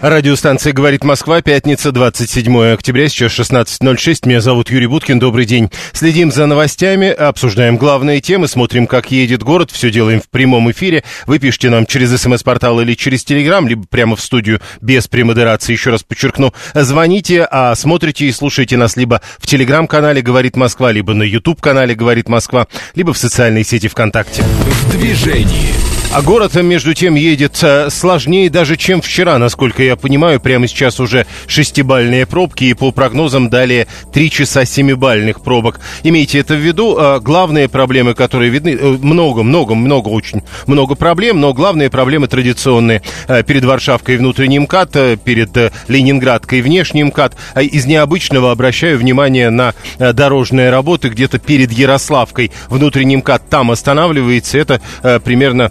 Радиостанция 0.00 0.72
«Говорит 0.72 1.04
Москва», 1.04 1.42
пятница, 1.42 1.92
27 1.92 2.72
октября, 2.72 3.10
сейчас 3.10 3.38
16.06. 3.38 4.26
Меня 4.26 4.40
зовут 4.40 4.70
Юрий 4.70 4.86
Буткин, 4.86 5.18
добрый 5.18 5.44
день. 5.44 5.70
Следим 5.92 6.32
за 6.32 6.46
новостями, 6.46 7.10
обсуждаем 7.10 7.76
главные 7.76 8.22
темы, 8.22 8.48
смотрим, 8.48 8.86
как 8.86 9.10
едет 9.10 9.42
город, 9.42 9.70
все 9.70 9.90
делаем 9.90 10.22
в 10.22 10.30
прямом 10.30 10.70
эфире. 10.70 11.04
Вы 11.26 11.38
пишите 11.38 11.68
нам 11.68 11.84
через 11.84 12.18
смс-портал 12.18 12.80
или 12.80 12.94
через 12.94 13.24
телеграм, 13.24 13.68
либо 13.68 13.84
прямо 13.86 14.16
в 14.16 14.22
студию 14.22 14.62
без 14.80 15.06
премодерации, 15.06 15.72
еще 15.72 15.90
раз 15.90 16.02
подчеркну. 16.02 16.54
Звоните, 16.72 17.46
а 17.50 17.74
смотрите 17.74 18.24
и 18.24 18.32
слушайте 18.32 18.78
нас 18.78 18.96
либо 18.96 19.20
в 19.38 19.46
телеграм-канале 19.46 20.22
«Говорит 20.22 20.56
Москва», 20.56 20.92
либо 20.92 21.12
на 21.12 21.24
YouTube-канале 21.24 21.94
«Говорит 21.94 22.26
Москва», 22.26 22.68
либо 22.94 23.12
в 23.12 23.18
социальной 23.18 23.64
сети 23.64 23.88
ВКонтакте. 23.88 24.42
В 24.42 24.92
движении. 24.92 25.99
А 26.12 26.22
город, 26.22 26.56
между 26.56 26.92
тем, 26.92 27.14
едет 27.14 27.62
э, 27.62 27.88
сложнее 27.88 28.50
даже, 28.50 28.76
чем 28.76 29.00
вчера, 29.00 29.38
насколько 29.38 29.80
я 29.84 29.94
понимаю. 29.94 30.40
Прямо 30.40 30.66
сейчас 30.66 30.98
уже 30.98 31.24
шестибальные 31.46 32.26
пробки, 32.26 32.64
и 32.64 32.74
по 32.74 32.90
прогнозам 32.90 33.48
далее 33.48 33.86
три 34.12 34.28
часа 34.28 34.64
семибальных 34.64 35.40
пробок. 35.40 35.78
Имейте 36.02 36.40
это 36.40 36.54
в 36.54 36.58
виду. 36.58 36.98
Э, 36.98 37.20
главные 37.20 37.68
проблемы, 37.68 38.14
которые 38.14 38.50
видны, 38.50 38.70
э, 38.70 38.88
много, 39.00 39.44
много, 39.44 39.76
много, 39.76 40.08
очень 40.08 40.42
много 40.66 40.96
проблем, 40.96 41.40
но 41.40 41.54
главные 41.54 41.90
проблемы 41.90 42.26
традиционные. 42.26 43.02
Перед 43.46 43.64
Варшавкой 43.64 44.16
внутренний 44.16 44.58
МКАД, 44.58 45.20
перед 45.22 45.72
Ленинградкой 45.86 46.62
внешний 46.62 47.04
МКАД. 47.04 47.36
Из 47.54 47.86
необычного 47.86 48.50
обращаю 48.50 48.98
внимание 48.98 49.50
на 49.50 49.74
дорожные 50.00 50.70
работы 50.70 51.08
где-то 51.08 51.38
перед 51.38 51.70
Ярославкой. 51.70 52.50
Внутренний 52.68 53.16
МКАД 53.18 53.48
там 53.48 53.70
останавливается. 53.70 54.58
Это 54.58 54.80
примерно 55.24 55.70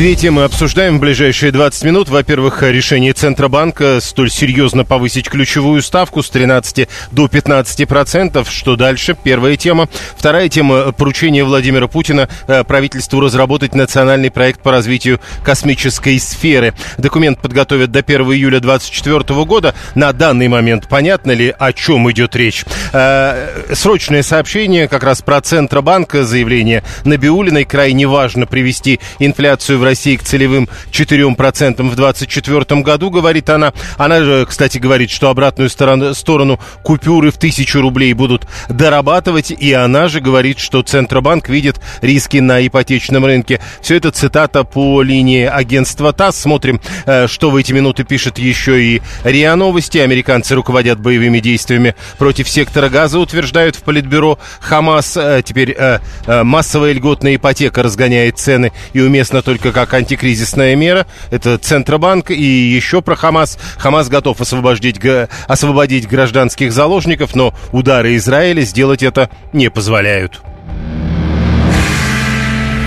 Две 0.00 0.14
темы 0.14 0.44
обсуждаем 0.44 0.96
в 0.96 1.00
ближайшие 1.00 1.52
20 1.52 1.84
минут. 1.84 2.08
Во-первых, 2.08 2.62
решение 2.62 3.12
Центробанка 3.12 4.00
столь 4.00 4.30
серьезно 4.30 4.86
повысить 4.86 5.28
ключевую 5.28 5.82
ставку 5.82 6.22
с 6.22 6.30
13 6.30 6.88
до 7.12 7.28
15 7.28 7.86
процентов. 7.86 8.50
Что 8.50 8.76
дальше? 8.76 9.14
Первая 9.22 9.58
тема. 9.58 9.90
Вторая 10.16 10.48
тема– 10.48 10.92
поручение 10.96 11.44
Владимира 11.44 11.86
Путина 11.86 12.30
э, 12.46 12.64
правительству 12.64 13.20
разработать 13.20 13.74
национальный 13.74 14.30
проект 14.30 14.62
по 14.62 14.70
развитию 14.70 15.20
космической 15.44 16.18
сферы. 16.18 16.72
Документ 16.96 17.38
подготовят 17.38 17.92
до 17.92 17.98
1 17.98 18.22
июля 18.32 18.60
2024 18.60 19.44
года. 19.44 19.74
На 19.94 20.14
данный 20.14 20.48
момент 20.48 20.88
понятно 20.88 21.32
ли, 21.32 21.54
о 21.58 21.74
чем 21.74 22.10
идет 22.10 22.34
речь? 22.36 22.64
Э, 22.94 23.74
срочное 23.74 24.22
сообщение 24.22 24.88
как 24.88 25.04
раз 25.04 25.20
про 25.20 25.42
Центробанк. 25.42 26.14
Заявление 26.14 26.84
Набиулиной. 27.04 27.66
Крайне 27.66 28.06
важно 28.06 28.46
привести 28.46 28.98
инфляцию 29.18 29.69
в 29.76 29.84
России 29.84 30.16
к 30.16 30.22
целевым 30.22 30.68
4% 30.90 31.82
в 31.82 31.96
2024 31.96 32.80
году, 32.82 33.10
говорит 33.10 33.50
она. 33.50 33.72
Она 33.96 34.22
же, 34.22 34.46
кстати, 34.46 34.78
говорит, 34.78 35.10
что 35.10 35.28
обратную 35.28 35.70
сторону, 35.70 36.14
сторону 36.14 36.60
купюры 36.82 37.30
в 37.30 37.38
тысячу 37.38 37.80
рублей 37.80 38.12
будут 38.12 38.46
дорабатывать, 38.68 39.50
и 39.50 39.72
она 39.72 40.08
же 40.08 40.20
говорит, 40.20 40.58
что 40.58 40.82
Центробанк 40.82 41.48
видит 41.48 41.80
риски 42.00 42.38
на 42.38 42.66
ипотечном 42.66 43.24
рынке. 43.24 43.60
Все 43.82 43.96
это 43.96 44.10
цитата 44.10 44.64
по 44.64 45.02
линии 45.02 45.44
агентства 45.44 46.12
ТАСС. 46.12 46.40
Смотрим, 46.40 46.80
э, 47.06 47.26
что 47.26 47.50
в 47.50 47.56
эти 47.56 47.72
минуты 47.72 48.04
пишет 48.04 48.38
еще 48.38 48.82
и 48.82 49.02
РИА 49.24 49.56
Новости. 49.56 49.98
Американцы 49.98 50.54
руководят 50.54 51.00
боевыми 51.00 51.40
действиями 51.40 51.94
против 52.18 52.48
сектора 52.48 52.88
газа, 52.88 53.18
утверждают 53.18 53.76
в 53.76 53.82
Политбюро 53.82 54.38
Хамас. 54.60 55.16
Э, 55.16 55.42
теперь 55.44 55.76
э, 55.76 55.98
массовая 56.26 56.92
льготная 56.92 57.36
ипотека 57.36 57.82
разгоняет 57.82 58.38
цены, 58.38 58.72
и 58.92 59.00
уместно 59.00 59.42
только 59.42 59.59
как 59.60 59.94
антикризисная 59.94 60.74
мера. 60.76 61.06
Это 61.30 61.58
Центробанк 61.58 62.30
и 62.30 62.42
еще 62.42 63.02
про 63.02 63.16
Хамас. 63.16 63.58
Хамас 63.78 64.08
готов 64.08 64.40
освободить, 64.40 65.00
освободить 65.46 66.08
гражданских 66.08 66.72
заложников, 66.72 67.34
но 67.34 67.54
удары 67.72 68.16
Израиля 68.16 68.62
сделать 68.62 69.02
это 69.02 69.30
не 69.52 69.70
позволяют. 69.70 70.40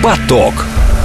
Поток. 0.03 0.53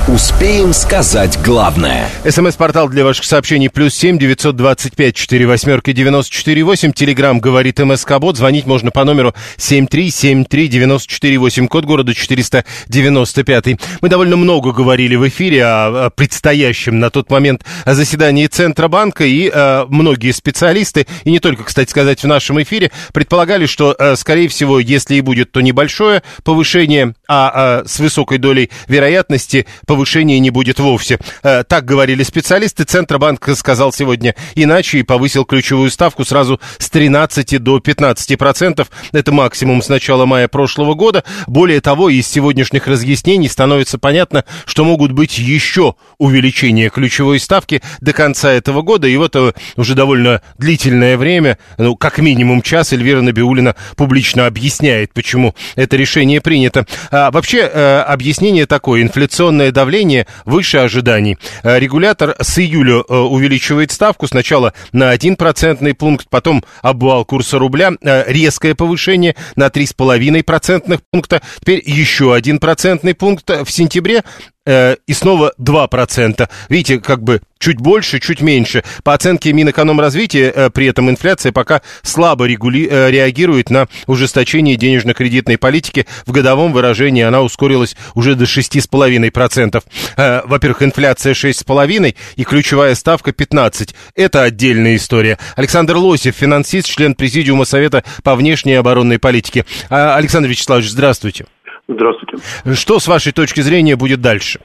Успеем 0.09 0.73
сказать 0.73 1.39
главное. 1.45 2.09
СМС-портал 2.27 2.89
для 2.89 3.05
ваших 3.05 3.27
сообщений 3.27 3.69
плюс 3.69 3.95
семь 3.95 4.19
девятьсот 4.19 4.57
двадцать 4.57 4.97
пять 4.97 5.15
четыре 5.15 5.47
восьмерки 5.47 5.93
девяносто 5.93 6.33
четыре 6.35 6.63
восемь. 6.63 6.95
Телеграмм 6.95 7.41
говорит 7.41 7.79
МСК 7.79 8.19
Бот. 8.19 8.39
Звонить 8.39 8.65
можно 8.65 8.91
по 8.91 9.05
номеру 9.05 9.35
семь 9.59 9.87
три 9.87 10.11
семь 10.11 10.47
три 10.47 10.69
девяносто 10.69 11.13
четыре 11.13 11.37
восемь. 11.37 11.69
Код 11.69 11.85
города 11.85 12.15
четыреста 12.15 12.65
девяносто 12.87 13.45
пятый. 13.45 13.79
Мы 14.01 14.09
довольно 14.09 14.37
много 14.37 14.73
говорили 14.73 15.15
в 15.15 15.29
эфире 15.29 15.67
о, 15.67 16.09
предстоящем 16.09 17.01
на 17.01 17.11
тот 17.11 17.31
момент 17.31 17.67
заседании 17.85 18.47
Центробанка 18.47 19.27
и 19.27 19.51
э, 19.53 19.85
многие 19.91 20.33
специалисты, 20.33 21.07
и 21.25 21.31
не 21.31 21.39
только, 21.39 21.65
кстати 21.65 21.91
сказать, 21.91 22.23
в 22.23 22.27
нашем 22.27 22.63
эфире, 22.63 22.93
предполагали, 23.13 23.67
что, 23.67 23.95
э, 23.99 24.17
скорее 24.17 24.49
всего, 24.49 24.81
если 24.81 25.17
и 25.17 25.21
будет, 25.21 25.53
то 25.53 25.61
небольшое 25.61 26.23
повышение, 26.45 27.13
а 27.29 27.83
э, 27.85 27.87
с 27.87 27.99
высокой 27.99 28.39
долей 28.39 28.71
вероятности 28.87 29.67
повышение 29.87 29.98
повышения 29.99 30.39
не 30.39 30.51
будет 30.51 30.79
вовсе. 30.79 31.19
Э, 31.43 31.65
так 31.65 31.85
говорили 31.85 32.23
специалисты. 32.23 32.85
Центробанк 32.85 33.49
сказал 33.57 33.93
сегодня 33.93 34.37
иначе 34.55 35.01
и 35.01 35.03
повысил 35.03 35.45
ключевую 35.45 35.91
ставку 35.91 36.25
сразу 36.25 36.61
с 36.79 36.89
13 36.89 37.61
до 37.61 37.81
15 37.81 38.39
процентов. 38.39 38.93
Это 39.11 39.33
максимум 39.33 39.83
с 39.83 39.89
начала 39.89 40.25
мая 40.25 40.47
прошлого 40.47 40.95
года. 40.95 41.25
Более 41.49 41.81
того, 41.81 42.11
из 42.11 42.29
сегодняшних 42.29 42.87
разъяснений 42.87 43.49
становится 43.49 43.99
понятно, 43.99 44.45
что 44.67 44.85
могут 44.85 45.11
быть 45.11 45.37
еще 45.37 45.97
увеличения 46.19 46.91
ключевой 46.91 47.41
ставки 47.41 47.83
до 48.01 48.13
конца 48.13 48.53
этого 48.53 48.83
года. 48.83 49.09
И 49.09 49.17
вот 49.17 49.35
э, 49.35 49.53
уже 49.75 49.97
довольно 49.97 50.43
длительное 50.59 51.17
время, 51.17 51.59
ну, 51.77 51.97
как 51.97 52.19
минимум 52.19 52.63
час, 52.63 52.93
Эльвира 52.93 53.21
Набиулина 53.21 53.75
публично 53.97 54.47
объясняет, 54.47 55.13
почему 55.13 55.57
это 55.75 55.97
решение 55.97 56.41
принято. 56.41 56.87
А, 57.11 57.33
вообще, 57.33 57.69
э, 57.73 57.99
объяснение 58.07 58.67
такое. 58.67 59.03
Инфляционное 59.03 59.73
давление 59.73 59.88
давление 59.89 60.27
выше 60.45 60.77
ожиданий. 60.79 61.39
Э, 61.63 61.79
регулятор 61.79 62.37
с 62.39 62.59
июля 62.59 63.03
э, 63.09 63.15
увеличивает 63.15 63.91
ставку 63.91 64.27
сначала 64.27 64.75
на 64.93 65.09
1 65.11 65.37
процентный 65.37 65.95
пункт, 65.95 66.27
потом 66.29 66.63
обвал 66.83 67.25
курса 67.25 67.59
рубля, 67.59 67.93
э, 68.03 68.31
резкое 68.31 68.75
повышение 68.75 69.35
на 69.57 69.71
3,5 69.71 70.43
процентных 70.43 71.01
пункта, 71.11 71.41
теперь 71.61 71.83
еще 71.87 72.35
один 72.35 72.59
процентный 72.59 73.15
пункт 73.15 73.49
в 73.49 73.71
сентябре 73.71 74.25
э, 74.69 74.97
и 75.07 75.15
снова 75.15 75.53
2%. 75.59 76.49
Видите, 76.69 77.01
как 77.01 77.23
бы 77.23 77.41
чуть 77.59 77.79
больше, 77.79 78.21
чуть 78.21 78.41
меньше. 78.41 78.85
По 79.03 79.15
оценке 79.15 79.53
Минэкономразвития, 79.53 80.53
э, 80.55 80.71
при 80.71 80.87
этом 80.87 81.09
инфляция 81.11 81.53
пока 81.53 81.81
слабо 82.03 82.45
регули... 82.45 82.87
э, 82.91 83.11
реагирует 83.11 83.71
на 83.71 83.89
ужесточение 84.07 84.77
денежно-кредитной 84.77 85.59
политики. 85.59 86.07
В 86.27 86.33
годовом 86.33 86.73
выражении 86.73 87.23
она 87.23 87.43
ускорилась 87.43 87.97
уже 88.15 88.35
до 88.35 88.45
6,5%. 88.45 89.83
Э, 90.17 90.43
во-первых, 90.45 90.83
инфляция 90.83 91.33
6,5% 91.33 92.15
и 92.37 92.45
ключевая 92.45 92.95
ставка 92.95 93.31
15%. 93.31 93.95
Это 94.15 94.43
отдельная 94.43 94.97
история. 94.97 95.39
Александр 95.57 95.97
Лосев, 95.97 96.37
финансист, 96.37 96.89
член 96.89 97.15
Президиума 97.15 97.65
Совета 97.65 98.05
по 98.23 98.37
внешней 98.37 98.75
оборонной 98.75 99.19
политике. 99.19 99.65
А, 99.89 100.17
Александр 100.17 100.49
Вячеславович, 100.49 100.91
здравствуйте. 100.91 101.47
Здравствуйте. 101.89 102.37
Что, 102.75 102.99
с 102.99 103.09
вашей 103.09 103.33
точки 103.33 103.61
зрения, 103.61 103.97
будет 103.97 104.21
дальше? 104.21 104.61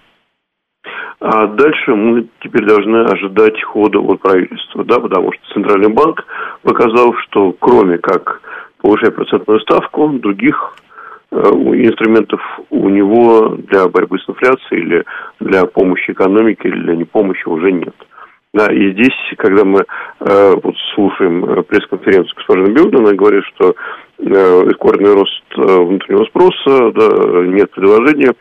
А 1.22 1.48
дальше 1.48 1.96
мы 1.96 2.28
теперь 2.42 2.66
должны 2.66 3.06
ожидать 3.06 3.64
хода 3.64 4.00
от 4.00 4.20
правительства, 4.20 4.84
да, 4.84 5.00
потому 5.00 5.31
что 5.31 5.54
Центральный 5.54 5.88
банк 5.88 6.25
показал, 6.64 7.14
что 7.24 7.54
кроме 7.54 7.98
как 7.98 8.42
повышать 8.81 9.16
процентную 9.16 9.62
ставку, 9.62 10.10
других 10.10 10.75
э, 11.31 11.38
инструментов 11.38 12.42
у 12.70 12.90
него 12.90 13.56
для 13.56 13.88
борьбы 13.88 14.20
с 14.20 14.30
инфляцией 14.30 14.81
или 14.81 15.06
для 15.40 15.66
помощи 15.66 16.12
экономике 16.12 16.68
или 16.68 16.80
для 16.81 16.96
непомощи 16.98 17.48
уже 17.48 17.72
нет. 17.72 17.96
Да, 18.54 18.68
и 18.68 18.92
здесь, 18.92 19.16
когда 19.38 19.64
мы 19.64 19.86
э, 20.20 20.54
вот 20.62 20.75
слушаем 20.94 21.46
э, 21.46 21.64
пресс-конференцию 21.64 22.36
госпожи 22.36 22.62
Набиулина, 22.64 23.00
она 23.00 23.14
говорит, 23.14 23.46
что 23.56 23.75
рекордный 24.24 25.14
рост 25.14 25.44
э, 25.58 25.62
внутреннего 25.62 26.25
спроса, 26.25 26.92
да, 26.92 27.46
нет 27.46 27.72
предложения. 27.72 28.34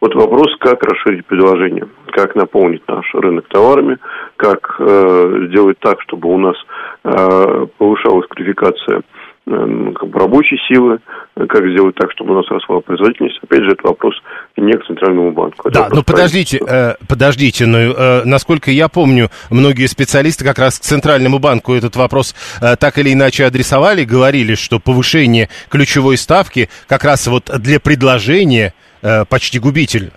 Вот 0.00 0.14
вопрос, 0.16 0.56
как 0.58 0.82
расширить 0.82 1.26
предложение, 1.26 1.86
как 2.10 2.34
наполнить 2.34 2.82
наш 2.88 3.06
рынок 3.14 3.46
товарами, 3.48 3.98
как 4.36 4.76
э, 4.80 5.46
сделать 5.48 5.78
так, 5.78 6.00
чтобы 6.02 6.28
у 6.28 6.38
нас 6.38 6.56
э, 7.04 7.66
повышалась 7.78 8.26
квалификация 8.28 8.98
э, 8.98 9.02
как 9.44 10.08
бы 10.08 10.18
рабочей 10.18 10.56
силы, 10.68 10.98
как 11.34 11.66
сделать 11.66 11.96
так, 11.96 12.12
чтобы 12.12 12.32
у 12.32 12.36
нас 12.36 12.48
росла 12.48 12.80
производительность. 12.80 13.38
Опять 13.42 13.64
же, 13.64 13.72
это 13.72 13.88
вопрос 13.88 14.14
не 14.56 14.72
к 14.72 14.86
Центральному 14.86 15.32
банку. 15.32 15.68
Это 15.68 15.80
да, 15.80 15.88
но 15.90 16.02
подождите, 16.02 16.60
э, 16.64 16.94
подождите, 17.08 17.66
но 17.66 17.78
э, 17.78 18.24
насколько 18.24 18.70
я 18.70 18.88
помню, 18.88 19.28
многие 19.50 19.86
специалисты 19.86 20.44
как 20.44 20.58
раз 20.58 20.78
к 20.78 20.82
Центральному 20.82 21.38
банку 21.38 21.74
этот 21.74 21.96
вопрос 21.96 22.34
э, 22.60 22.76
так 22.76 22.98
или 22.98 23.12
иначе 23.12 23.44
адресовали, 23.44 24.04
говорили, 24.04 24.54
что 24.54 24.78
повышение 24.78 25.48
ключевой 25.70 26.16
ставки 26.16 26.68
как 26.86 27.02
раз 27.04 27.26
вот 27.26 27.50
для 27.58 27.80
предложения 27.80 28.74
Э, 29.02 29.24
почти 29.28 29.58
губительно. 29.58 30.12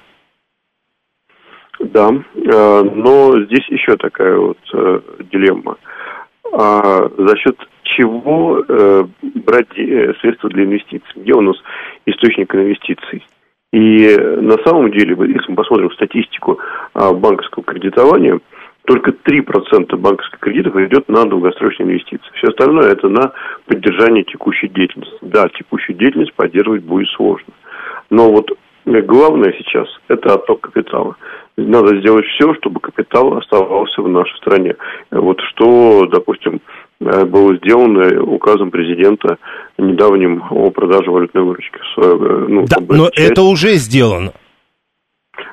Да, 1.80 2.10
э, 2.10 2.81
но 2.94 3.42
здесь 3.45 3.68
еще 3.69 3.98
такая 3.98 4.38
вот 4.38 4.57
э, 4.74 5.00
дилемма. 5.31 5.78
А 6.54 7.10
за 7.18 7.36
счет 7.38 7.57
чего 7.95 8.63
брать 9.45 9.71
средства 10.21 10.50
для 10.50 10.65
инвестиций? 10.65 11.12
Где 11.15 11.33
у 11.33 11.42
нас 11.42 11.56
источник 12.06 12.53
инвестиций? 12.53 13.25
И 13.74 14.18
на 14.18 14.57
самом 14.63 14.92
деле, 14.92 15.15
если 15.19 15.50
мы 15.50 15.56
посмотрим 15.56 15.92
статистику 15.92 16.59
банковского 16.94 17.63
кредитования, 17.63 18.39
только 18.86 19.12
3% 19.12 19.95
банковских 19.97 20.39
кредитов 20.39 20.75
идет 20.77 21.09
на 21.09 21.25
долгосрочные 21.25 21.88
инвестиции. 21.88 22.30
Все 22.36 22.47
остальное 22.47 22.92
это 22.92 23.09
на 23.09 23.33
поддержание 23.65 24.24
текущей 24.24 24.68
деятельности. 24.68 25.18
Да, 25.21 25.50
текущую 25.50 25.97
деятельность 25.97 26.33
поддерживать 26.33 26.83
будет 26.83 27.09
сложно. 27.09 27.53
Но 28.09 28.31
вот 28.31 28.51
Главное 28.86 29.51
сейчас– 29.57 29.88
это 30.09 30.36
отток 30.36 30.62
капитала. 30.62 31.15
Надо 31.57 32.00
сделать 32.00 32.25
все, 32.27 32.53
чтобы 32.56 32.80
капитал 32.80 33.36
оставался 33.36 34.03
в 34.03 34.07
нашей 34.07 34.38
стране. 34.38 34.75
Вот 35.09 35.42
что, 35.42 36.06
допустим, 36.06 36.56
э, 36.56 36.59
было 37.24 37.56
сделано 37.58 38.22
указом 38.24 38.72
президента 38.72 39.38
недавним 39.78 40.44
о 40.50 40.70
продаже 40.72 41.10
валютной 41.10 41.44
выручки. 41.44 41.80
Э, 41.98 42.46
ну, 42.50 42.66
да, 42.68 42.78
но 42.90 43.10
часть. 43.10 43.32
это 43.32 43.42
уже 43.44 43.76
сделано. 43.76 44.34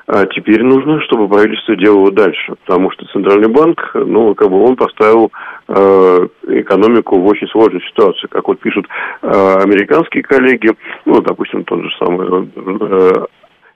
А 0.05 0.25
теперь 0.25 0.63
нужно, 0.63 1.01
чтобы 1.01 1.27
правительство 1.27 1.75
делало 1.75 2.11
дальше, 2.11 2.55
потому 2.65 2.91
что 2.91 3.05
Центральный 3.07 3.47
банк, 3.47 3.91
ну, 3.93 4.35
как 4.35 4.49
бы 4.49 4.61
он 4.61 4.75
поставил 4.75 5.31
э, 5.67 6.27
экономику 6.47 7.19
в 7.19 7.25
очень 7.25 7.47
сложную 7.47 7.81
ситуацию. 7.81 8.29
Как 8.29 8.47
вот 8.47 8.59
пишут 8.59 8.85
э, 9.21 9.27
американские 9.27 10.23
коллеги, 10.23 10.71
ну, 11.05 11.21
допустим, 11.21 11.63
тот 11.63 11.81
же 11.81 11.89
самый 11.99 12.49
э, 12.55 13.25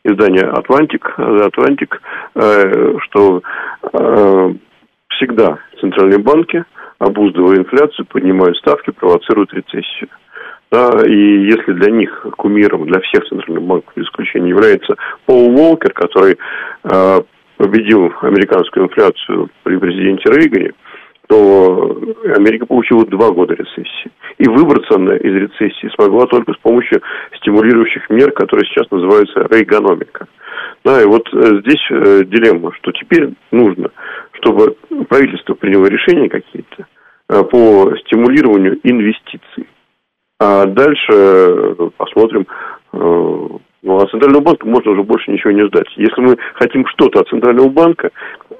издание 0.04 0.44
«Atlantic», 0.44 1.13
«Atlantic», 1.18 2.01
э, 2.36 2.98
что 3.04 3.42
э, 3.94 4.54
всегда 5.10 5.60
центральные 5.80 6.19
банки, 6.19 6.63
обуздывая 6.99 7.57
инфляцию, 7.57 8.05
поднимают 8.07 8.57
ставки, 8.57 8.91
провоцируют 8.91 9.53
рецессию. 9.53 10.09
Да, 10.69 11.01
и 11.05 11.45
если 11.45 11.71
для 11.73 11.91
них 11.91 12.25
кумиром, 12.35 12.85
для 12.88 12.99
всех 12.99 13.23
центральных 13.25 13.63
банков, 13.63 13.94
без 13.95 14.05
исключения, 14.05 14.49
является 14.49 14.95
Пол 15.25 15.55
Уолкер, 15.55 15.94
который 15.94 16.38
э, 16.83 17.21
победил 17.55 18.13
американскую 18.21 18.88
инфляцию 18.88 19.49
при 19.63 19.77
президенте 19.77 20.29
Рейгане, 20.29 20.73
то 21.27 21.97
Америка 22.35 22.65
получила 22.65 23.06
два 23.06 23.31
года 23.31 23.53
рецессии. 23.53 24.12
И 24.38 24.47
выбраться 24.47 24.95
она 24.95 25.15
из 25.15 25.33
рецессии 25.33 25.94
смогла 25.95 26.25
только 26.25 26.53
с 26.53 26.57
помощью 26.57 27.01
стимулирующих 27.38 28.09
мер, 28.09 28.31
которые 28.31 28.65
сейчас 28.68 28.89
называются 28.91 29.47
рейгономика. 29.51 30.27
Да, 30.83 31.01
и 31.01 31.06
вот 31.06 31.27
э, 31.33 31.62
здесь 31.62 31.85
э, 31.91 32.24
дилемма, 32.25 32.71
что 32.74 32.91
теперь 32.91 33.33
нужно, 33.51 33.91
чтобы 34.33 34.75
правительство 35.09 35.53
приняло 35.53 35.88
решения 35.88 36.29
какие-то 36.29 36.88
э, 37.29 37.44
по 37.44 37.94
стимулированию 38.06 38.79
инвестиций. 38.83 39.68
А 40.39 40.65
дальше 40.65 41.12
э, 41.12 41.89
посмотрим. 41.97 42.47
Э, 42.94 43.47
ну, 43.88 43.95
от 44.00 44.12
Центрального 44.12 44.42
банка 44.42 44.68
можно 44.68 44.92
уже 44.92 45.04
больше 45.04 45.31
ничего 45.31 45.51
не 45.51 45.66
ждать. 45.66 45.88
Если 45.95 46.19
мы 46.19 46.38
хотим 46.56 46.86
что-то 46.88 47.22
от 47.22 47.30
Центрального 47.30 47.69
банка, 47.69 48.10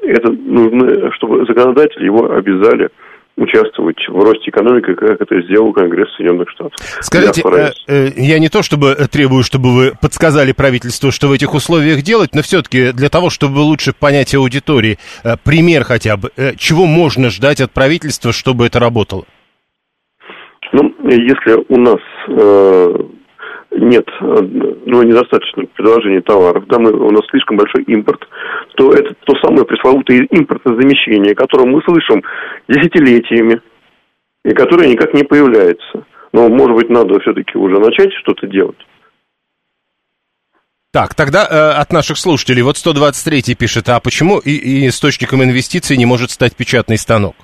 это 0.02 0.32
нужно, 0.32 1.12
чтобы 1.16 1.46
законодатели 1.46 2.06
его 2.06 2.32
обязали 2.32 2.90
участвовать 3.36 3.98
в 4.08 4.18
росте 4.24 4.50
экономики, 4.50 4.94
как 4.96 5.22
это 5.22 5.42
сделал 5.42 5.74
Конгресс 5.74 6.08
Соединенных 6.16 6.50
Штатов. 6.50 6.74
Скажите, 7.02 7.44
э, 7.46 7.72
э, 7.88 8.08
я 8.16 8.40
не 8.40 8.48
то 8.48 8.64
чтобы 8.64 8.96
требую, 9.12 9.44
чтобы 9.44 9.76
вы 9.76 9.92
подсказали 10.02 10.54
правительству, 10.54 11.12
что 11.12 11.28
в 11.28 11.34
этих 11.34 11.54
условиях 11.54 12.04
делать, 12.04 12.30
но 12.34 12.42
все-таки 12.42 12.94
для 12.94 13.10
того, 13.10 13.30
чтобы 13.30 13.60
лучше 13.60 13.92
понять 13.94 14.34
аудитории, 14.34 14.98
э, 15.26 15.36
пример 15.44 15.84
хотя 15.84 16.16
бы, 16.16 16.32
чего 16.58 16.86
можно 16.86 17.30
ждать 17.30 17.60
от 17.60 17.72
правительства, 17.72 18.32
чтобы 18.32 18.66
это 18.66 18.80
работало? 18.80 19.26
Ну, 20.72 20.96
если 21.04 21.64
у 21.68 21.80
нас 21.80 22.00
нет, 23.72 24.06
ну, 24.22 25.04
недостаточно 25.04 25.66
предложения 25.76 26.22
товаров, 26.22 26.66
да, 26.68 26.80
мы, 26.80 26.92
у 26.92 27.12
нас 27.12 27.22
слишком 27.30 27.58
большой 27.58 27.84
импорт, 27.84 28.28
то 28.76 28.92
это 28.94 29.14
то 29.26 29.36
самое 29.44 29.66
пресловутое 29.66 30.28
импортозамещение, 30.30 31.36
которое 31.36 31.68
мы 31.68 31.82
слышим 31.84 32.24
десятилетиями, 32.68 33.62
и 34.46 34.54
которое 34.54 34.90
никак 34.90 35.14
не 35.14 35.24
появляется. 35.24 36.06
Но, 36.34 36.50
может 36.50 36.76
быть, 36.76 36.90
надо 36.90 37.20
все-таки 37.20 37.58
уже 37.58 37.80
начать 37.80 38.14
что-то 38.14 38.48
делать. 38.48 38.78
Так, 40.92 41.14
тогда 41.16 41.46
э, 41.46 41.82
от 41.82 41.92
наших 41.92 42.18
слушателей, 42.18 42.62
вот 42.62 42.78
123 42.78 43.56
пишет, 43.56 43.90
а 43.90 44.00
почему 44.00 44.40
и, 44.40 44.52
и 44.52 44.88
источником 44.88 45.44
инвестиций 45.44 45.98
не 45.98 46.06
может 46.06 46.32
стать 46.32 46.56
печатный 46.56 46.98
станок? 46.98 47.36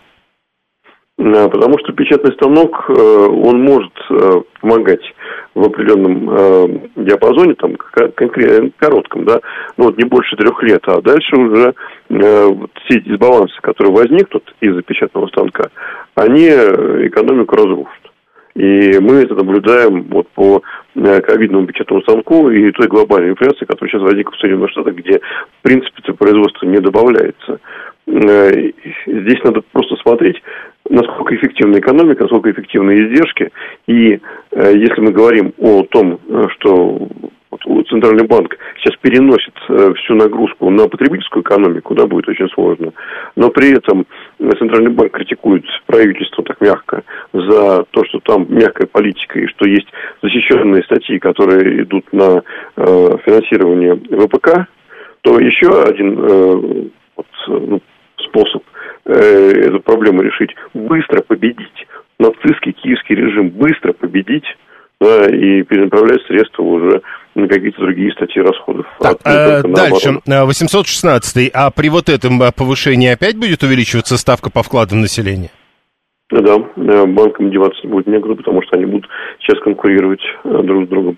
Потому 1.15 1.77
что 1.77 1.93
печатный 1.93 2.33
станок, 2.33 2.85
э, 2.89 2.93
он 2.93 3.61
может 3.61 3.93
э, 4.09 4.41
помогать 4.59 5.03
в 5.53 5.63
определенном 5.63 6.29
э, 6.29 6.79
диапазоне, 6.95 7.53
там, 7.53 7.75
конкретно 7.75 8.71
коротком, 8.77 9.25
да, 9.25 9.39
ну 9.77 9.85
вот 9.85 9.97
не 9.97 10.05
больше 10.05 10.35
трех 10.35 10.61
лет, 10.63 10.81
а 10.87 11.01
дальше 11.01 11.35
уже 11.35 11.73
вот 12.09 12.71
все 12.85 12.97
эти 12.97 13.09
дисбалансы, 13.09 13.55
которые 13.61 13.93
возникнут 13.93 14.53
из-за 14.59 14.81
печатного 14.81 15.27
станка, 15.27 15.69
они 16.15 16.47
экономику 16.47 17.55
разрушат. 17.55 18.11
И 18.55 18.99
мы 18.99 19.15
это 19.21 19.33
наблюдаем 19.33 20.03
вот 20.09 20.27
по 20.29 20.61
ковидному 20.93 21.65
печатному 21.65 22.03
станку 22.03 22.51
и 22.51 22.71
той 22.71 22.87
глобальной 22.87 23.31
инфляции, 23.31 23.65
которая 23.65 23.91
сейчас 23.91 24.01
возникла 24.03 24.31
в 24.31 24.39
Соединенных 24.39 24.69
Штатах, 24.71 24.93
где, 24.95 25.19
в 25.19 25.61
принципе, 25.63 26.13
производство 26.13 26.65
не 26.67 26.77
добавляется. 26.79 27.59
Здесь 28.05 29.43
надо 29.43 29.61
просто 29.71 29.95
смотреть, 29.95 30.35
насколько 30.89 31.35
эффективна 31.35 31.79
экономика, 31.79 32.23
насколько 32.23 32.51
эффективны 32.51 32.91
издержки. 32.91 33.51
И 33.87 34.19
э, 34.51 34.73
если 34.75 35.01
мы 35.01 35.11
говорим 35.11 35.53
о 35.57 35.83
том, 35.83 36.19
э, 36.27 36.47
что 36.57 37.07
Центральный 37.89 38.25
банк 38.25 38.57
сейчас 38.77 38.95
переносит 38.97 39.53
э, 39.69 39.93
всю 39.97 40.15
нагрузку 40.15 40.69
на 40.69 40.87
потребительскую 40.87 41.43
экономику, 41.43 41.95
да, 41.95 42.05
будет 42.05 42.27
очень 42.27 42.49
сложно. 42.49 42.91
Но 43.35 43.49
при 43.49 43.71
этом 43.71 44.05
Центральный 44.39 44.91
банк 44.91 45.11
критикует 45.11 45.63
правительство 45.85 46.43
так 46.43 46.59
мягко 46.61 47.03
за 47.31 47.83
то, 47.91 48.05
что 48.05 48.19
там 48.19 48.47
мягкая 48.49 48.87
политика 48.87 49.39
и 49.39 49.47
что 49.47 49.65
есть 49.67 49.87
защищенные 50.21 50.83
статьи, 50.83 51.19
которые 51.19 51.83
идут 51.83 52.11
на 52.11 52.41
э, 52.75 53.17
финансирование 53.25 53.95
ВПК, 53.95 54.67
то 55.21 55.39
еще 55.39 55.83
один 55.83 56.19
э, 56.19 56.89
вот, 57.15 57.27
ну, 57.47 57.81
способ 58.27 58.63
э, 59.05 59.13
эту 59.13 59.79
проблему 59.79 60.21
решить, 60.21 60.51
быстро 60.73 61.21
победить. 61.21 61.87
Нацистский 62.19 62.73
киевский 62.73 63.15
режим, 63.15 63.49
быстро 63.49 63.93
победить. 63.93 64.45
Да, 65.01 65.25
и 65.25 65.63
перенаправлять 65.63 66.21
средства 66.27 66.63
уже 66.63 67.01
на 67.35 67.47
какие-то 67.49 67.81
другие 67.81 68.11
статьи 68.13 68.41
расходов. 68.41 68.85
Так, 69.01 69.17
а, 69.25 69.61
дальше, 69.61 70.21
816 70.25 71.51
а 71.53 71.71
при 71.71 71.89
вот 71.89 72.07
этом 72.07 72.39
повышении 72.55 73.09
опять 73.11 73.37
будет 73.37 73.63
увеличиваться 73.63 74.17
ставка 74.17 74.49
по 74.49 74.63
вкладам 74.63 75.01
населения? 75.01 75.49
Да, 76.29 76.55
э, 76.55 77.05
банкам 77.05 77.51
деваться 77.51 77.87
будет 77.87 78.07
некуда, 78.07 78.35
потому 78.35 78.61
что 78.63 78.77
они 78.77 78.85
будут 78.85 79.07
сейчас 79.39 79.61
конкурировать 79.61 80.21
э, 80.43 80.61
друг 80.63 80.85
с 80.85 80.87
другом. 80.87 81.17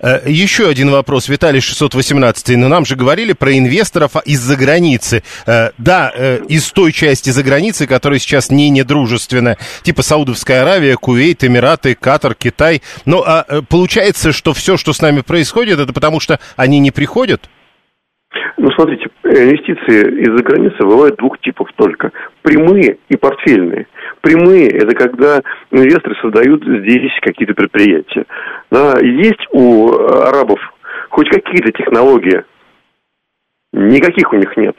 Э, 0.00 0.20
еще 0.26 0.68
один 0.68 0.90
вопрос, 0.90 1.28
Виталий 1.28 1.60
618. 1.60 2.56
Но 2.56 2.68
нам 2.68 2.84
же 2.84 2.96
говорили 2.96 3.32
про 3.32 3.56
инвесторов 3.56 4.12
из-за 4.24 4.56
границы. 4.56 5.22
Э, 5.46 5.70
да, 5.78 6.12
э, 6.14 6.40
из 6.48 6.70
той 6.72 6.92
части 6.92 7.30
за 7.30 7.42
границы, 7.42 7.86
которая 7.86 8.18
сейчас 8.18 8.50
не 8.50 8.70
недружественна, 8.70 9.56
типа 9.82 10.02
Саудовская 10.02 10.62
Аравия, 10.62 10.96
Кувейт, 10.96 11.44
Эмираты, 11.44 11.94
Катар, 11.94 12.34
Китай. 12.34 12.82
Но 13.04 13.22
а, 13.26 13.62
получается, 13.68 14.32
что 14.32 14.52
все, 14.52 14.76
что 14.76 14.92
с 14.92 15.00
нами 15.00 15.20
происходит, 15.20 15.78
это 15.78 15.92
потому 15.92 16.20
что 16.20 16.38
они 16.56 16.78
не 16.78 16.90
приходят? 16.90 17.48
Ну, 18.56 18.70
смотрите, 18.72 19.06
инвестиции 19.24 20.22
из-за 20.22 20.42
границы 20.44 20.76
бывают 20.82 21.16
двух 21.16 21.38
типов 21.40 21.68
только. 21.76 22.12
Прямые 22.42 22.98
и 23.08 23.16
портфельные. 23.16 23.86
Прямые– 24.20 24.68
это 24.70 24.94
когда 24.94 25.42
инвесторы 25.70 26.16
создают 26.20 26.62
здесь 26.64 27.12
какие-то 27.22 27.54
предприятия. 27.54 28.24
Да, 28.70 28.94
есть 29.00 29.46
у 29.52 29.92
арабов 29.92 30.60
хоть 31.10 31.28
какие-то 31.28 31.72
технологии 31.72 32.44
Никаких 33.74 34.32
у 34.32 34.36
них 34.36 34.56
нет. 34.56 34.76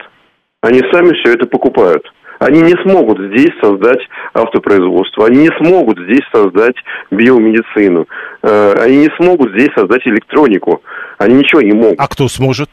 Они 0.62 0.80
сами 0.90 1.12
все 1.20 1.34
это 1.34 1.46
покупают. 1.46 2.02
Они 2.38 2.60
не 2.60 2.74
смогут 2.82 3.18
здесь 3.18 3.52
создать 3.62 4.00
автопроизводство, 4.34 5.26
они 5.26 5.42
не 5.42 5.50
смогут 5.58 5.98
здесь 6.00 6.24
создать 6.34 6.76
биомедицину, 7.10 8.06
э, 8.42 8.72
они 8.78 8.98
не 8.98 9.10
смогут 9.16 9.52
здесь 9.52 9.70
создать 9.74 10.06
электронику, 10.06 10.82
они 11.18 11.36
ничего 11.36 11.62
не 11.62 11.72
могут. 11.72 11.98
А 11.98 12.08
кто 12.08 12.28
сможет? 12.28 12.68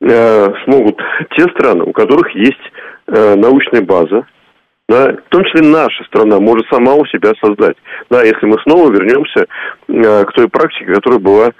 Э, 0.00 0.52
смогут 0.64 1.00
те 1.36 1.42
страны, 1.54 1.82
у 1.82 1.92
которых 1.92 2.30
есть 2.34 2.56
э, 3.08 3.34
научная 3.34 3.82
база, 3.82 4.26
да, 4.88 5.12
в 5.12 5.28
том 5.28 5.44
числе 5.44 5.68
наша 5.68 6.04
страна 6.04 6.38
может 6.38 6.66
сама 6.72 6.94
у 6.94 7.04
себя 7.06 7.32
создать. 7.42 7.76
Да, 8.08 8.22
если 8.22 8.46
мы 8.46 8.56
снова 8.62 8.90
вернемся 8.90 9.46
э, 9.88 10.24
к 10.24 10.32
той 10.32 10.48
практике, 10.48 10.94
которая 10.94 11.18
была 11.18 11.46
э, 11.48 11.52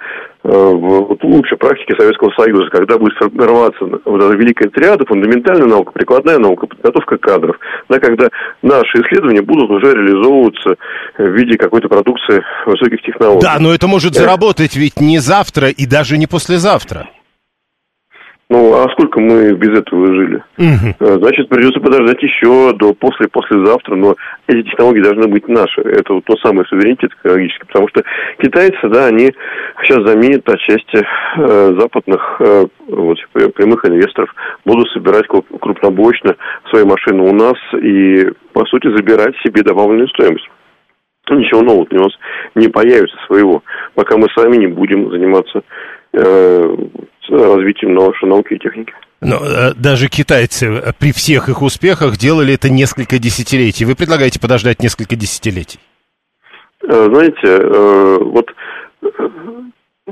в 0.43 1.17
лучшей 1.21 1.57
практике 1.57 1.95
Советского 1.99 2.31
Союза, 2.39 2.69
когда 2.71 2.97
будет 2.97 3.17
формироваться 3.17 3.85
вот 3.85 4.23
эта 4.23 4.33
великая 4.35 4.69
триада, 4.69 5.05
фундаментальная 5.05 5.67
наука, 5.67 5.91
прикладная 5.91 6.39
наука, 6.39 6.65
подготовка 6.65 7.17
кадров, 7.17 7.59
да, 7.89 7.99
когда 7.99 8.29
наши 8.61 9.01
исследования 9.01 9.41
будут 9.41 9.69
уже 9.69 9.93
реализовываться 9.93 10.75
в 11.17 11.27
виде 11.35 11.57
какой-то 11.57 11.89
продукции 11.89 12.41
высоких 12.65 13.01
технологий. 13.01 13.41
Да, 13.41 13.57
но 13.59 13.73
это 13.73 13.87
может 13.87 14.15
заработать 14.15 14.77
ведь 14.77 15.01
не 15.01 15.19
завтра 15.19 15.67
и 15.67 15.85
даже 15.85 16.17
не 16.17 16.25
послезавтра. 16.25 17.09
Ну, 18.51 18.73
а 18.73 18.89
сколько 18.93 19.19
мы 19.19 19.53
без 19.53 19.77
этого 19.77 20.07
жили? 20.07 20.43
Угу. 20.57 21.19
Значит, 21.19 21.49
придется 21.49 21.79
подождать 21.79 22.21
еще 22.23 22.73
до 22.73 22.93
после 22.93 23.27
послезавтра, 23.27 23.95
но 23.95 24.15
эти 24.47 24.63
технологии 24.63 25.03
должны 25.03 25.27
быть 25.27 25.47
наши. 25.47 25.81
Это 25.81 26.13
вот 26.13 26.25
тот 26.25 26.39
самый 26.39 26.65
суверенитет 26.65 27.11
технологический, 27.11 27.67
потому 27.67 27.87
что 27.89 28.03
китайцы, 28.41 28.89
да, 28.89 29.05
они 29.05 29.31
сейчас 29.83 30.03
заменят 30.03 30.49
отчасти 30.49 30.97
э, 30.97 31.75
западных 31.79 32.37
э, 32.39 32.65
вот, 32.87 33.19
прямых 33.33 33.85
инвесторов, 33.85 34.33
будут 34.65 34.89
собирать 34.93 35.27
крупнобочно 35.27 36.35
свои 36.71 36.85
машины 36.85 37.21
у 37.21 37.33
нас 37.33 37.55
и, 37.79 38.31
по 38.53 38.65
сути, 38.65 38.87
забирать 38.95 39.35
себе 39.45 39.61
добавленную 39.61 40.07
стоимость. 40.07 40.49
Ничего 41.29 41.61
нового 41.61 41.85
у 41.91 41.95
нас 41.95 42.13
не 42.55 42.67
появится 42.67 43.15
своего, 43.27 43.61
пока 43.93 44.17
мы 44.17 44.27
сами 44.35 44.57
не 44.57 44.65
будем 44.65 45.11
заниматься 45.11 45.61
э, 46.13 46.75
развитием 47.29 47.93
нашей 47.93 48.27
науки 48.27 48.53
и 48.53 48.59
техники. 48.59 48.93
Но 49.21 49.35
э, 49.37 49.73
даже 49.75 50.07
китайцы 50.07 50.67
э, 50.67 50.93
при 50.97 51.11
всех 51.11 51.49
их 51.49 51.61
успехах 51.61 52.17
делали 52.17 52.53
это 52.53 52.69
несколько 52.69 53.19
десятилетий. 53.19 53.85
Вы 53.85 53.95
предлагаете 53.95 54.39
подождать 54.39 54.81
несколько 54.81 55.15
десятилетий? 55.15 55.79
Э, 56.83 57.07
знаете, 57.11 58.23
вот 58.23 58.49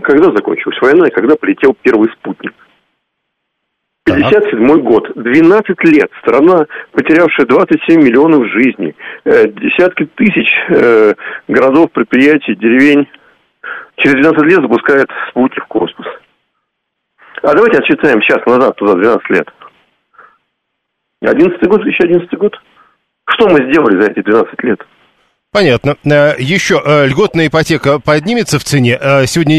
когда 0.01 0.31
закончилась 0.31 0.77
война 0.81 1.07
и 1.07 1.11
когда 1.11 1.35
полетел 1.35 1.75
первый 1.81 2.09
спутник? 2.19 2.53
57 4.05 4.81
год, 4.83 5.11
12 5.15 5.83
лет, 5.83 6.09
страна, 6.21 6.65
потерявшая 6.93 7.45
27 7.45 8.01
миллионов 8.01 8.47
жизней, 8.47 8.95
десятки 9.25 10.05
тысяч 10.15 10.47
городов, 11.49 11.91
предприятий, 11.91 12.55
деревень, 12.55 13.05
через 13.97 14.21
12 14.23 14.43
лет 14.43 14.61
запускает 14.61 15.07
спутник 15.29 15.65
в 15.65 15.67
космос. 15.67 16.07
А 17.43 17.53
давайте 17.53 17.77
отсчитаем 17.77 18.21
сейчас 18.21 18.45
назад, 18.45 18.75
туда 18.75 18.95
12 18.95 19.29
лет. 19.29 19.47
11 21.21 21.67
год, 21.67 21.81
2011 21.83 22.33
год. 22.37 22.55
Что 23.29 23.49
мы 23.49 23.69
сделали 23.71 24.01
за 24.01 24.11
эти 24.11 24.21
12 24.21 24.63
лет? 24.63 24.79
Понятно. 25.51 25.95
Э, 26.05 26.35
Еще 26.37 26.81
э, 26.83 27.07
льготная 27.07 27.47
ипотека 27.47 27.99
поднимется 27.99 28.59
в 28.59 28.63
цене. 28.63 28.97
Э, 28.99 29.25
сегодня 29.25 29.57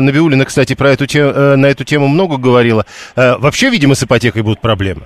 Набиулина, 0.00 0.44
кстати, 0.44 0.74
про 0.74 0.90
эту 0.90 1.06
тему, 1.06 1.56
на 1.56 1.66
эту 1.66 1.84
тему 1.84 2.08
много 2.08 2.36
говорила. 2.36 2.84
Вообще, 3.16 3.70
видимо, 3.70 3.94
с 3.94 4.02
ипотекой 4.02 4.42
будут 4.42 4.60
проблемы. 4.60 5.02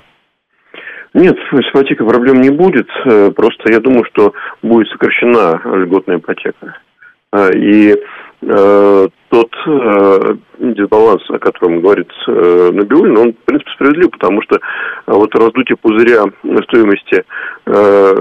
Нет, 1.14 1.36
с 1.36 1.70
ипотекой 1.70 2.08
проблем 2.08 2.40
не 2.40 2.50
будет. 2.50 2.88
Просто 3.36 3.70
я 3.70 3.80
думаю, 3.80 4.04
что 4.12 4.32
будет 4.62 4.88
сокращена 4.88 5.60
льготная 5.64 6.16
ипотека. 6.16 6.78
И 7.54 7.94
тот 9.32 9.50
э, 9.66 10.34
дисбаланс, 10.58 11.22
о 11.30 11.38
котором 11.38 11.80
говорит 11.80 12.10
э, 12.28 12.70
Набиулин, 12.70 13.16
он, 13.16 13.32
в 13.32 13.36
принципе, 13.46 13.70
справедлив, 13.72 14.10
потому 14.10 14.42
что 14.42 14.56
э, 14.56 14.58
вот 15.06 15.34
раздутие 15.34 15.78
пузыря 15.78 16.24
стоимости 16.64 17.24
э, 17.64 18.14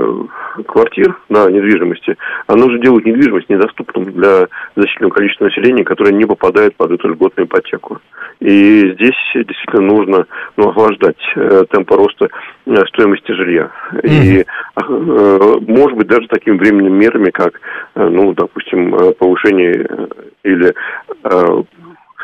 квартир 0.65 1.17
на 1.27 1.49
недвижимости, 1.49 2.15
оно 2.47 2.69
же 2.69 2.79
делает 2.79 3.05
недвижимость 3.05 3.49
недоступным 3.49 4.05
для 4.13 4.47
значительного 4.77 5.13
количества 5.13 5.45
населения, 5.45 5.83
которое 5.83 6.13
не 6.13 6.23
попадает 6.23 6.77
под 6.77 6.91
эту 6.91 7.09
льготную 7.09 7.45
ипотеку. 7.45 7.99
И 8.39 8.93
здесь 8.93 9.15
действительно 9.35 9.81
нужно 9.81 10.25
ну, 10.57 10.69
охлаждать 10.69 11.21
э, 11.35 11.65
темпы 11.71 11.95
роста 11.95 12.29
э, 12.65 12.75
стоимости 12.87 13.31
жилья. 13.33 13.69
Mm-hmm. 13.93 14.09
И, 14.09 14.39
э, 14.39 15.57
может 15.67 15.97
быть, 15.97 16.07
даже 16.07 16.27
такими 16.27 16.57
временными 16.57 16.97
мерами, 16.97 17.29
как, 17.29 17.59
э, 17.95 18.07
ну, 18.07 18.33
допустим, 18.33 18.95
э, 18.95 19.11
повышение 19.13 19.87
или 20.43 20.73
ну, 21.23 21.65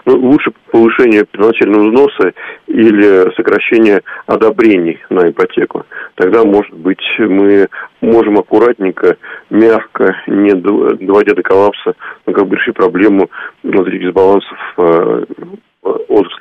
лучше 0.05 0.51
повышение 0.71 1.25
первоначального 1.25 1.89
взноса 1.89 2.31
или 2.67 3.35
сокращение 3.35 4.01
одобрений 4.25 4.99
на 5.09 5.29
ипотеку. 5.29 5.85
Тогда, 6.15 6.43
может 6.45 6.73
быть, 6.73 7.01
мы 7.19 7.67
можем 8.01 8.37
аккуратненько, 8.39 9.17
мягко, 9.49 10.15
не 10.27 10.53
доводя 10.53 11.33
до 11.33 11.43
коллапса, 11.43 11.93
ну, 12.25 12.33
как 12.33 12.47
бы 12.47 12.55
решить 12.55 12.75
проблему 12.75 13.29
внутри 13.63 13.99
дисбалансов 13.99 14.57
э, 14.77 15.25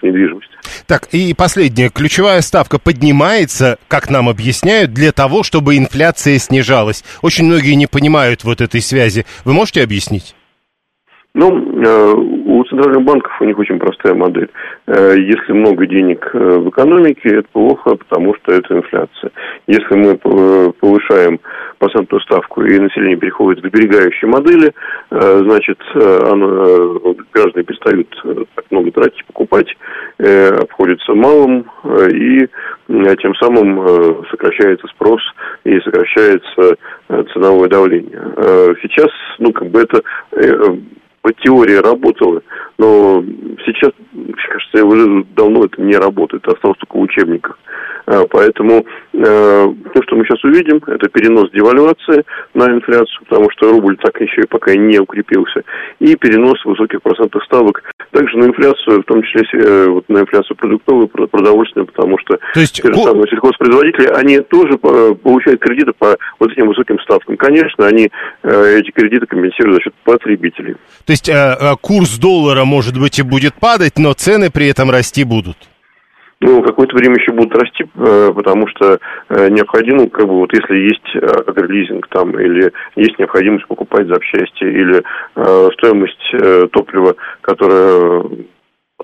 недвижимости. 0.06 0.52
Так, 0.86 1.08
и 1.12 1.34
последнее. 1.34 1.90
Ключевая 1.90 2.40
ставка 2.40 2.78
поднимается, 2.78 3.78
как 3.88 4.10
нам 4.10 4.28
объясняют, 4.28 4.92
для 4.92 5.12
того, 5.12 5.42
чтобы 5.42 5.76
инфляция 5.76 6.38
снижалась. 6.38 7.04
Очень 7.22 7.46
многие 7.46 7.74
не 7.74 7.86
понимают 7.86 8.44
вот 8.44 8.60
этой 8.60 8.80
связи. 8.80 9.26
Вы 9.44 9.52
можете 9.52 9.82
объяснить? 9.82 10.35
Ну, 11.38 11.50
э, 11.52 12.14
у 12.14 12.64
центральных 12.64 13.02
банков 13.02 13.30
у 13.42 13.44
них 13.44 13.58
очень 13.58 13.78
простая 13.78 14.14
модель. 14.14 14.48
Э, 14.86 15.14
если 15.18 15.52
много 15.52 15.86
денег 15.86 16.30
э, 16.32 16.38
в 16.38 16.70
экономике, 16.70 17.28
это 17.28 17.48
плохо, 17.52 17.94
потому 17.94 18.34
что 18.36 18.52
это 18.52 18.74
инфляция. 18.74 19.30
Если 19.66 19.94
мы 19.96 20.16
повышаем 20.16 21.38
процентную 21.76 22.22
ставку 22.22 22.62
и 22.62 22.78
население 22.78 23.18
переходит 23.18 23.62
к 23.62 23.66
сберегающей 23.66 24.26
модели, 24.26 24.72
значит, 25.10 25.78
оно, 25.94 27.14
граждане 27.32 27.64
перестают 27.64 28.08
так 28.54 28.64
много 28.70 28.90
тратить, 28.92 29.24
покупать, 29.26 29.68
обходится 30.18 31.14
малым, 31.14 31.66
и 32.14 32.48
тем 32.88 33.34
самым 33.34 34.24
сокращается 34.30 34.86
спрос 34.88 35.20
и 35.64 35.78
сокращается 35.80 36.76
ценовое 37.34 37.68
давление. 37.68 38.22
Сейчас, 38.80 39.10
ну, 39.38 39.52
как 39.52 39.68
бы 39.68 39.80
это 39.80 40.02
теория 41.42 41.80
работала, 41.80 42.42
но 42.78 43.22
сейчас, 43.64 43.92
кажется, 44.48 44.84
уже 44.84 45.24
давно 45.34 45.64
это 45.64 45.80
не 45.80 45.96
работает, 45.96 46.46
осталось 46.46 46.78
только 46.78 46.96
в 46.96 47.00
учебниках. 47.00 47.58
А, 48.06 48.24
поэтому 48.30 48.86
э, 49.12 49.74
то, 49.94 50.02
что 50.04 50.16
мы 50.16 50.24
сейчас 50.24 50.42
увидим, 50.44 50.80
это 50.86 51.08
перенос 51.08 51.50
девальвации 51.50 52.24
на 52.54 52.66
инфляцию, 52.66 53.24
потому 53.28 53.50
что 53.50 53.70
рубль 53.72 53.96
так 53.96 54.20
еще 54.20 54.42
и 54.42 54.46
пока 54.46 54.74
не 54.76 54.98
укрепился, 55.00 55.62
и 55.98 56.14
перенос 56.14 56.64
высоких 56.64 57.02
процентных 57.02 57.42
ставок 57.44 57.82
также 58.12 58.38
на 58.38 58.44
инфляцию, 58.44 59.02
в 59.02 59.04
том 59.04 59.22
числе 59.24 59.42
э, 59.60 59.86
вот 59.88 60.08
на 60.08 60.20
инфляцию 60.20 60.56
продуктовую, 60.56 61.08
продовольственную, 61.08 61.86
потому 61.86 62.16
что 62.18 62.38
то 62.54 62.60
есть... 62.60 62.80
те 62.80 62.86
же 62.86 62.94
самые 62.94 63.28
сельхозпроизводители, 63.28 64.06
они 64.14 64.38
тоже 64.38 64.78
получают 64.78 65.60
кредиты 65.60 65.92
по 65.98 66.16
вот 66.38 66.52
этим 66.52 66.68
высоким 66.68 67.00
ставкам. 67.00 67.36
Конечно, 67.36 67.86
они 67.86 68.10
э, 68.44 68.78
эти 68.78 68.92
кредиты 68.92 69.26
компенсируют 69.26 69.78
за 69.78 69.82
счет 69.82 69.94
потребителей. 70.04 70.76
То 71.04 71.12
есть 71.12 71.28
курс 71.80 72.18
доллара, 72.18 72.64
может 72.64 72.98
быть, 73.00 73.18
и 73.18 73.22
будет 73.22 73.54
падать, 73.54 73.98
но 73.98 74.12
цены 74.12 74.50
при 74.50 74.68
этом 74.68 74.90
расти 74.90 75.24
будут? 75.24 75.56
Ну, 76.40 76.62
какое-то 76.62 76.94
время 76.96 77.16
еще 77.16 77.32
будут 77.32 77.54
расти, 77.54 77.84
э, 77.84 78.32
потому 78.34 78.66
что 78.68 78.98
э, 79.28 79.48
необходимо, 79.48 80.08
как 80.08 80.26
бы, 80.26 80.34
вот 80.40 80.52
если 80.52 80.76
есть 80.76 81.14
э, 81.14 81.26
агролизинг 81.46 82.06
там, 82.08 82.38
или 82.38 82.72
есть 82.94 83.18
необходимость 83.18 83.66
покупать 83.66 84.06
запчасти, 84.06 84.64
или 84.64 85.02
стоимость 85.74 86.70
топлива, 86.72 87.14
которая 87.40 88.24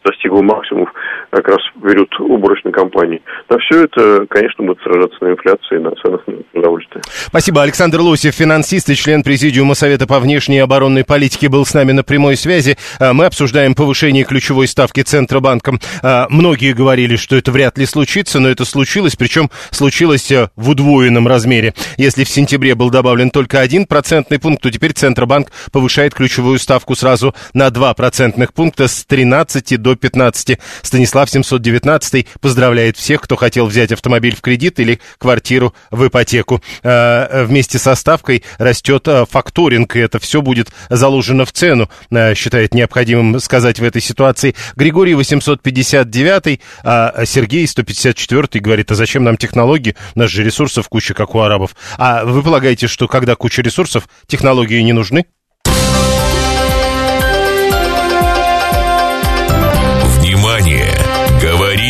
достигла 0.05 0.43
максимумов 0.43 0.91
как 1.31 1.49
раз 1.49 1.59
в 1.75 1.81
период 1.81 2.09
уборочной 2.21 2.73
кампании. 2.73 3.23
На 3.49 3.59
все 3.59 3.85
это, 3.85 4.27
конечно, 4.29 4.65
будет 4.65 4.81
сражаться 4.83 5.17
на 5.23 5.31
инфляции 5.31 5.77
и 5.77 5.79
на 5.79 5.91
ценах 5.93 6.21
на 6.27 6.35
продовольствие. 6.53 7.03
Спасибо. 7.05 7.63
Александр 7.63 8.01
Лосев, 8.01 8.35
финансист 8.35 8.91
и 8.91 8.95
член 8.95 9.23
Президиума 9.23 9.75
Совета 9.75 10.07
по 10.07 10.19
внешней 10.21 10.57
и 10.57 10.61
оборонной 10.61 11.05
политике, 11.05 11.49
был 11.49 11.65
с 11.65 11.75
нами 11.75 11.93
на 11.93 12.03
прямой 12.03 12.37
связи. 12.37 12.77
А, 12.99 13.13
мы 13.13 13.27
обсуждаем 13.27 13.75
повышение 13.75 14.25
ключевой 14.25 14.69
ставки 14.69 15.03
Центробанком. 15.03 15.81
А, 16.03 16.27
многие 16.29 16.73
говорили, 16.73 17.17
что 17.17 17.37
это 17.37 17.51
вряд 17.51 17.79
ли 17.79 17.87
случится, 17.87 18.41
но 18.41 18.49
это 18.49 18.65
случилось, 18.65 19.17
причем 19.17 19.51
случилось 19.71 20.31
э, 20.31 20.49
в 20.57 20.71
удвоенном 20.71 21.27
размере. 21.27 21.75
Если 21.97 22.25
в 22.25 22.29
сентябре 22.29 22.75
был 22.75 22.91
добавлен 22.91 23.31
только 23.31 23.61
один 23.61 23.87
процентный 23.87 24.39
пункт, 24.39 24.63
то 24.63 24.71
теперь 24.71 24.93
Центробанк 24.93 25.49
повышает 25.73 26.15
ключевую 26.15 26.59
ставку 26.59 26.95
сразу 26.95 27.35
на 27.55 27.71
2 27.71 27.95
процентных 27.95 28.53
пункта 28.53 28.89
с 28.89 29.05
13 29.05 29.81
до 29.81 29.92
15. 29.97 30.59
Станислав 30.83 31.31
719 31.31 32.27
поздравляет 32.41 32.97
всех, 32.97 33.23
кто 33.23 33.37
хотел 33.37 33.67
взять 33.67 33.93
автомобиль 33.93 34.37
в 34.37 34.41
кредит 34.41 34.81
или 34.81 35.01
квартиру 35.19 35.75
в 35.91 36.07
ипотеку. 36.07 36.63
Э, 36.83 37.45
вместе 37.45 37.79
со 37.79 37.95
ставкой 37.95 38.43
растет 38.59 39.07
э, 39.09 39.25
факторинг, 39.29 39.97
и 39.97 40.01
это 40.01 40.19
все 40.19 40.43
будет 40.43 40.71
заложено 40.91 41.45
в 41.45 41.53
цену, 41.53 41.91
э, 42.11 42.35
считает 42.35 42.75
необходимым 42.75 43.41
сказать 43.41 43.81
в 43.81 43.85
этой 43.85 44.03
ситуации. 44.03 44.55
Григорий 44.77 45.15
859, 45.15 46.61
а 46.85 47.25
Сергей 47.25 47.67
154 47.67 48.61
говорит, 48.61 48.91
а 48.91 48.95
зачем 48.95 49.25
нам 49.25 49.37
технологии? 49.37 49.97
У 50.15 50.19
нас 50.21 50.31
же 50.31 50.43
ресурсов 50.43 50.89
куча, 50.89 51.15
как 51.15 51.35
у 51.35 51.41
арабов. 51.41 51.75
А 51.99 52.25
вы 52.25 52.43
полагаете, 52.43 52.87
что 52.87 53.09
когда 53.09 53.35
куча 53.37 53.63
ресурсов, 53.63 54.09
технологии 54.27 54.81
не 54.81 54.93
нужны? 54.93 55.27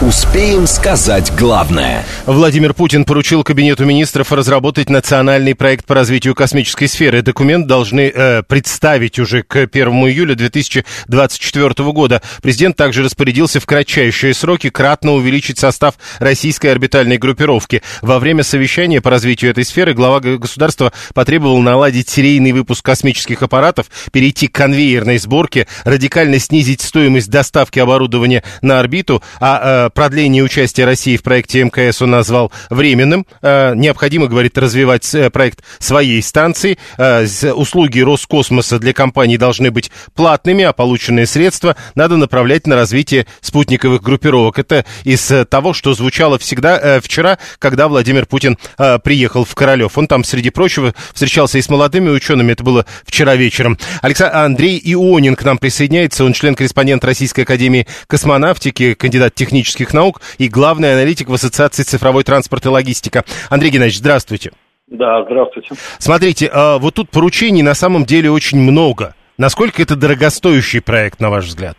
Успеем 0.00 0.68
сказать 0.68 1.32
главное. 1.36 2.04
Владимир 2.24 2.72
Путин 2.72 3.04
поручил 3.04 3.42
Кабинету 3.42 3.84
министров 3.84 4.30
разработать 4.30 4.88
национальный 4.88 5.56
проект 5.56 5.86
по 5.86 5.96
развитию 5.96 6.36
космической 6.36 6.86
сферы. 6.86 7.20
Документ 7.20 7.66
должны 7.66 8.12
э, 8.14 8.44
представить 8.44 9.18
уже 9.18 9.42
к 9.42 9.56
1 9.56 9.88
июля 10.06 10.36
2024 10.36 11.92
года. 11.92 12.22
Президент 12.42 12.76
также 12.76 13.02
распорядился 13.02 13.58
в 13.58 13.66
кратчайшие 13.66 14.34
сроки 14.34 14.70
кратно 14.70 15.14
увеличить 15.14 15.58
состав 15.58 15.96
российской 16.20 16.68
орбитальной 16.68 17.18
группировки. 17.18 17.82
Во 18.00 18.20
время 18.20 18.44
совещания 18.44 19.00
по 19.00 19.10
развитию 19.10 19.50
этой 19.50 19.64
сферы 19.64 19.94
глава 19.94 20.20
государства 20.20 20.92
потребовал 21.12 21.58
наладить 21.58 22.08
серийный 22.08 22.52
выпуск 22.52 22.84
космических 22.84 23.42
аппаратов, 23.42 23.86
перейти 24.12 24.46
к 24.46 24.54
конвейерной 24.54 25.18
сборке, 25.18 25.66
радикально 25.82 26.38
снизить 26.38 26.82
стоимость 26.82 27.30
доставки 27.30 27.80
оборудования 27.80 28.44
на 28.62 28.78
орбиту, 28.78 29.24
а 29.40 29.86
э, 29.86 29.87
продление 29.94 30.42
участия 30.42 30.84
России 30.84 31.16
в 31.16 31.22
проекте 31.22 31.62
МКС 31.62 32.02
он 32.02 32.10
назвал 32.10 32.52
временным. 32.70 33.26
Э, 33.42 33.74
необходимо, 33.74 34.26
говорит, 34.26 34.56
развивать 34.58 35.14
э, 35.14 35.30
проект 35.30 35.62
своей 35.78 36.22
станции. 36.22 36.78
Э, 36.96 37.26
услуги 37.52 38.00
Роскосмоса 38.00 38.78
для 38.78 38.92
компаний 38.92 39.36
должны 39.36 39.70
быть 39.70 39.90
платными, 40.14 40.64
а 40.64 40.72
полученные 40.72 41.26
средства 41.26 41.76
надо 41.94 42.16
направлять 42.16 42.66
на 42.66 42.76
развитие 42.76 43.26
спутниковых 43.40 44.02
группировок. 44.02 44.58
Это 44.58 44.84
из 45.04 45.32
того, 45.48 45.72
что 45.72 45.94
звучало 45.94 46.38
всегда 46.38 47.00
вчера, 47.00 47.38
когда 47.58 47.88
Владимир 47.88 48.26
Путин 48.26 48.58
приехал 49.04 49.44
в 49.44 49.54
Королев. 49.54 49.96
Он 49.98 50.06
там, 50.06 50.24
среди 50.24 50.50
прочего, 50.50 50.94
встречался 51.12 51.58
и 51.58 51.62
с 51.62 51.68
молодыми 51.68 52.10
учеными. 52.10 52.52
Это 52.52 52.64
было 52.64 52.86
вчера 53.04 53.36
вечером. 53.36 53.78
Александр 54.02 54.36
Андрей 54.36 54.80
Ионин 54.84 55.36
к 55.36 55.44
нам 55.44 55.58
присоединяется. 55.58 56.24
Он 56.24 56.32
член-корреспондент 56.32 57.04
Российской 57.04 57.42
Академии 57.42 57.86
космонавтики, 58.06 58.94
кандидат 58.94 59.34
технических 59.34 59.77
технических 59.78 59.94
наук 59.94 60.20
и 60.38 60.48
главный 60.48 60.92
аналитик 60.92 61.28
в 61.28 61.34
Ассоциации 61.34 61.82
цифровой 61.82 62.24
транспорт 62.24 62.66
и 62.66 62.68
логистика. 62.68 63.24
Андрей 63.50 63.70
Геннадьевич, 63.70 63.98
здравствуйте. 63.98 64.50
Да, 64.88 65.24
здравствуйте. 65.24 65.74
Смотрите, 65.98 66.50
а, 66.52 66.78
вот 66.78 66.94
тут 66.94 67.10
поручений 67.10 67.62
на 67.62 67.74
самом 67.74 68.04
деле 68.04 68.30
очень 68.30 68.58
много. 68.58 69.14
Насколько 69.36 69.82
это 69.82 69.96
дорогостоящий 69.96 70.80
проект, 70.80 71.20
на 71.20 71.30
ваш 71.30 71.44
взгляд? 71.44 71.76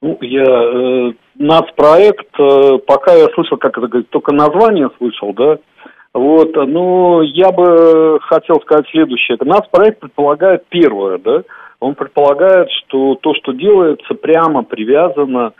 Ну, 0.00 0.18
я, 0.20 0.44
э, 0.44 1.12
нацпроект, 1.36 2.34
э, 2.38 2.78
пока 2.86 3.14
я 3.14 3.28
слышал, 3.34 3.56
как 3.56 3.76
это 3.78 3.86
говорить, 3.86 4.10
только 4.10 4.32
название 4.32 4.88
слышал, 4.98 5.32
да, 5.32 5.58
вот, 6.12 6.54
но 6.56 7.22
я 7.22 7.52
бы 7.52 8.18
хотел 8.22 8.60
сказать 8.62 8.86
следующее. 8.90 9.38
Нацпроект 9.40 10.00
предполагает 10.00 10.66
первое, 10.68 11.18
да, 11.18 11.42
он 11.78 11.94
предполагает, 11.94 12.68
что 12.70 13.16
то, 13.16 13.34
что 13.34 13.52
делается, 13.52 14.14
прямо 14.14 14.64
привязано 14.64 15.46
а, 15.46 15.52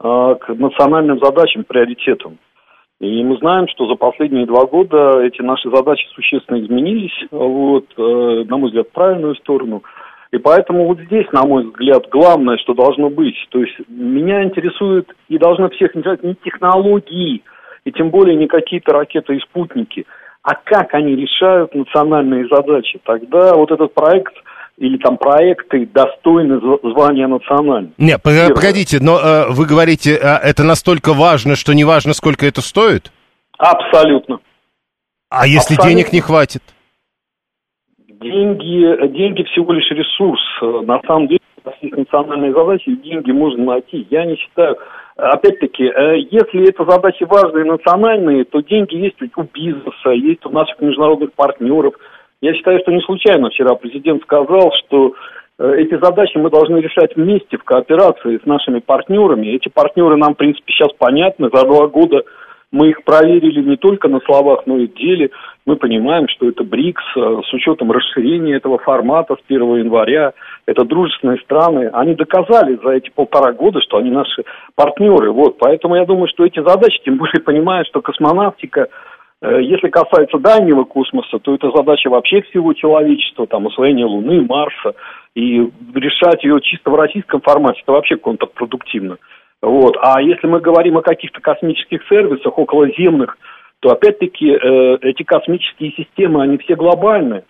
к 0.00 0.48
национальным 0.48 1.18
задачам, 1.22 1.64
приоритетам. 1.64 2.38
И 3.00 3.22
мы 3.22 3.36
знаем, 3.38 3.66
что 3.68 3.86
за 3.86 3.94
последние 3.94 4.46
два 4.46 4.66
года 4.66 5.20
эти 5.22 5.42
наши 5.42 5.70
задачи 5.70 6.06
существенно 6.14 6.60
изменились, 6.60 7.16
вот, 7.30 7.86
э, 7.96 8.44
на 8.46 8.56
мой 8.56 8.68
взгляд, 8.68 8.88
в 8.88 8.92
правильную 8.92 9.34
сторону. 9.36 9.82
И 10.32 10.38
поэтому 10.38 10.86
вот 10.86 10.98
здесь, 11.00 11.26
на 11.32 11.46
мой 11.46 11.64
взгляд, 11.64 12.08
главное, 12.10 12.58
что 12.58 12.74
должно 12.74 13.10
быть. 13.10 13.36
То 13.50 13.60
есть 13.60 13.74
меня 13.88 14.44
интересует 14.44 15.10
и 15.28 15.38
должны 15.38 15.70
всех 15.70 15.96
интересовать 15.96 16.22
не 16.22 16.34
технологии, 16.34 17.42
и 17.84 17.92
тем 17.92 18.10
более 18.10 18.36
не 18.36 18.46
какие-то 18.46 18.92
ракеты 18.92 19.36
и 19.36 19.40
спутники, 19.40 20.06
а 20.42 20.54
как 20.54 20.94
они 20.94 21.16
решают 21.16 21.74
национальные 21.74 22.48
задачи. 22.48 23.00
Тогда 23.04 23.54
вот 23.54 23.70
этот 23.70 23.92
проект– 23.94 24.34
или 24.80 24.96
там 24.96 25.18
проекты 25.18 25.86
достойны 25.92 26.58
звания 26.82 27.26
национального. 27.26 27.92
Нет, 27.98 28.22
погодите, 28.22 28.98
но 29.00 29.18
э, 29.18 29.44
вы 29.50 29.66
говорите, 29.66 30.14
э, 30.14 30.36
это 30.42 30.64
настолько 30.64 31.12
важно, 31.12 31.54
что 31.54 31.74
не 31.74 31.84
важно, 31.84 32.14
сколько 32.14 32.46
это 32.46 32.62
стоит? 32.62 33.12
Абсолютно. 33.58 34.40
А 35.28 35.46
если 35.46 35.74
Абсолютно. 35.74 35.90
денег 35.90 36.12
не 36.14 36.20
хватит? 36.22 36.62
Деньги, 38.08 39.08
деньги 39.08 39.42
всего 39.44 39.72
лишь 39.74 39.90
ресурс. 39.90 40.40
На 40.86 41.00
самом 41.06 41.28
деле, 41.28 41.40
национальные 41.82 42.54
задачи, 42.54 42.96
деньги 42.96 43.32
можно 43.32 43.62
найти. 43.62 44.06
Я 44.10 44.24
не 44.24 44.36
считаю, 44.36 44.78
опять-таки, 45.16 45.84
э, 45.84 46.20
если 46.30 46.70
это 46.70 46.86
задачи 46.86 47.24
важные 47.24 47.66
национальные, 47.66 48.44
то 48.44 48.62
деньги 48.62 48.96
есть 48.96 49.16
у 49.36 49.42
бизнеса, 49.42 50.10
есть 50.10 50.46
у 50.46 50.48
наших 50.48 50.80
международных 50.80 51.34
партнеров– 51.34 51.92
я 52.40 52.54
считаю, 52.54 52.80
что 52.80 52.92
не 52.92 53.00
случайно 53.02 53.50
вчера 53.50 53.74
президент 53.74 54.22
сказал, 54.22 54.72
что 54.86 55.14
э, 55.58 55.74
эти 55.78 55.98
задачи 56.02 56.38
мы 56.38 56.50
должны 56.50 56.78
решать 56.78 57.14
вместе, 57.14 57.58
в 57.58 57.64
кооперации 57.64 58.40
с 58.42 58.46
нашими 58.46 58.78
партнерами. 58.80 59.48
Эти 59.48 59.68
партнеры 59.68 60.16
нам, 60.16 60.34
в 60.34 60.38
принципе, 60.38 60.72
сейчас 60.72 60.92
понятны. 60.98 61.50
За 61.52 61.64
два 61.64 61.86
года 61.86 62.22
мы 62.72 62.90
их 62.90 63.04
проверили 63.04 63.60
не 63.62 63.76
только 63.76 64.08
на 64.08 64.20
словах, 64.20 64.62
но 64.64 64.78
и 64.78 64.86
в 64.86 64.94
деле. 64.94 65.30
Мы 65.66 65.76
понимаем, 65.76 66.28
что 66.28 66.48
это 66.48 66.64
БРИКС 66.64 67.02
э, 67.16 67.40
с 67.44 67.52
учетом 67.52 67.92
расширения 67.92 68.56
этого 68.56 68.78
формата 68.78 69.34
с 69.34 69.44
1 69.46 69.76
января. 69.76 70.32
Это 70.64 70.84
дружественные 70.86 71.40
страны. 71.40 71.90
Они 71.92 72.14
доказали 72.14 72.78
за 72.82 72.92
эти 72.92 73.10
полтора 73.10 73.52
года, 73.52 73.82
что 73.82 73.98
они 73.98 74.10
наши 74.10 74.44
партнеры. 74.76 75.30
Вот. 75.30 75.58
Поэтому 75.58 75.96
я 75.96 76.06
думаю, 76.06 76.28
что 76.28 76.46
эти 76.46 76.62
задачи, 76.62 77.02
тем 77.04 77.18
более 77.18 77.42
понимая, 77.44 77.84
что 77.84 78.00
космонавтика– 78.00 78.88
если 79.42 79.88
касается 79.88 80.38
дальнего 80.38 80.84
космоса, 80.84 81.38
то 81.38 81.54
это 81.54 81.70
задача 81.74 82.10
вообще 82.10 82.42
всего 82.42 82.74
человечества, 82.74 83.46
там, 83.46 83.66
освоение 83.66 84.04
Луны, 84.04 84.42
Марса, 84.42 84.94
и 85.34 85.66
решать 85.94 86.44
ее 86.44 86.60
чисто 86.60 86.90
в 86.90 86.94
российском 86.94 87.40
формате, 87.40 87.80
это 87.82 87.92
вообще 87.92 88.16
контрпродуктивно. 88.16 89.16
Вот. 89.62 89.96
А 90.00 90.20
если 90.20 90.46
мы 90.46 90.60
говорим 90.60 90.98
о 90.98 91.02
каких-то 91.02 91.40
космических 91.40 92.00
сервисах, 92.08 92.58
околоземных, 92.58 93.36
то 93.80 93.90
опять-таки 93.90 94.50
э, 94.50 94.98
эти 95.02 95.22
космические 95.22 95.92
системы, 95.92 96.42
они 96.42 96.58
все 96.58 96.76
глобальные 96.76 97.44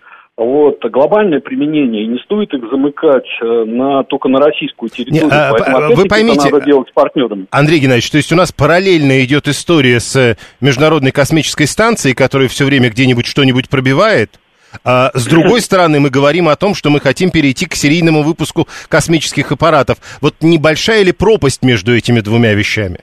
вот, 0.44 0.82
глобальное 0.90 1.40
применение, 1.40 2.06
не 2.06 2.18
стоит 2.20 2.54
их 2.54 2.62
замыкать 2.70 3.26
э, 3.42 3.44
на, 3.44 4.04
только 4.04 4.28
на 4.28 4.38
российскую 4.38 4.88
территорию. 4.88 5.26
Не, 5.26 5.30
а, 5.30 5.50
Поэтому, 5.50 5.94
вы 5.94 6.06
поймите, 6.06 6.48
это 6.48 6.54
надо 6.54 6.64
делать 6.64 6.88
с 6.88 6.92
партнерами. 6.92 7.46
Андрей 7.50 7.78
Геннадьевич, 7.78 8.10
то 8.10 8.16
есть 8.16 8.32
у 8.32 8.36
нас 8.36 8.50
параллельно 8.50 9.22
идет 9.22 9.48
история 9.48 10.00
с 10.00 10.38
Международной 10.62 11.12
космической 11.12 11.66
станцией, 11.66 12.14
которая 12.14 12.48
все 12.48 12.64
время 12.64 12.88
где-нибудь 12.88 13.26
что-нибудь 13.26 13.68
пробивает, 13.68 14.40
а 14.82 15.10
с 15.12 15.26
другой 15.26 15.60
стороны, 15.60 16.00
мы 16.00 16.08
говорим 16.08 16.48
о 16.48 16.56
том, 16.56 16.74
что 16.74 16.88
мы 16.88 17.00
хотим 17.00 17.30
перейти 17.30 17.66
к 17.66 17.74
серийному 17.74 18.22
выпуску 18.22 18.66
космических 18.88 19.52
аппаратов. 19.52 19.98
Вот 20.22 20.36
небольшая 20.40 21.04
ли 21.04 21.12
пропасть 21.12 21.62
между 21.62 21.94
этими 21.94 22.20
двумя 22.20 22.54
вещами? 22.54 23.00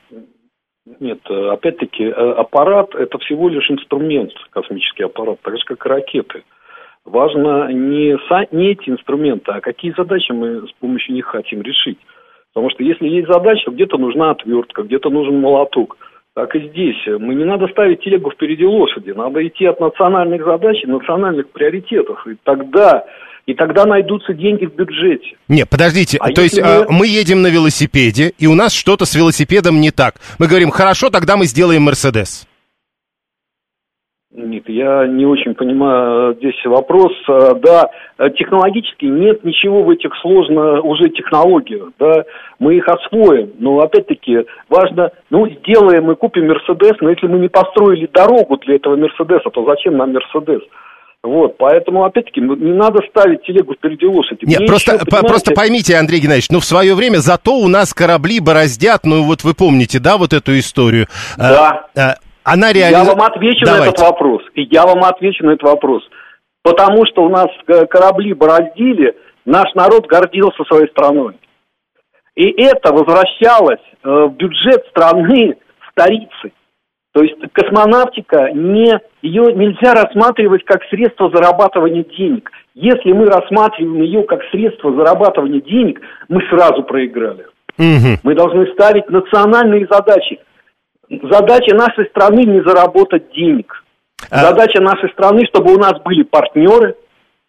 Нет, 0.99 1.19
э, 1.29 1.49
опять-таки, 1.51 2.05
э, 2.05 2.09
аппарат– 2.09 2.95
это 2.99 3.19
всего 3.19 3.47
лишь 3.47 3.69
инструмент, 3.69 4.31
космический 4.49 5.03
аппарат, 5.03 5.37
так 5.43 5.55
же, 5.55 5.63
как 5.65 5.85
и 5.85 5.89
ракеты– 5.89 6.43
Важно 7.07 7.71
не, 7.71 8.17
не 8.51 8.71
эти 8.71 8.89
инструменты, 8.89 9.51
а 9.51 9.61
какие 9.61 9.93
задачи 9.95 10.33
мы 10.33 10.67
с 10.67 10.71
помощью 10.79 11.15
них 11.15 11.25
хотим 11.25 11.61
решить. 11.61 11.97
Потому 12.53 12.69
что 12.69 12.83
если 12.83 13.07
есть 13.07 13.27
задача, 13.27 13.71
где-то 13.71 13.97
нужна 13.97 14.31
отвертка, 14.31 14.83
где-то 14.83 15.09
нужен 15.09 15.39
молоток. 15.39 15.97
Так 16.35 16.53
и 16.55 16.67
здесь. 16.67 16.97
Мы 17.19 17.35
не 17.35 17.45
надо 17.45 17.67
ставить 17.67 18.01
телегу 18.01 18.29
впереди 18.31 18.65
лошади. 18.65 19.11
Надо 19.11 19.45
идти 19.47 19.65
от 19.65 19.79
национальных 19.79 20.43
задач 20.43 20.83
и 20.83 20.87
национальных 20.87 21.49
приоритетов. 21.49 22.27
И 22.27 22.35
тогда 22.43 23.05
и 23.45 23.53
тогда 23.53 23.85
найдутся 23.85 24.33
деньги 24.33 24.65
в 24.65 24.75
бюджете. 24.75 25.37
Не, 25.47 25.65
подождите, 25.65 26.17
а 26.19 26.31
то 26.33 26.41
есть 26.41 26.61
мы... 26.61 26.85
мы 26.89 27.07
едем 27.07 27.41
на 27.41 27.47
велосипеде, 27.47 28.33
и 28.37 28.45
у 28.47 28.55
нас 28.55 28.73
что-то 28.73 29.05
с 29.05 29.15
велосипедом 29.15 29.79
не 29.79 29.91
так. 29.91 30.15
Мы 30.37 30.47
говорим, 30.47 30.69
хорошо, 30.69 31.09
тогда 31.09 31.37
мы 31.37 31.45
сделаем 31.45 31.83
Мерседес. 31.83 32.46
Нет, 34.37 34.69
я 34.69 35.07
не 35.07 35.25
очень 35.25 35.55
понимаю 35.55 36.35
здесь 36.35 36.63
вопрос. 36.65 37.11
Э, 37.27 37.55
да, 37.55 37.89
технологически 38.37 39.05
нет 39.05 39.43
ничего 39.43 39.81
в 39.81 39.89
этих 39.89 40.11
сложно 40.21 40.79
уже 40.81 41.09
технологиях, 41.09 41.89
да, 41.97 42.23
мы 42.59 42.75
их 42.75 42.87
освоим, 42.87 43.53
но 43.57 43.79
опять-таки 43.79 44.45
важно, 44.69 45.09
ну, 45.31 45.49
сделаем 45.49 46.03
мы 46.03 46.15
купим 46.15 46.47
Мерседес, 46.47 46.93
но 47.01 47.09
если 47.09 47.25
мы 47.25 47.39
не 47.39 47.49
построили 47.49 48.07
дорогу 48.13 48.57
для 48.57 48.75
этого 48.75 48.95
Мерседеса, 48.95 49.49
то 49.49 49.65
зачем 49.65 49.97
нам 49.97 50.13
Мерседес? 50.13 50.61
Вот, 51.23 51.57
поэтому, 51.57 52.03
опять-таки, 52.03 52.39
не 52.39 52.73
надо 52.73 52.99
ставить 53.09 53.41
телегу 53.41 53.73
впереди 53.73 54.05
лошади. 54.05 54.45
Нет, 54.45 54.59
Мне 54.59 54.67
просто, 54.67 54.93
еще, 54.93 55.05
понимаете... 55.05 55.27
просто 55.27 55.53
поймите, 55.55 55.95
Андрей 55.95 56.19
Геннадьевич, 56.19 56.51
ну, 56.51 56.59
в 56.59 56.65
свое 56.65 56.93
время 56.93 57.17
зато 57.17 57.55
у 57.55 57.67
нас 57.67 57.91
корабли 57.91 58.39
бороздят, 58.39 59.03
ну, 59.03 59.23
вот 59.23 59.43
вы 59.43 59.55
помните, 59.55 59.99
да, 59.99 60.17
вот 60.17 60.31
эту 60.31 60.57
историю? 60.59 61.07
Да. 61.37 61.87
А, 61.95 62.01
а, 62.01 62.15
она 62.47 62.71
реально... 62.71 62.97
Я 62.99 63.03
вам 63.03 63.21
отвечу 63.21 63.65
Давайте. 63.65 63.85
на 63.85 63.89
этот 63.89 63.99
вопрос. 63.99 64.41
И 64.55 64.63
я 64.71 64.85
вам 64.85 65.03
отвечу 65.03 65.45
на 65.45 65.51
этот 65.51 65.63
вопрос. 65.63 66.01
Потому 66.63 67.05
что 67.05 67.23
у 67.23 67.29
нас 67.29 67.47
э, 67.67 67.85
корабли 67.87 68.33
бороздили, 68.33 69.17
наш 69.45 69.73
народ 69.75 70.07
гордился 70.07 70.63
своей 70.63 70.87
страной. 70.87 71.37
И 72.35 72.49
это 72.61 72.93
возвращалось 72.93 73.81
э, 74.01 74.09
в 74.09 74.33
бюджет 74.37 74.85
страны 74.91 75.57
столицы. 75.91 76.53
То 77.13 77.21
есть 77.21 77.35
космонавтика 77.51 78.51
не, 78.53 78.97
ее 79.21 79.53
нельзя 79.53 79.93
рассматривать 79.93 80.63
как 80.63 80.83
средство 80.89 81.29
зарабатывания 81.29 82.05
денег. 82.17 82.49
Если 82.75 83.11
мы 83.11 83.25
рассматриваем 83.25 84.03
ее 84.03 84.23
как 84.23 84.39
средство 84.51 84.95
зарабатывания 84.95 85.59
денег, 85.59 85.99
мы 86.29 86.41
сразу 86.49 86.83
проиграли. 86.83 87.45
Угу. 87.77 88.19
Мы 88.23 88.35
должны 88.35 88.67
ставить 88.67 89.09
национальные 89.09 89.85
задачи. 89.89 90.39
Задача 91.09 91.75
нашей 91.75 92.05
страны 92.07 92.43
не 92.43 92.61
заработать 92.61 93.31
денег. 93.31 93.83
А... 94.29 94.37
Задача 94.37 94.81
нашей 94.81 95.09
страны, 95.11 95.45
чтобы 95.47 95.73
у 95.73 95.77
нас 95.77 95.93
были 96.03 96.23
партнеры 96.23 96.95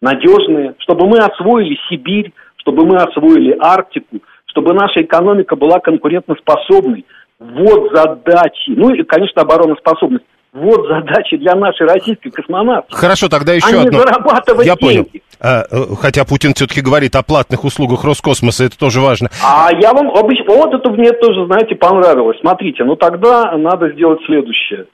надежные, 0.01 0.75
чтобы 0.79 1.07
мы 1.07 1.17
освоили 1.17 1.77
Сибирь, 1.89 2.31
чтобы 2.57 2.85
мы 2.85 2.97
освоили 2.97 3.57
Арктику, 3.59 4.19
чтобы 4.45 4.73
наша 4.73 5.01
экономика 5.01 5.55
была 5.55 5.79
конкурентоспособной. 5.79 7.05
Вот 7.39 7.91
задачи. 7.93 8.69
Ну 8.69 8.93
и, 8.93 9.03
конечно, 9.03 9.41
обороноспособность. 9.41 10.25
Вот 10.51 10.87
задачи 10.87 11.37
для 11.37 11.53
нашей 11.55 11.85
российской 11.85 12.31
космонавтики. 12.31 12.95
Хорошо, 12.95 13.29
тогда 13.29 13.53
еще 13.53 13.77
а 13.77 13.81
одно. 13.81 13.99
зарабатывать 13.99 14.65
Я 14.65 14.75
деньги. 14.75 15.03
понял. 15.03 15.07
А, 15.41 15.61
э, 15.69 15.95
хотя 16.01 16.25
Путин 16.25 16.53
все-таки 16.53 16.81
говорит 16.81 17.15
о 17.15 17.23
платных 17.23 17.63
услугах 17.63 18.03
Роскосмоса, 18.03 18.65
это 18.65 18.77
тоже 18.77 18.99
важно. 18.99 19.29
А 19.45 19.69
я 19.79 19.93
вам 19.93 20.09
обычно... 20.09 20.53
Вот 20.55 20.73
это 20.73 20.89
мне 20.89 21.11
тоже, 21.11 21.45
знаете, 21.45 21.75
понравилось. 21.75 22.37
Смотрите, 22.41 22.83
ну 22.83 22.95
тогда 22.95 23.55
надо 23.57 23.89
сделать 23.91 24.19
следующее. 24.25 24.87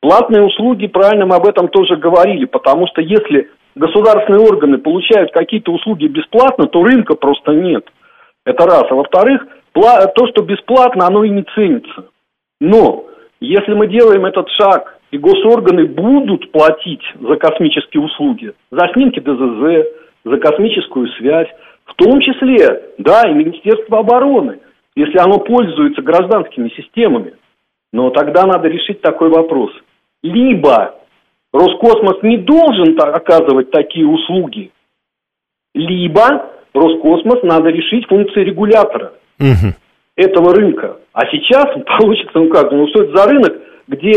Платные 0.00 0.42
услуги, 0.42 0.86
правильно 0.88 1.26
мы 1.26 1.36
об 1.36 1.46
этом 1.46 1.68
тоже 1.68 1.96
говорили, 1.96 2.46
потому 2.46 2.88
что 2.88 3.02
если 3.02 3.50
государственные 3.76 4.40
органы 4.40 4.78
получают 4.78 5.30
какие-то 5.32 5.72
услуги 5.72 6.06
бесплатно, 6.06 6.66
то 6.66 6.82
рынка 6.82 7.14
просто 7.14 7.52
нет. 7.52 7.84
Это 8.44 8.64
раз. 8.64 8.84
А 8.90 8.94
во-вторых, 8.94 9.42
то, 9.72 10.26
что 10.28 10.42
бесплатно, 10.42 11.06
оно 11.06 11.22
и 11.22 11.30
не 11.30 11.44
ценится. 11.54 12.06
Но 12.60 13.04
если 13.40 13.74
мы 13.74 13.86
делаем 13.86 14.24
этот 14.26 14.48
шаг 14.50 14.98
и 15.12 15.18
госорганы 15.18 15.86
будут 15.86 16.50
платить 16.50 17.04
за 17.20 17.36
космические 17.36 18.02
услуги, 18.02 18.52
за 18.70 18.88
снимки 18.94 19.20
ДЗЗ, 19.20 19.86
за 20.24 20.38
космическую 20.38 21.06
связь, 21.18 21.48
в 21.84 21.94
том 21.94 22.18
числе, 22.20 22.94
да, 22.98 23.28
и 23.28 23.34
Министерство 23.34 23.98
обороны, 23.98 24.60
если 24.96 25.18
оно 25.18 25.38
пользуется 25.38 26.00
гражданскими 26.00 26.70
системами. 26.70 27.34
Но 27.92 28.08
тогда 28.10 28.46
надо 28.46 28.68
решить 28.68 29.02
такой 29.02 29.28
вопрос. 29.28 29.70
Либо 30.22 30.94
Роскосмос 31.52 32.22
не 32.22 32.38
должен 32.38 32.98
оказывать 32.98 33.70
такие 33.70 34.06
услуги, 34.06 34.70
либо 35.74 36.52
Роскосмос 36.72 37.42
надо 37.42 37.68
решить 37.68 38.06
функции 38.08 38.44
регулятора 38.44 39.12
угу. 39.38 39.74
этого 40.16 40.54
рынка. 40.54 40.96
А 41.12 41.26
сейчас 41.26 41.66
получится, 41.98 42.38
ну 42.38 42.48
как, 42.48 42.72
ну 42.72 42.88
что 42.88 43.02
это 43.02 43.14
за 43.14 43.28
рынок, 43.28 43.60
где 43.88 44.12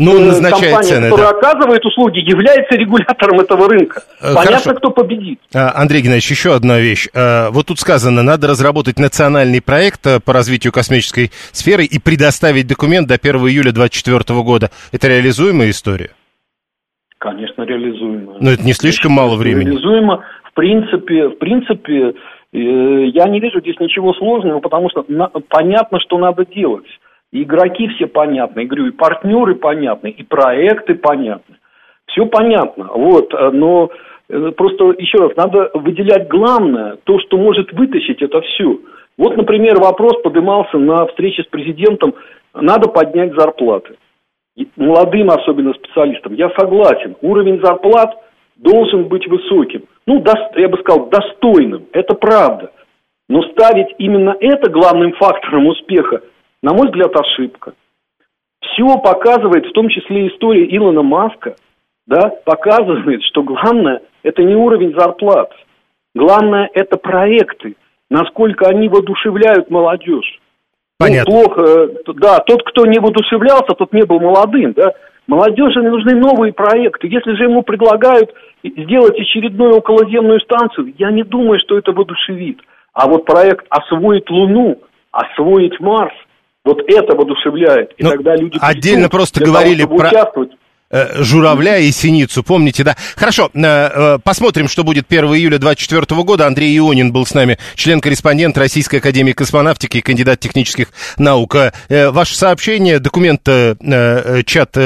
э, 0.00 0.04
ну, 0.04 0.20
э, 0.20 0.24
назначает 0.26 0.74
компания, 0.74 0.88
цены, 0.88 1.10
которая 1.10 1.32
да. 1.32 1.38
оказывает 1.38 1.84
услуги, 1.84 2.18
является 2.18 2.74
регулятором 2.76 3.40
этого 3.40 3.68
рынка. 3.68 4.02
Э, 4.20 4.34
Понятно, 4.34 4.58
Хорошо. 4.58 4.74
кто 4.74 4.90
победит. 4.90 5.40
А, 5.54 5.72
Андрей 5.74 6.02
Геннадьевич, 6.02 6.30
еще 6.30 6.54
одна 6.54 6.78
вещь. 6.78 7.08
Вот 7.14 7.66
тут 7.66 7.78
сказано, 7.78 8.22
надо 8.22 8.48
разработать 8.48 8.98
национальный 8.98 9.60
проект 9.60 10.06
по 10.24 10.32
развитию 10.32 10.72
космической 10.72 11.30
сферы 11.52 11.84
и 11.84 11.98
предоставить 11.98 12.66
документ 12.66 13.08
до 13.08 13.14
1 13.14 13.36
июля 13.48 13.72
2024 13.72 14.42
года. 14.42 14.70
Это 14.92 15.08
реализуемая 15.08 15.70
история? 15.70 16.10
Конечно, 17.18 17.62
реализуемо. 17.62 18.36
Но 18.40 18.50
это 18.50 18.64
не 18.64 18.72
слишком 18.72 19.12
мало 19.12 19.36
времени. 19.36 19.66
Реализуемо. 19.66 20.24
В 20.44 20.54
принципе, 20.54 21.28
в 21.28 21.38
принципе, 21.38 22.14
я 22.52 23.28
не 23.28 23.40
вижу 23.40 23.60
здесь 23.60 23.78
ничего 23.78 24.14
сложного, 24.14 24.60
потому 24.60 24.88
что 24.90 25.04
понятно, 25.48 26.00
что 26.00 26.18
надо 26.18 26.46
делать. 26.46 26.86
Игроки 27.32 27.88
все 27.88 28.06
понятны, 28.06 28.64
говорю, 28.64 28.86
и 28.86 28.92
партнеры 28.92 29.54
понятны, 29.54 30.08
и 30.08 30.22
проекты 30.22 30.94
понятны. 30.94 31.56
Все 32.06 32.26
понятно, 32.26 32.90
вот, 32.94 33.32
э, 33.32 33.50
но 33.50 33.90
э, 34.28 34.52
просто 34.56 34.94
еще 34.98 35.18
раз, 35.18 35.36
надо 35.36 35.70
выделять 35.74 36.28
главное, 36.28 36.98
то, 37.04 37.18
что 37.20 37.36
может 37.36 37.72
вытащить 37.72 38.22
это 38.22 38.40
все. 38.40 38.80
Вот, 39.16 39.36
например, 39.36 39.78
вопрос 39.78 40.20
поднимался 40.22 40.78
на 40.78 41.06
встрече 41.06 41.42
с 41.42 41.46
президентом, 41.46 42.14
надо 42.54 42.88
поднять 42.88 43.34
зарплаты. 43.34 43.96
Молодым 44.76 45.30
особенно 45.30 45.72
специалистам. 45.74 46.34
Я 46.34 46.50
согласен, 46.58 47.16
уровень 47.22 47.60
зарплат 47.60 48.14
должен 48.56 49.04
быть 49.04 49.26
высоким 49.28 49.84
ну, 50.10 50.24
я 50.56 50.68
бы 50.68 50.78
сказал, 50.78 51.08
достойным. 51.08 51.86
Это 51.92 52.14
правда. 52.14 52.72
Но 53.28 53.42
ставить 53.42 53.94
именно 53.98 54.36
это 54.40 54.68
главным 54.68 55.12
фактором 55.12 55.68
успеха, 55.68 56.22
на 56.62 56.72
мой 56.72 56.88
взгляд, 56.88 57.14
ошибка. 57.16 57.74
Все 58.60 58.86
показывает, 58.98 59.66
в 59.66 59.72
том 59.72 59.88
числе 59.88 60.28
история 60.28 60.64
Илона 60.76 61.02
Маска, 61.02 61.56
да, 62.06 62.30
показывает, 62.44 63.22
что 63.24 63.42
главное– 63.42 64.02
это 64.22 64.42
не 64.42 64.54
уровень 64.54 64.94
зарплат. 64.98 65.50
Главное– 66.14 66.68
это 66.74 66.96
проекты, 66.96 67.76
насколько 68.10 68.66
они 68.66 68.88
воодушевляют 68.88 69.70
молодежь. 69.70 70.40
Ну, 70.98 71.06
Понятно. 71.06 71.34
Ну, 71.34 71.44
плохо, 71.44 71.88
да, 72.14 72.38
тот, 72.40 72.62
кто 72.64 72.84
не 72.84 72.98
воодушевлялся, 72.98 73.74
тот 73.74 73.92
не 73.92 74.04
был 74.04 74.20
молодым, 74.20 74.72
да. 74.72 74.92
Молодежи 75.26 75.80
нужны 75.80 76.16
новые 76.16 76.52
проекты. 76.52 77.06
Если 77.06 77.34
же 77.36 77.44
ему 77.44 77.62
предлагают 77.62 78.34
сделать 78.64 79.18
очередную 79.18 79.76
околоземную 79.76 80.40
станцию, 80.40 80.92
я 80.98 81.10
не 81.12 81.22
думаю, 81.22 81.60
что 81.60 81.78
это 81.78 81.92
воодушевит. 81.92 82.60
А 82.92 83.08
вот 83.08 83.24
проект 83.24 83.64
освоить 83.70 84.28
Луну, 84.28 84.78
освоить 85.12 85.78
Марс, 85.78 86.12
вот 86.64 86.82
это 86.86 87.16
воодушевляет. 87.16 87.92
И 87.96 88.04
ну, 88.04 88.10
тогда 88.10 88.36
люди 88.36 88.58
отдельно 88.60 89.08
просто 89.08 89.42
говорили 89.42 89.82
того, 89.82 89.96
про... 89.96 90.08
участвовать 90.08 90.52
журавля 90.90 91.78
и 91.78 91.92
синицу, 91.92 92.42
помните, 92.42 92.82
да? 92.82 92.96
Хорошо, 93.16 93.50
э, 93.54 93.60
э, 93.62 94.18
посмотрим, 94.22 94.68
что 94.68 94.82
будет 94.82 95.06
1 95.08 95.34
июля 95.34 95.58
2024 95.58 96.22
года. 96.24 96.46
Андрей 96.46 96.76
Ионин 96.76 97.12
был 97.12 97.24
с 97.24 97.34
нами, 97.34 97.58
член-корреспондент 97.76 98.58
Российской 98.58 98.96
Академии 98.96 99.32
Космонавтики 99.32 99.98
и 99.98 100.00
кандидат 100.00 100.40
технических 100.40 100.88
наук. 101.16 101.56
Ваше 101.88 102.36
сообщение, 102.36 102.98
документ, 102.98 103.42
чат 103.44 104.76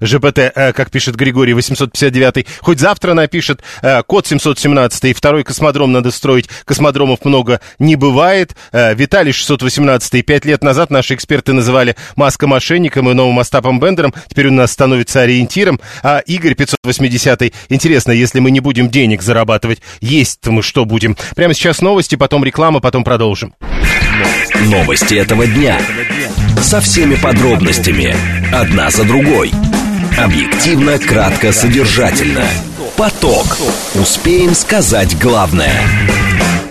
ЖПТ, 0.00 0.52
как 0.54 0.90
пишет 0.90 1.16
Григорий 1.16 1.54
859, 1.54 2.46
хоть 2.60 2.78
завтра 2.78 3.14
напишет, 3.14 3.62
код 4.06 4.26
717, 4.26 5.16
второй 5.16 5.44
космодром 5.44 5.92
надо 5.92 6.10
строить, 6.10 6.48
космодромов 6.64 7.24
много 7.24 7.60
не 7.78 7.96
бывает. 7.96 8.54
Виталий 8.72 9.32
618, 9.32 10.24
пять 10.24 10.44
лет 10.44 10.62
назад 10.62 10.90
наши 10.90 11.14
эксперты 11.14 11.52
называли 11.52 11.96
Маска 12.16 12.46
мошенником 12.46 13.10
и 13.10 13.14
новым 13.14 13.38
Остапом 13.38 13.80
Бендером, 13.80 14.14
теперь 14.28 14.48
у 14.48 14.52
нас 14.52 14.72
становится 14.72 15.22
ориентиром. 15.32 15.80
А 16.02 16.18
Игорь 16.20 16.54
580 16.54 17.52
интересно, 17.68 18.12
если 18.12 18.40
мы 18.40 18.50
не 18.50 18.60
будем 18.60 18.88
денег 18.88 19.22
зарабатывать, 19.22 19.80
есть-то 20.00 20.50
мы 20.52 20.62
что 20.62 20.84
будем? 20.84 21.16
Прямо 21.34 21.54
сейчас 21.54 21.80
новости, 21.80 22.16
потом 22.16 22.44
реклама, 22.44 22.80
потом 22.80 23.04
продолжим. 23.04 23.54
Новости 24.66 25.14
этого 25.14 25.46
дня. 25.46 25.80
Со 26.60 26.80
всеми 26.80 27.16
подробностями. 27.16 28.14
Одна 28.52 28.90
за 28.90 29.04
другой. 29.04 29.50
Объективно, 30.18 30.98
кратко, 30.98 31.52
содержательно. 31.52 32.44
Поток. 32.96 33.58
Успеем 33.94 34.54
сказать 34.54 35.18
главное. 35.18 35.72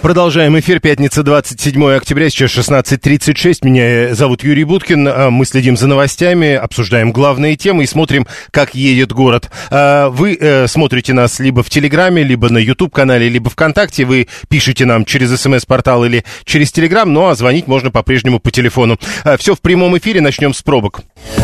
Продолжаем 0.01 0.57
эфир. 0.57 0.79
Пятница, 0.79 1.21
27 1.21 1.91
октября, 1.93 2.31
сейчас 2.31 2.49
16.36. 2.57 3.59
Меня 3.61 3.83
э, 3.83 4.15
зовут 4.15 4.43
Юрий 4.43 4.63
Буткин. 4.63 5.07
А, 5.07 5.29
мы 5.29 5.45
следим 5.45 5.77
за 5.77 5.85
новостями, 5.87 6.53
обсуждаем 6.53 7.11
главные 7.11 7.55
темы 7.55 7.83
и 7.83 7.87
смотрим, 7.87 8.25
как 8.49 8.73
едет 8.73 9.11
город. 9.11 9.51
А, 9.69 10.09
вы 10.09 10.35
э, 10.41 10.65
смотрите 10.67 11.13
нас 11.13 11.39
либо 11.39 11.61
в 11.61 11.69
Телеграме, 11.69 12.23
либо 12.23 12.49
на 12.49 12.57
YouTube-канале, 12.57 13.29
либо 13.29 13.51
ВКонтакте. 13.51 14.05
Вы 14.05 14.27
пишете 14.49 14.85
нам 14.85 15.05
через 15.05 15.39
СМС-портал 15.39 16.03
или 16.03 16.25
через 16.45 16.71
Телеграм, 16.71 17.13
ну 17.13 17.27
а 17.27 17.35
звонить 17.35 17.67
можно 17.67 17.91
по-прежнему 17.91 18.39
по 18.39 18.49
телефону. 18.49 18.97
А, 19.23 19.37
Все 19.37 19.53
в 19.53 19.61
прямом 19.61 19.95
эфире. 19.99 20.19
Начнем 20.19 20.55
с 20.55 20.63
пробок. 20.63 21.01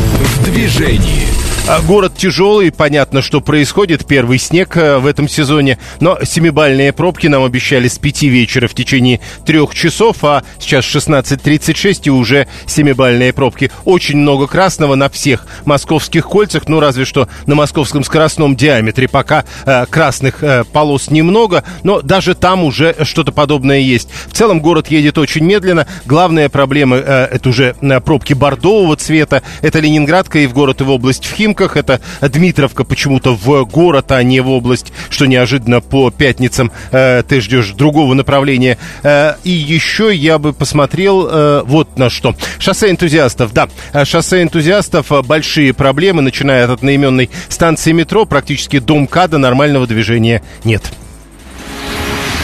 В 0.07 0.43
движении. 0.43 1.27
А, 1.69 1.81
Город 1.81 2.13
тяжелый, 2.15 2.71
понятно, 2.71 3.21
что 3.21 3.41
происходит. 3.41 4.05
Первый 4.05 4.39
снег 4.39 4.77
э, 4.77 4.99
в 4.99 5.05
этом 5.05 5.27
сезоне. 5.27 5.77
Но 5.99 6.17
семибальные 6.23 6.93
пробки 6.93 7.27
нам 7.27 7.43
обещали 7.43 7.89
с 7.89 7.99
5 7.99 8.23
вечера 8.23 8.69
в 8.69 8.73
течение 8.73 9.19
трех 9.45 9.75
часов, 9.75 10.23
а 10.23 10.43
сейчас 10.59 10.85
16.36 10.85 12.03
и 12.05 12.09
уже 12.09 12.47
семибальные 12.67 13.33
пробки. 13.33 13.69
Очень 13.83 14.19
много 14.19 14.47
красного 14.47 14.95
на 14.95 15.09
всех 15.09 15.45
московских 15.65 16.25
кольцах, 16.25 16.69
ну 16.69 16.79
разве 16.79 17.03
что 17.03 17.27
на 17.47 17.55
московском 17.55 18.05
скоростном 18.05 18.55
диаметре. 18.55 19.09
Пока 19.09 19.43
э, 19.65 19.85
красных 19.87 20.41
э, 20.43 20.63
полос 20.71 21.09
немного, 21.09 21.65
но 21.83 22.01
даже 22.01 22.33
там 22.33 22.63
уже 22.63 22.95
что-то 23.03 23.33
подобное 23.33 23.79
есть. 23.79 24.07
В 24.27 24.33
целом 24.33 24.61
город 24.61 24.87
едет 24.89 25.17
очень 25.17 25.43
медленно. 25.43 25.85
Главная 26.05 26.47
проблема 26.47 26.95
э, 26.95 27.27
это 27.29 27.49
уже 27.49 27.75
э, 27.81 27.99
пробки 27.99 28.31
бордового 28.31 28.95
цвета. 28.95 29.43
Это 29.61 29.81
Ленинградка 29.97 30.39
и 30.39 30.45
в 30.45 30.53
город, 30.53 30.81
и 30.81 30.83
в 30.83 30.91
область 30.91 31.25
в 31.25 31.33
Химках. 31.33 31.75
Это 31.75 31.99
Дмитровка 32.21 32.83
почему-то 32.83 33.36
в 33.36 33.65
город, 33.65 34.12
а 34.12 34.21
не 34.21 34.41
в 34.41 34.49
область, 34.49 34.93
что 35.10 35.25
неожиданно 35.25 35.81
по 35.81 36.12
пятницам 36.12 36.71
э, 36.91 37.23
ты 37.27 37.41
ждешь 37.41 37.71
другого 37.71 38.13
направления. 38.13 38.77
Э, 39.01 39.33
и 39.43 39.49
еще 39.49 40.13
я 40.13 40.38
бы 40.38 40.53
посмотрел 40.53 41.27
э, 41.27 41.63
вот 41.65 41.97
на 41.97 42.12
что. 42.12 42.36
Шоссе 42.60 42.91
энтузиастов, 42.91 43.53
да. 43.53 43.69
э, 43.91 44.05
Шоссе 44.05 44.43
энтузиастов, 44.43 45.12
э, 45.12 45.23
большие 45.23 45.73
проблемы, 45.73 46.21
начиная 46.21 46.65
от 46.65 46.69
одноименной 46.69 47.31
станции 47.49 47.91
метро, 47.91 48.25
практически 48.25 48.77
до 48.77 48.97
МКАДа 48.99 49.39
нормального 49.39 49.88
движения 49.88 50.43
нет. 50.63 50.83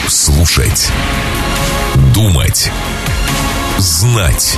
Слушать. 0.08 0.90
Думать. 2.16 2.72
Знать. 3.78 4.58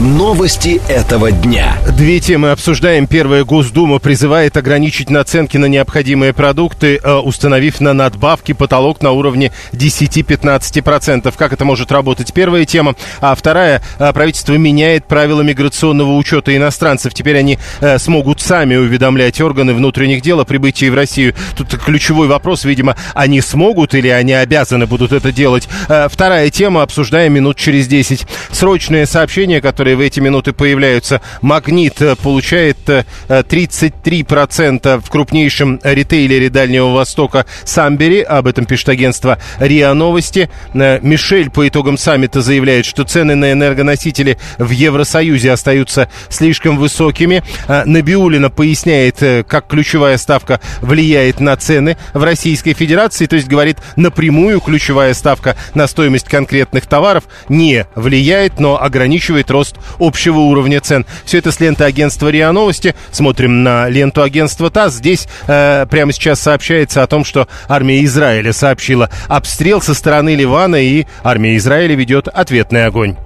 Новости 0.00 0.80
этого 0.88 1.30
дня. 1.30 1.76
Две 1.94 2.20
темы 2.20 2.52
обсуждаем. 2.52 3.06
Первая. 3.06 3.44
Госдума 3.44 3.98
призывает 3.98 4.56
ограничить 4.56 5.10
наценки 5.10 5.58
на 5.58 5.66
необходимые 5.66 6.32
продукты, 6.32 6.98
э, 7.02 7.14
установив 7.16 7.82
на 7.82 7.92
надбавки 7.92 8.52
потолок 8.52 9.02
на 9.02 9.10
уровне 9.10 9.52
10-15%. 9.72 11.34
Как 11.36 11.52
это 11.52 11.66
может 11.66 11.92
работать? 11.92 12.32
Первая 12.32 12.64
тема. 12.64 12.94
А 13.20 13.34
вторая. 13.34 13.82
э, 13.98 14.10
Правительство 14.14 14.54
меняет 14.54 15.04
правила 15.04 15.42
миграционного 15.42 16.16
учета 16.16 16.56
иностранцев. 16.56 17.12
Теперь 17.12 17.36
они 17.36 17.58
э, 17.82 17.98
смогут 17.98 18.40
сами 18.40 18.76
уведомлять 18.76 19.38
органы 19.42 19.74
внутренних 19.74 20.22
дел 20.22 20.40
о 20.40 20.46
прибытии 20.46 20.88
в 20.88 20.94
Россию. 20.94 21.34
Тут 21.58 21.76
ключевой 21.76 22.26
вопрос, 22.26 22.64
видимо, 22.64 22.96
они 23.12 23.42
смогут 23.42 23.94
или 23.94 24.08
они 24.08 24.32
обязаны 24.32 24.86
будут 24.86 25.12
это 25.12 25.30
делать. 25.30 25.68
Вторая 26.08 26.48
тема. 26.48 26.84
Обсуждаем 26.84 27.34
минут 27.34 27.58
через 27.58 27.86
10. 27.86 28.26
Срочное 28.50 29.04
сообщение, 29.04 29.60
которое 29.60 29.89
в 29.94 30.00
эти 30.00 30.20
минуты 30.20 30.52
появляются. 30.52 31.20
Магнит 31.42 32.00
получает 32.22 32.78
э, 32.88 33.04
э, 33.28 33.42
33% 33.42 35.00
в 35.00 35.10
крупнейшем 35.10 35.80
ритейлере 35.82 36.50
Дальнего 36.50 36.92
Востока 36.92 37.46
Самбери. 37.64 38.20
Об 38.20 38.46
этом 38.46 38.66
пишет 38.66 38.88
агентство 38.88 39.38
РИА 39.58 39.94
Новости. 39.94 40.50
Э, 40.74 40.98
Мишель 41.02 41.50
по 41.50 41.66
итогам 41.66 41.98
саммита 41.98 42.40
заявляет, 42.40 42.86
что 42.86 43.04
цены 43.04 43.34
на 43.34 43.52
энергоносители 43.52 44.38
в 44.58 44.70
Евросоюзе 44.70 45.52
остаются 45.52 46.08
слишком 46.28 46.78
высокими. 46.78 47.42
Э, 47.68 47.84
Набиулина 47.84 48.50
поясняет, 48.50 49.18
как 49.46 49.66
ключевая 49.66 50.16
ставка 50.18 50.60
влияет 50.80 51.40
на 51.40 51.56
цены 51.56 51.96
в 52.14 52.22
Российской 52.22 52.74
Федерации. 52.74 53.26
То 53.26 53.36
есть 53.36 53.48
говорит, 53.48 53.78
напрямую 53.96 54.60
ключевая 54.60 55.14
ставка 55.14 55.56
на 55.74 55.86
стоимость 55.86 56.28
конкретных 56.28 56.86
товаров 56.86 57.24
не 57.48 57.86
влияет, 57.94 58.60
но 58.60 58.80
ограничивает 58.80 59.50
рост 59.50 59.76
общего 59.98 60.38
уровня 60.38 60.80
цен. 60.80 61.06
Все 61.24 61.38
это 61.38 61.52
с 61.52 61.60
ленты 61.60 61.84
агентства 61.84 62.28
РИА 62.28 62.52
Новости. 62.52 62.94
Смотрим 63.10 63.62
на 63.62 63.88
ленту 63.88 64.22
агентства 64.22 64.70
ТАСС. 64.70 64.94
Здесь 64.94 65.28
э, 65.46 65.86
прямо 65.90 66.12
сейчас 66.12 66.40
сообщается 66.40 67.02
о 67.02 67.06
том, 67.06 67.24
что 67.24 67.48
армия 67.68 68.04
Израиля 68.04 68.52
сообщила 68.52 69.10
обстрел 69.28 69.80
со 69.80 69.94
стороны 69.94 70.34
Ливана, 70.34 70.76
и 70.76 71.06
армия 71.22 71.56
Израиля 71.56 71.94
ведет 71.94 72.28
ответный 72.28 72.86
огонь. 72.86 73.16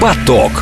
Поток. 0.00 0.52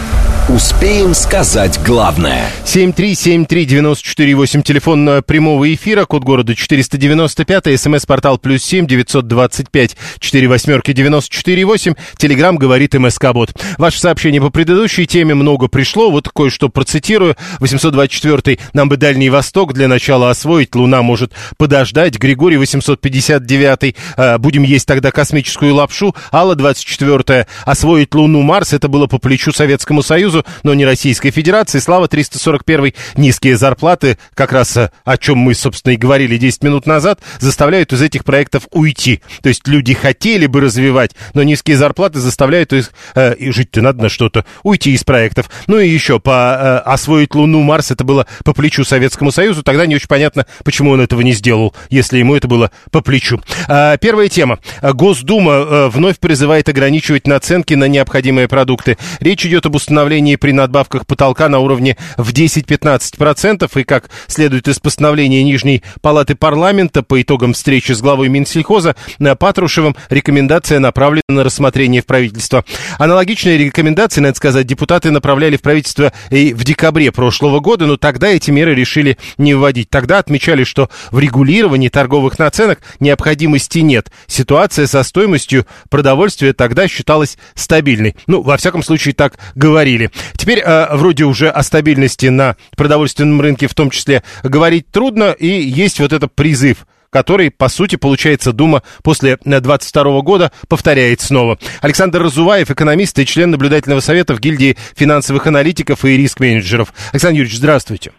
Успеем 0.46 1.14
сказать 1.14 1.80
главное. 1.87 2.50
7373948, 2.66 4.62
телефон 4.62 5.09
э, 5.09 5.22
прямого 5.22 5.72
эфира, 5.72 6.04
код 6.04 6.22
города 6.22 6.54
495, 6.54 7.80
смс-портал 7.80 8.37
плюс 8.37 8.62
7 8.62 8.87
925 8.87 9.96
4 10.18 10.48
восьмерки 10.48 10.92
948, 10.92 11.94
телеграмм 12.18 12.59
говорит 12.59 12.92
МСК-бот. 12.92 13.54
Ваше 13.78 13.98
сообщение 14.00 14.42
по 14.42 14.50
предыдущей 14.50 15.07
теме 15.07 15.35
много 15.35 15.68
пришло, 15.68 16.11
вот 16.11 16.28
кое-что 16.28 16.68
процитирую. 16.68 17.37
824 17.61 18.59
нам 18.74 18.90
бы 18.90 18.98
Дальний 18.98 19.30
Восток 19.30 19.72
для 19.72 19.88
начала 19.88 20.28
освоить, 20.28 20.74
Луна 20.74 21.00
может 21.00 21.33
подождать. 21.57 22.18
Григорий 22.18 22.59
859 22.59 23.94
э, 24.18 24.37
будем 24.37 24.62
есть 24.64 24.87
тогда 24.87 25.11
космическую 25.11 25.74
лапшу. 25.74 26.14
Алла 26.30 26.54
24 26.54 27.46
освоить 27.64 28.14
Луну 28.14 28.42
Марс, 28.42 28.74
это 28.74 28.88
было 28.88 29.07
по 29.07 29.18
плечу 29.18 29.50
Советскому 29.50 30.02
Союзу, 30.02 30.34
но 30.62 30.75
не 30.75 30.85
Российской 30.85 31.31
Федерации. 31.31 31.79
Слава 31.79 32.09
341 32.09 32.94
низкие 33.16 33.57
зарплаты, 33.57 34.18
как 34.35 34.53
раз 34.53 34.77
э, 34.77 34.90
о 35.05 35.16
чем 35.18 35.38
мы, 35.38 35.55
собственно, 35.55 35.92
и 35.92 35.97
говорили 35.97 36.37
10 36.38 36.62
минут 36.64 36.87
назад, 36.87 37.20
заставляют 37.38 37.92
из 37.92 38.03
этих 38.03 38.25
проектов 38.25 38.66
уйти. 38.70 39.20
То 39.42 39.49
есть 39.49 39.68
люди 39.68 39.94
хотели 39.94 40.47
бы 40.47 40.61
развивать, 40.61 41.12
но 41.35 41.42
низкие 41.42 41.77
зарплаты 41.77 42.18
заставляют 42.18 42.73
их, 42.73 42.92
э, 43.14 43.37
жить-то 43.53 43.83
надо 43.83 44.03
на 44.03 44.09
что-то, 44.09 44.44
уйти 44.62 44.92
из 44.92 45.05
проектов. 45.05 45.51
Ну 45.66 45.79
и 45.79 45.88
еще, 45.88 46.18
по 46.18 46.57
э, 46.59 46.77
освоить 46.90 47.35
Луну, 47.35 47.62
Марс, 47.62 47.90
это 47.90 48.05
было 48.05 48.27
по 48.44 48.55
плечу 48.55 48.85
Советскому 48.85 49.31
Союзу, 49.31 49.62
тогда 49.62 49.87
не 49.87 49.94
очень 49.97 50.09
понятно, 50.09 50.47
почему 50.64 50.90
он 50.90 51.01
этого 51.01 51.20
не 51.20 51.33
сделал, 51.33 51.75
если 51.90 52.18
ему 52.18 52.35
это 52.35 52.49
было 52.49 52.70
по 52.90 53.01
плечу. 53.01 53.40
А, 53.68 53.97
первая 53.99 54.29
тема. 54.29 54.59
Госдума 54.83 55.53
э, 55.53 55.88
вновь 55.88 56.18
призывает 56.18 56.68
ограничивать 56.68 57.27
наценки 57.27 57.75
на 57.75 57.88
необходимые 57.88 58.49
продукты. 58.49 58.97
Речь 59.20 59.44
идет 59.44 59.66
об 59.66 59.75
установлении 59.75 60.23
при 60.37 60.52
надбавках 60.52 61.06
потолка 61.06 61.48
на 61.48 61.58
уровне 61.58 61.96
в 62.16 62.32
10-15%. 62.32 63.70
И 63.80 63.84
как 63.84 64.10
следует 64.26 64.68
из 64.68 64.78
постановления 64.78 65.42
Нижней 65.42 65.82
Палаты 66.00 66.34
Парламента 66.34 67.02
по 67.02 67.20
итогам 67.20 67.52
встречи 67.52 67.92
с 67.92 68.00
главой 68.00 68.28
Минсельхоза 68.28 68.96
э, 69.18 69.34
Патрушевым, 69.37 69.96
рекомендация 70.08 70.78
направлена 70.78 71.22
на 71.28 71.44
рассмотрение 71.44 72.02
в 72.02 72.06
правительство. 72.06 72.64
Аналогичные 72.98 73.58
рекомендации, 73.58 74.20
надо 74.20 74.37
сказать, 74.37 74.66
депутаты 74.66 75.10
направляли 75.10 75.56
в 75.56 75.62
правительство 75.62 76.12
и 76.30 76.54
в 76.54 76.64
декабре 76.64 77.12
прошлого 77.12 77.60
года, 77.60 77.87
но 77.87 77.96
тогда 77.96 78.28
эти 78.28 78.50
меры 78.50 78.74
решили 78.74 79.18
не 79.38 79.54
вводить. 79.54 79.90
Тогда 79.90 80.18
отмечали, 80.18 80.64
что 80.64 80.88
в 81.10 81.18
регулировании 81.18 81.88
торговых 81.88 82.38
наценок 82.38 82.80
необходимости 83.00 83.78
нет. 83.78 84.10
Ситуация 84.26 84.87
со 84.87 85.02
стоимостью 85.02 85.66
продовольствия 85.90 86.52
тогда 86.52 86.88
считалась 86.88 87.37
стабильной. 87.54 88.16
Ну, 88.26 88.42
во 88.42 88.56
всяком 88.56 88.82
случае, 88.82 89.14
так 89.14 89.38
говорили. 89.54 90.10
Теперь 90.37 90.61
э, 90.61 90.96
вроде 90.96 91.24
уже 91.24 91.48
о 91.48 91.62
стабильности 91.62 92.27
на 92.27 92.57
продовольственном 92.77 93.40
рынке 93.40 93.66
в 93.66 93.74
том 93.74 93.90
числе 93.90 94.22
говорить 94.42 94.90
трудно, 94.90 95.31
и 95.33 95.46
есть 95.46 96.00
вот 96.00 96.12
этот 96.12 96.35
призыв 96.35 96.87
который, 97.14 97.53
по 97.53 97.68
сути, 97.68 97.94
получается, 97.94 98.53
Дума 98.53 98.83
после 99.05 99.38
22 99.44 100.20
года 100.22 100.50
повторяет 100.68 101.20
снова. 101.20 101.59
Александр 101.81 102.20
Разуваев, 102.20 102.72
экономист 102.72 103.16
и 103.20 103.24
член 103.24 103.53
наблюдательного 103.53 104.00
совета 104.00 104.35
в 104.35 104.40
гильдии 104.40 104.74
финансовых 104.96 105.46
аналитиков 105.46 106.05
и 106.05 106.16
риск-менеджеров. 106.16 106.92
Александр 107.12 107.38
Юрьевич, 107.38 107.59
здравствуйте. 107.59 108.11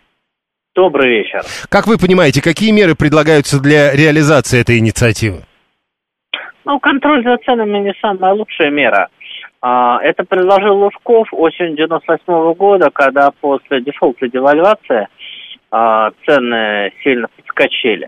Добрый 0.76 1.10
вечер. 1.10 1.42
Как 1.68 1.88
вы 1.88 1.98
понимаете, 1.98 2.42
какие 2.42 2.72
меры 2.72 2.96
предлагаются 2.96 3.60
для 3.60 3.92
реализации 3.94 4.62
этой 4.62 4.78
инициативы? 4.78 5.44
Ну, 6.64 6.80
контроль 6.80 7.24
за 7.24 7.38
ценами 7.46 7.80
не 7.80 7.94
самая 8.02 8.34
лучшая 8.34 8.72
мера. 8.72 9.10
А, 9.68 10.00
Это 10.04 10.24
предложил 10.24 10.78
Лужков 10.78 11.28
осенью 11.32 11.76
98 11.76 12.54
года, 12.54 12.92
когда 12.94 13.32
после 13.42 13.82
дефолта 13.82 14.28
девальвации 14.28 15.08
а, 15.72 16.12
цены 16.24 16.94
сильно 17.04 17.28
подскочили. 17.36 18.08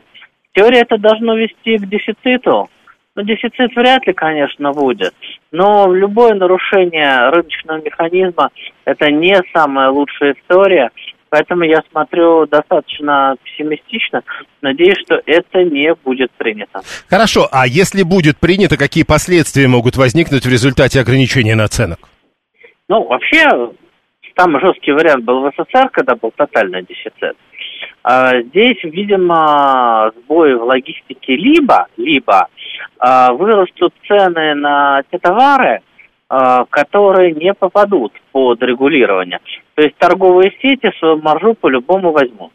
В 0.51 0.55
теории 0.55 0.79
это 0.79 0.99
должно 0.99 1.35
вести 1.35 1.79
к 1.79 1.89
дефициту, 1.89 2.69
Ну, 3.15 3.23
дефицит 3.23 3.75
вряд 3.75 4.05
ли, 4.05 4.13
конечно, 4.13 4.71
будет. 4.71 5.15
Но 5.51 5.91
любое 5.91 6.35
нарушение 6.35 7.29
рыночного 7.29 7.81
механизма– 7.81 8.51
это 8.85 9.09
не 9.09 9.41
самая 9.51 9.89
лучшая 9.89 10.33
история. 10.33 10.91
Поэтому 11.29 11.63
я 11.63 11.81
смотрю 11.91 12.45
достаточно 12.45 13.35
пессимистично. 13.43 14.23
Надеюсь, 14.61 14.97
что 15.05 15.21
это 15.25 15.63
не 15.63 15.93
будет 15.93 16.31
принято. 16.31 16.81
Хорошо, 17.09 17.47
а 17.51 17.67
если 17.67 18.03
будет 18.03 18.37
принято, 18.37 18.77
какие 18.77 19.03
последствия 19.03 19.67
могут 19.67 19.97
возникнуть 19.97 20.45
в 20.45 20.49
результате 20.49 21.01
ограничения 21.01 21.55
наценок? 21.55 21.99
Ну, 22.87 23.03
вообще, 23.03 23.43
самый 24.37 24.61
жесткий 24.61 24.91
вариант 24.91 25.25
был 25.25 25.41
в 25.41 25.51
СССР, 25.51 25.89
когда 25.89 26.15
был 26.15 26.31
тотальный 26.35 26.83
дефицит. 26.83 27.35
А 28.03 28.41
здесь, 28.41 28.81
видимо, 28.83 30.11
сбои 30.15 30.53
в 30.53 30.63
логистике 30.63 31.35
либо, 31.35 31.87
либо 31.97 32.47
а, 32.99 33.33
вырастут 33.33 33.93
цены 34.07 34.55
на 34.55 35.03
те 35.11 35.17
товары, 35.17 35.81
а, 36.29 36.63
которые 36.69 37.33
не 37.33 37.53
попадут 37.53 38.13
под 38.31 38.61
регулирование. 38.63 39.39
То 39.77 39.83
есть 39.83 39.95
торговые 39.97 40.51
сети 40.59 40.89
свою 40.97 41.21
маржу 41.21 41.53
по-любому 41.53 42.11
возьмут. 42.11 42.51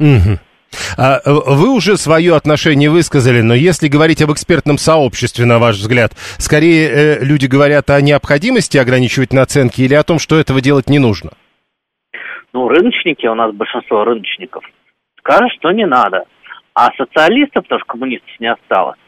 Угу. 0.00 0.36
А, 0.98 1.20
вы 1.24 1.72
уже 1.72 1.96
свое 1.96 2.34
отношение 2.34 2.90
высказали, 2.90 3.40
но 3.40 3.54
если 3.54 3.86
говорить 3.86 4.20
об 4.20 4.32
экспертном 4.32 4.76
сообществе, 4.76 5.44
на 5.44 5.60
ваш 5.60 5.76
взгляд, 5.76 6.10
скорее 6.38 6.88
э, 6.88 7.24
люди 7.24 7.46
говорят 7.46 7.88
о 7.90 8.00
необходимости 8.00 8.78
ограничивать 8.78 9.32
наценки 9.32 9.80
или 9.80 9.94
о 9.94 10.02
том, 10.02 10.18
что 10.18 10.40
этого 10.40 10.60
делать 10.60 10.88
не 10.88 10.98
нужно? 10.98 11.30
Ну, 12.52 12.66
рыночники, 12.66 13.28
у 13.28 13.36
нас 13.36 13.54
большинство 13.54 14.02
рыночников, 14.02 14.64
скажут, 15.18 15.52
что 15.60 15.70
не 15.70 15.86
надо. 15.86 16.24
А 16.74 16.90
социалистов, 16.96 17.62
потому 17.62 17.78
что 17.78 17.92
коммунистов 17.92 18.40
не 18.40 18.50
осталось, 18.50 18.98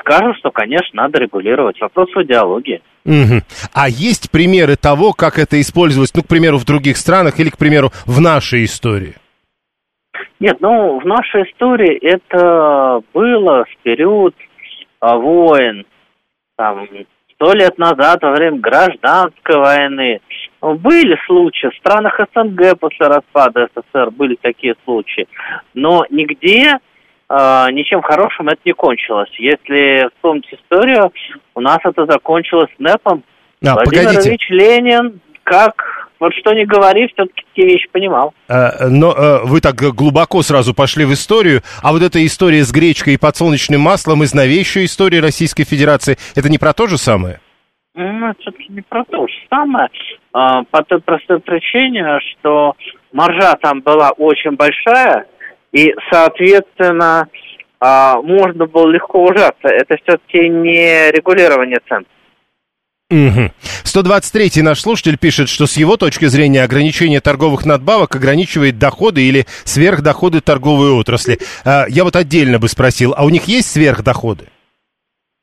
скажут, 0.00 0.36
что, 0.38 0.50
конечно, 0.50 1.04
надо 1.04 1.20
регулировать. 1.20 1.80
Вопрос 1.80 2.10
в 2.12 2.20
идеологии. 2.24 2.82
Угу. 3.04 3.42
А 3.74 3.88
есть 3.88 4.30
примеры 4.30 4.76
того, 4.76 5.12
как 5.12 5.38
это 5.38 5.60
использовалось, 5.60 6.14
ну, 6.14 6.22
к 6.22 6.28
примеру, 6.28 6.58
в 6.58 6.64
других 6.64 6.96
странах 6.96 7.38
или, 7.38 7.50
к 7.50 7.58
примеру, 7.58 7.90
в 8.06 8.20
нашей 8.20 8.64
истории? 8.64 9.14
Нет, 10.40 10.56
ну, 10.60 10.98
в 11.00 11.06
нашей 11.06 11.44
истории 11.50 11.96
это 11.98 13.02
было 13.12 13.64
в 13.64 13.82
период 13.82 14.34
а, 15.00 15.16
войн, 15.16 15.84
там, 16.56 16.88
сто 17.34 17.52
лет 17.52 17.76
назад, 17.78 18.22
во 18.22 18.32
время 18.32 18.58
гражданской 18.58 19.56
войны. 19.56 20.20
Ну, 20.62 20.74
были 20.74 21.18
случаи, 21.26 21.68
в 21.68 21.76
странах 21.76 22.18
СНГ 22.34 22.78
после 22.80 23.06
распада 23.06 23.68
СССР 23.74 24.10
были 24.12 24.36
такие 24.40 24.74
случаи, 24.84 25.28
но 25.74 26.04
нигде 26.10 26.78
э, 27.34 27.72
ничем 27.72 28.02
хорошим 28.02 28.48
это 28.48 28.60
не 28.64 28.72
кончилось. 28.72 29.30
Если 29.38 30.08
вспомнить 30.14 30.52
историю, 30.52 31.12
у 31.54 31.60
нас 31.60 31.78
это 31.84 32.06
закончилось 32.06 32.70
НЭПом. 32.78 33.22
А, 33.64 33.74
Владимир 33.74 34.04
погодите. 34.06 34.28
Ильич 34.30 34.46
Ленин, 34.50 35.20
как 35.42 36.04
вот 36.20 36.32
что 36.34 36.54
не 36.54 36.64
говори, 36.64 37.08
все-таки 37.08 37.44
такие 37.48 37.68
вещи 37.68 37.88
понимал. 37.92 38.32
Э, 38.48 38.88
но 38.88 39.12
э, 39.12 39.40
вы 39.44 39.60
так 39.60 39.74
глубоко 39.74 40.42
сразу 40.42 40.74
пошли 40.74 41.04
в 41.04 41.12
историю, 41.12 41.62
а 41.82 41.92
вот 41.92 42.02
эта 42.02 42.24
история 42.24 42.62
с 42.62 42.72
гречкой 42.72 43.14
и 43.14 43.18
подсолнечным 43.18 43.80
маслом 43.80 44.22
из 44.22 44.32
новейшей 44.34 44.86
истории 44.86 45.18
Российской 45.18 45.64
Федерации, 45.64 46.16
это 46.34 46.48
не 46.48 46.58
про 46.58 46.72
то 46.72 46.86
же 46.86 46.98
самое? 46.98 47.40
Ну, 47.94 48.32
все-таки 48.40 48.72
не 48.72 48.80
про 48.80 49.04
то 49.04 49.26
же 49.26 49.34
самое. 49.50 49.88
А, 50.32 50.64
по 50.64 50.82
той 50.82 51.00
простой 51.00 51.40
причине, 51.40 52.18
что 52.20 52.74
маржа 53.12 53.54
там 53.60 53.82
была 53.82 54.10
очень 54.10 54.56
большая, 54.56 55.26
и, 55.74 55.92
соответственно, 56.08 57.26
а, 57.80 58.22
можно 58.22 58.66
было 58.66 58.88
легко 58.88 59.24
ужаться. 59.24 59.66
Это 59.66 59.96
все-таки 59.96 60.48
не 60.48 61.10
регулирование 61.10 61.80
цен. 61.88 62.06
Угу. 63.10 63.50
123-й 63.84 64.62
наш 64.62 64.80
слушатель 64.80 65.18
пишет, 65.18 65.48
что 65.48 65.66
с 65.66 65.76
его 65.76 65.96
точки 65.96 66.26
зрения 66.26 66.62
ограничение 66.62 67.20
торговых 67.20 67.66
надбавок 67.66 68.14
ограничивает 68.14 68.78
доходы 68.78 69.22
или 69.22 69.46
сверхдоходы 69.64 70.40
торговой 70.40 70.92
отрасли. 70.92 71.38
А, 71.64 71.86
я 71.88 72.04
вот 72.04 72.14
отдельно 72.14 72.60
бы 72.60 72.68
спросил, 72.68 73.12
а 73.16 73.24
у 73.24 73.28
них 73.28 73.44
есть 73.44 73.72
сверхдоходы? 73.72 74.46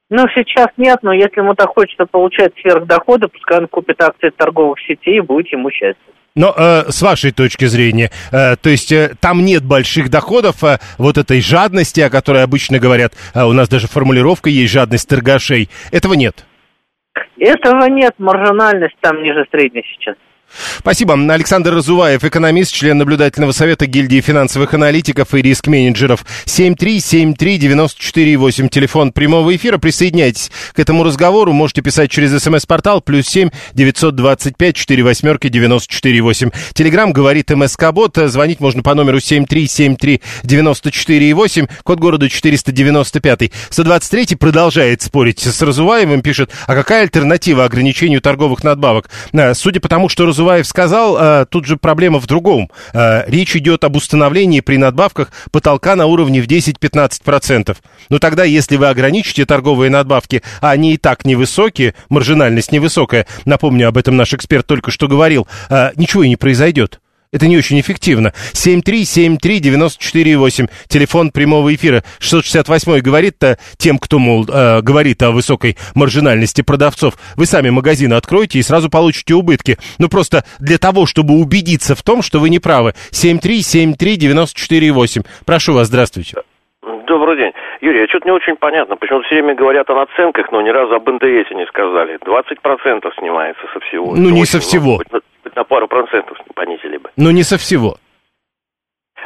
Ну, 0.09 0.23
сейчас 0.33 0.67
нет, 0.77 0.99
но 1.01 1.11
если 1.11 1.41
ему 1.41 1.55
так 1.55 1.69
хочется 1.69 2.05
получать 2.05 2.53
сверхдоходы, 2.61 3.27
пускай 3.27 3.59
он 3.59 3.67
купит 3.67 4.01
акции 4.01 4.29
торговых 4.29 4.79
сетей 4.87 5.17
и 5.17 5.21
будет 5.21 5.51
ему 5.51 5.69
счастье. 5.71 6.13
Но 6.35 6.53
э, 6.55 6.89
с 6.89 7.01
вашей 7.01 7.31
точки 7.31 7.65
зрения, 7.65 8.09
э, 8.31 8.55
то 8.55 8.69
есть 8.69 8.91
э, 8.91 9.15
там 9.19 9.43
нет 9.43 9.63
больших 9.63 10.09
доходов, 10.09 10.63
э, 10.63 10.77
вот 10.97 11.17
этой 11.17 11.41
жадности, 11.41 11.99
о 11.99 12.09
которой 12.09 12.43
обычно 12.43 12.79
говорят, 12.79 13.13
э, 13.33 13.43
у 13.43 13.51
нас 13.51 13.67
даже 13.67 13.87
формулировка 13.87 14.49
есть 14.49 14.71
жадность 14.71 15.09
торгашей, 15.09 15.69
этого 15.91 16.13
нет. 16.13 16.45
Этого 17.37 17.89
нет, 17.89 18.13
маржинальность 18.17 18.95
там 19.01 19.21
ниже 19.21 19.45
средней 19.51 19.83
сейчас. 19.93 20.15
Спасибо. 20.79 21.13
Александр 21.13 21.75
Разуваев, 21.75 22.23
экономист, 22.23 22.73
член 22.73 22.97
наблюдательного 22.97 23.51
совета 23.51 23.85
гильдии 23.85 24.21
финансовых 24.21 24.73
аналитиков 24.73 25.33
и 25.33 25.41
риск-менеджеров. 25.41 26.25
7373948, 26.45 28.69
телефон 28.69 29.11
прямого 29.11 29.53
эфира. 29.55 29.77
Присоединяйтесь 29.77 30.51
к 30.73 30.79
этому 30.79 31.03
разговору. 31.03 31.51
Можете 31.53 31.81
писать 31.81 32.11
через 32.11 32.41
смс-портал 32.41 33.01
плюс 33.01 33.27
семь 33.27 33.49
девятьсот 33.73 34.15
двадцать 34.15 34.57
пять 34.57 34.75
четыре 34.75 35.03
восьмерки 35.03 35.49
девяносто 35.49 35.93
четыре 35.93 36.21
восемь. 36.21 36.49
Телеграмм 36.73 37.13
говорит 37.13 37.51
МСК-бот. 37.51 38.17
Звонить 38.17 38.59
можно 38.59 38.83
по 38.83 38.93
номеру 38.93 39.19
семь 39.19 39.45
три 39.45 39.67
семь 39.67 39.95
три 39.95 40.21
девяносто 40.43 40.91
четыре 40.91 41.33
восемь, 41.33 41.67
код 41.83 41.99
города 41.99 42.29
495. 42.29 43.51
123 43.69 44.35
продолжает 44.35 45.01
спорить 45.01 45.39
с 45.39 45.61
Разуваевым, 45.61 46.21
пишет, 46.21 46.51
а 46.67 46.75
какая 46.75 47.03
альтернатива 47.03 47.65
ограничению 47.65 48.21
торговых 48.21 48.63
надбавок? 48.63 49.09
А, 49.33 49.53
Судя 49.53 49.79
по 49.79 49.87
тому, 49.87 50.09
что 50.09 50.25
Разуваев 50.25 50.40
сказал, 50.63 51.17
а, 51.19 51.45
тут 51.45 51.65
же 51.65 51.77
проблема 51.77 52.19
в 52.19 52.27
другом. 52.27 52.69
А, 52.93 53.23
Речь 53.27 53.55
идет 53.55 53.83
об 53.83 53.95
установлении 53.95 54.59
при 54.59 54.77
надбавках 54.77 55.31
потолка 55.51 55.95
на 55.95 56.05
уровне 56.05 56.41
в 56.41 56.47
10-15%. 56.47 57.77
Но 58.09 58.19
тогда, 58.19 58.43
если 58.43 58.77
вы 58.77 58.87
ограничите 58.87 59.45
торговые 59.45 59.89
надбавки, 59.89 60.43
а 60.61 60.71
они 60.71 60.93
и 60.93 60.97
так 60.97 61.25
невысокие, 61.25 61.93
маржинальность 62.09 62.71
невысокая, 62.71 63.27
напомню, 63.45 63.87
об 63.87 63.97
этом 63.97 64.17
наш 64.17 64.33
эксперт 64.33 64.65
только 64.65 64.91
что 64.91 65.07
говорил, 65.07 65.47
а, 65.69 65.91
ничего 65.95 66.23
и 66.23 66.29
не 66.29 66.35
произойдет. 66.35 66.99
Это 67.31 67.47
не 67.47 67.57
очень 67.57 67.79
эффективно. 67.79 68.33
7373948, 68.53 70.69
телефон 70.87 71.31
прямого 71.31 71.73
эфира. 71.73 72.03
668 72.19 72.99
говорит-то 72.99 73.57
тем, 73.77 73.97
кто, 73.99 74.19
мол, 74.19 74.45
э, 74.45 74.81
говорит 74.81 75.23
о 75.23 75.31
высокой 75.31 75.77
маржинальности 75.95 76.61
продавцов. 76.61 77.13
Вы 77.37 77.45
сами 77.45 77.69
магазин 77.69 78.11
откроете 78.11 78.59
и 78.59 78.63
сразу 78.63 78.89
получите 78.89 79.33
убытки. 79.33 79.77
Ну, 79.97 80.09
просто 80.09 80.43
для 80.59 80.77
того, 80.77 81.05
чтобы 81.05 81.35
убедиться 81.35 81.95
в 81.95 82.03
том, 82.03 82.21
что 82.21 82.41
вы 82.41 82.49
не 82.49 82.59
правы. 82.59 82.95
7373948. 83.11 85.25
Прошу 85.45 85.71
вас, 85.73 85.87
здравствуйте. 85.87 86.35
Добрый 87.07 87.37
день. 87.37 87.53
Юрий, 87.81 88.03
а 88.03 88.07
что-то 88.07 88.25
не 88.27 88.31
очень 88.31 88.55
понятно. 88.55 88.95
Почему 88.95 89.21
все 89.23 89.35
время 89.35 89.55
говорят 89.55 89.89
о 89.89 89.95
наценках, 89.95 90.51
но 90.51 90.61
ни 90.61 90.69
разу 90.69 90.93
об 90.95 91.09
НДС 91.09 91.49
не 91.51 91.65
сказали. 91.67 92.17
20% 92.23 93.11
снимается 93.19 93.61
со 93.73 93.79
всего. 93.81 94.15
Ну, 94.15 94.27
Это 94.29 94.33
не 94.35 94.45
со 94.45 94.59
всего. 94.59 94.97
Хоть 94.97 95.11
на, 95.11 95.19
хоть 95.43 95.55
на 95.55 95.63
пару 95.63 95.87
процентов 95.87 96.37
понизили 96.53 96.97
бы. 96.97 97.09
Но 97.17 97.31
не 97.31 97.43
со 97.43 97.57
всего. 97.57 97.95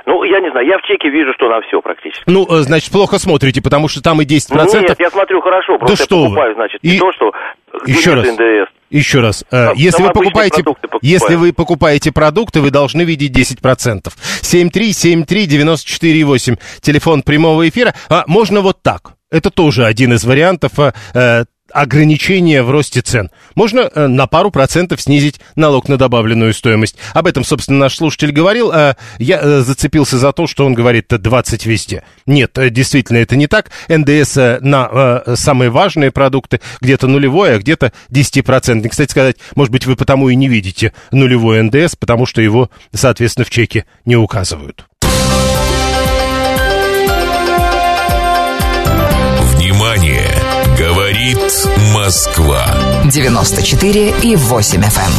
Ну, 0.05 0.23
я 0.23 0.39
не 0.39 0.51
знаю, 0.51 0.67
я 0.67 0.77
в 0.77 0.81
чеке 0.83 1.09
вижу, 1.09 1.33
что 1.33 1.49
на 1.49 1.61
все 1.61 1.81
практически. 1.81 2.23
Ну, 2.27 2.43
э, 2.43 2.61
значит, 2.61 2.91
плохо 2.91 3.17
смотрите, 3.17 3.61
потому 3.61 3.87
что 3.87 4.01
там 4.03 4.21
и 4.21 4.25
10%. 4.25 4.81
Нет, 4.81 4.99
я 4.99 5.09
смотрю 5.09 5.41
хорошо, 5.41 5.77
просто 5.79 6.03
что 6.03 6.15
я 6.15 6.21
вы. 6.21 6.27
покупаю, 6.29 6.55
значит, 6.55 6.79
И- 6.83 6.91
не 6.91 6.99
то, 6.99 7.11
что 7.13 7.31
Еще 7.87 8.13
раз. 8.13 8.25
НДС. 8.27 8.69
Еще 8.91 9.19
раз, 9.19 9.43
э, 9.51 9.67
Там- 9.67 9.75
если 9.75 10.03
там 10.03 10.07
вы 10.07 10.13
покупаете, 10.13 10.63
продукты 10.63 10.87
покупаю. 10.87 10.94
Если 11.05 11.35
вы 11.35 11.53
покупаете 11.53 12.11
продукты, 12.11 12.59
вы 12.61 12.71
должны 12.71 13.03
видеть 13.03 13.31
10%. 13.31 14.11
7373948, 14.41 16.59
телефон 16.81 17.21
прямого 17.21 17.69
эфира. 17.69 17.93
А, 18.09 18.23
можно 18.27 18.61
вот 18.61 18.81
так. 18.81 19.13
Это 19.31 19.51
тоже 19.51 19.85
один 19.85 20.13
из 20.13 20.23
вариантов 20.23 20.79
э, 20.79 20.93
э, 21.13 21.45
ограничения 21.75 22.63
в 22.63 22.71
росте 22.71 23.01
цен. 23.01 23.29
Можно 23.53 23.81
э, 23.93 24.07
на 24.07 24.27
пару 24.27 24.49
процентов 24.49 25.01
снизить 25.01 25.41
налог 25.57 25.89
на 25.89 25.97
добавленную 25.97 26.53
стоимость. 26.53 26.95
Об 27.13 27.27
этом, 27.27 27.43
собственно, 27.43 27.79
наш 27.79 27.97
слушатель 27.97 28.31
говорил. 28.31 28.71
а 28.73 28.95
я 29.19 29.39
э, 29.41 29.59
зацепился 29.59 30.17
за 30.17 30.31
то, 30.31 30.47
что 30.47 30.65
он 30.65 30.73
говорит 30.73 31.11
э, 31.11 31.17
20 31.17 31.65
везде. 31.65 32.03
Нет, 32.25 32.57
э, 32.57 32.69
действительно, 32.69 33.17
это 33.17 33.35
не 33.35 33.47
так. 33.47 33.71
НДС 33.89 34.37
э, 34.37 34.59
на 34.61 34.89
э, 35.25 35.35
самые 35.35 35.69
важные 35.69 36.11
продукты 36.11 36.61
где-то 36.79 37.07
нулевой, 37.07 37.55
а 37.55 37.59
где-то 37.59 37.91
10%. 38.09 38.87
Кстати 38.87 39.11
сказать, 39.11 39.35
может 39.55 39.73
быть, 39.73 39.85
вы 39.85 39.97
потому 39.97 40.29
и 40.29 40.35
не 40.35 40.47
видите 40.47 40.93
нулевой 41.11 41.61
НДС, 41.61 41.97
потому 41.97 42.25
что 42.25 42.41
его, 42.41 42.69
соответственно, 42.93 43.43
в 43.43 43.49
чеке 43.49 43.85
не 44.05 44.15
указывают. 44.15 44.85
Говорит 51.25 51.67
Москва. 51.95 52.67
94 53.05 54.13
и 54.21 54.35
8 54.35 54.79
FM. 54.79 55.11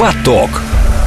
Поток. 0.00 0.48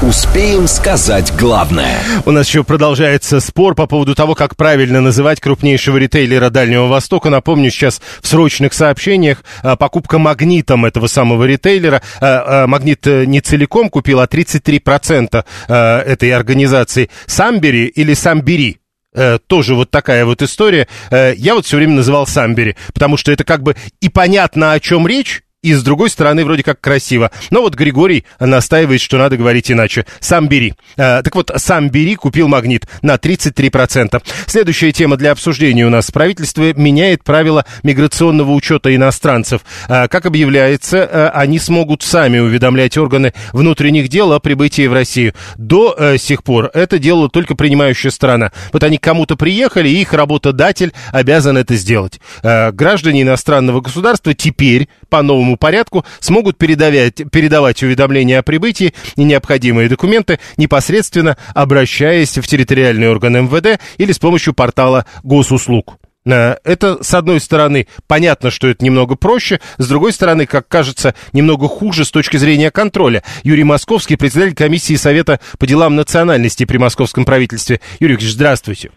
Успеем 0.04 0.68
сказать 0.68 1.34
главное. 1.36 1.98
У 2.28 2.32
нас 2.32 2.48
еще 2.48 2.64
продолжается 2.64 3.40
спор 3.40 3.74
по 3.74 3.88
поводу 3.88 4.14
того, 4.14 4.36
как 4.36 4.56
правильно 4.56 5.02
называть 5.02 5.42
крупнейшего 5.42 5.98
ритейлера 5.98 6.52
Дальнего 6.52 6.86
Востока. 6.86 7.32
Напомню, 7.32 7.72
сейчас 7.72 8.00
в 8.22 8.28
срочных 8.28 8.74
сообщениях 8.74 9.44
а, 9.64 9.76
покупка 9.76 10.20
магнитом 10.20 10.86
этого 10.86 11.08
самого 11.08 11.46
ритейлера. 11.46 12.04
А, 12.22 12.66
а, 12.66 12.68
магнит 12.68 13.08
э, 13.08 13.26
не 13.26 13.42
целиком 13.42 13.90
купил, 13.90 14.20
а 14.20 14.28
33% 14.28 15.44
этой 15.68 16.32
организации. 16.32 17.10
Самбери 17.26 17.88
или 17.88 18.14
Самбери? 18.14 18.78
Э, 19.16 19.40
тоже 19.48 19.76
вот 19.76 19.90
такая 19.90 20.26
вот 20.26 20.42
история. 20.42 20.88
Э, 21.10 21.34
я 21.36 21.56
вот 21.56 21.66
все 21.66 21.78
время 21.78 21.94
называл 21.94 22.28
Самбери, 22.28 22.76
потому 22.94 23.16
что 23.16 23.32
это 23.32 23.46
как 23.46 23.64
бы 23.64 23.76
и 24.02 24.10
понятно, 24.10 24.74
о 24.74 24.80
чем 24.82 25.08
речь, 25.08 25.45
и 25.66 25.74
с 25.74 25.82
другой 25.82 26.12
стороны 26.12 26.46
вроде 26.46 26.62
как 26.62 26.80
красиво. 26.80 27.32
Но 27.50 27.62
вот 27.62 27.74
Григорий 27.74 28.24
настаивает, 28.40 29.02
что 29.02 29.18
надо 29.18 29.36
говорить 29.36 29.72
иначе. 29.72 30.06
Сам 30.20 30.48
бери. 30.48 30.76
А, 30.96 31.24
так 31.24 31.34
вот, 31.34 31.50
сам 31.56 31.90
бери 31.90 32.16
купил 32.16 32.48
магнит 32.48 32.86
на 33.02 33.16
33%. 33.16 34.22
Следующая 34.46 34.92
тема 34.92 35.18
для 35.18 35.32
обсуждения 35.32 35.84
у 35.88 35.90
нас. 35.90 36.12
Правительство 36.12 36.72
меняет 36.74 37.24
правила 37.24 37.66
миграционного 37.82 38.52
учета 38.52 38.96
иностранцев. 38.96 39.62
А, 39.90 40.08
как 40.08 40.28
объявляется, 40.28 41.04
а, 41.04 41.30
они 41.34 41.58
смогут 41.58 42.04
сами 42.04 42.38
уведомлять 42.38 42.96
органы 43.00 43.34
внутренних 43.52 44.08
дел 44.08 44.34
о 44.34 44.40
прибытии 44.40 44.86
в 44.86 44.94
Россию. 44.94 45.34
До 45.58 45.96
а, 45.98 46.18
сих 46.20 46.44
пор 46.44 46.70
это 46.76 47.00
делала 47.00 47.28
только 47.28 47.56
принимающая 47.56 48.12
страна. 48.12 48.52
Вот 48.72 48.84
они 48.84 49.00
кому-то 49.00 49.36
приехали, 49.36 49.90
и 49.90 50.02
их 50.02 50.14
работодатель 50.14 50.94
обязан 51.12 51.58
это 51.58 51.74
сделать. 51.76 52.20
А, 52.44 52.72
граждане 52.72 53.24
иностранного 53.24 53.82
государства 53.82 54.36
теперь 54.36 54.90
по 55.16 55.22
новому 55.22 55.56
порядку 55.56 56.04
смогут 56.20 56.58
передавать, 56.58 57.22
передавать 57.32 57.82
уведомления 57.82 58.40
о 58.40 58.44
прибытии 58.44 58.94
и 59.16 59.24
необходимые 59.24 59.88
документы, 59.88 60.42
непосредственно 60.58 61.38
обращаясь 61.54 62.38
в 62.38 62.46
территориальный 62.46 63.08
орган 63.08 63.46
МВД 63.46 63.80
или 63.98 64.12
с 64.12 64.20
помощью 64.20 64.54
портала 64.54 65.06
госуслуг. 65.24 65.96
Э, 66.26 66.58
это, 66.66 67.02
с 67.02 67.14
одной 67.14 67.40
стороны, 67.40 67.88
понятно, 68.08 68.52
что 68.52 68.68
это 68.68 68.84
немного 68.84 69.16
проще, 69.16 69.62
с 69.78 69.88
другой 69.88 70.12
стороны, 70.12 70.48
как 70.48 70.68
кажется, 70.68 71.16
немного 71.32 71.70
хуже 71.70 72.04
с 72.04 72.12
точки 72.12 72.36
зрения 72.36 72.70
контроля. 72.70 73.24
Юрий 73.44 73.64
Московский, 73.64 74.18
председатель 74.18 74.54
комиссии 74.54 74.96
Совета 74.96 75.40
по 75.58 75.66
делам 75.66 75.96
национальности 75.96 76.66
при 76.66 76.76
московском 76.76 77.24
правительстве. 77.24 77.80
Юрий 78.02 78.16
Ильич, 78.16 78.34
здравствуйте. 78.34 78.92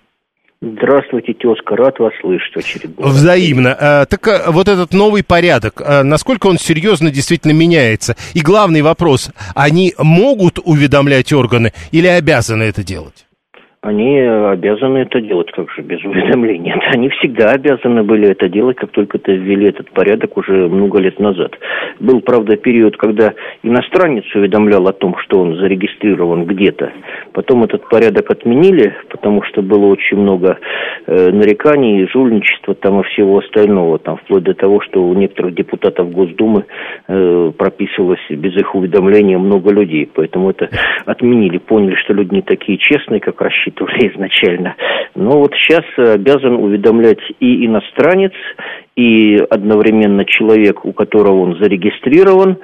Здравствуйте, 0.61 1.35
тезка, 1.35 1.77
рад 1.77 2.01
вас 2.01 2.13
слышать 2.21 2.57
очередной. 2.57 3.11
Взаимно. 3.11 3.77
А, 3.79 4.07
так 4.07 4.27
а, 4.27 4.51
вот 4.51 4.67
этот 4.67 4.93
новый 4.93 5.23
порядок, 5.23 5.81
а, 5.81 6.03
насколько 6.03 6.49
он 6.49 6.59
серьезно 6.59 7.13
действительно 7.13 7.53
меняется? 7.53 8.17
И 8.35 8.41
главный 8.41 8.83
вопрос, 8.83 9.31
они 9.55 9.95
могут 9.99 10.59
уведомлять 10.59 11.33
органы 11.33 11.73
или 11.93 12.09
обязаны 12.09 12.65
это 12.65 12.83
делать? 12.83 13.28
Они 13.81 14.19
обязаны 14.19 14.99
это 14.99 15.21
делать, 15.21 15.53
как 15.53 15.71
же, 15.71 15.83
без 15.83 16.05
уведомления. 16.05 16.75
Они 16.93 17.09
всегда 17.11 17.53
обязаны 17.53 18.03
были 18.03 18.29
это 18.29 18.49
делать, 18.49 18.77
как 18.77 18.91
только 18.91 19.19
это 19.19 19.31
ввели 19.33 19.69
этот 19.69 19.91
порядок 19.91 20.37
уже 20.37 20.69
много 20.69 20.99
лет 20.99 21.21
назад. 21.21 21.53
Был, 22.01 22.21
правда, 22.21 22.57
период, 22.57 22.97
когда 22.97 23.35
иностранец 23.63 24.25
уведомлял 24.35 24.87
о 24.89 24.93
том, 24.93 25.17
что 25.19 25.41
он 25.41 25.57
зарегистрирован 25.57 26.45
где-то. 26.45 26.91
Потом 27.33 27.65
этот 27.65 27.89
порядок 27.89 28.31
отменили, 28.31 28.95
потому 29.11 29.43
что 29.45 29.63
было 29.63 29.87
очень 29.87 30.17
много 30.17 30.59
э, 31.07 31.31
нареканий, 31.31 32.09
жульничества 32.09 32.75
там 32.75 33.01
и 33.01 33.05
всего 33.05 33.39
остального. 33.39 33.99
Там, 34.01 34.17
вплоть 34.17 34.43
до 34.43 34.55
того, 34.55 34.81
что 34.81 35.05
у 35.05 35.15
некоторых 35.15 35.55
депутатов 35.55 36.11
Госдумы 36.11 36.65
э, 37.07 37.53
прописывалось 37.57 38.27
без 38.29 38.57
их 38.57 38.75
уведомления 38.75 39.39
много 39.39 39.73
людей. 39.73 40.11
Поэтому 40.13 40.51
это 40.51 40.69
отменили. 41.07 41.59
Поняли, 41.59 41.95
что 41.95 42.13
люди 42.13 42.35
не 42.35 42.43
такие 42.43 42.77
честные, 42.79 43.21
как 43.21 43.41
рассчитывали 43.41 43.69
рассчитывали 43.79 44.13
изначально. 44.15 44.77
Но 45.15 45.41
вот 45.41 45.53
сейчас 45.55 45.85
обязан 45.97 46.55
уведомлять 46.55 47.19
и 47.41 47.67
иностранец, 47.67 48.33
и 48.97 49.37
одновременно 49.51 50.25
человек, 50.25 50.85
у 50.85 50.93
которого 50.93 51.43
он 51.43 51.59
зарегистрирован, 51.61 52.59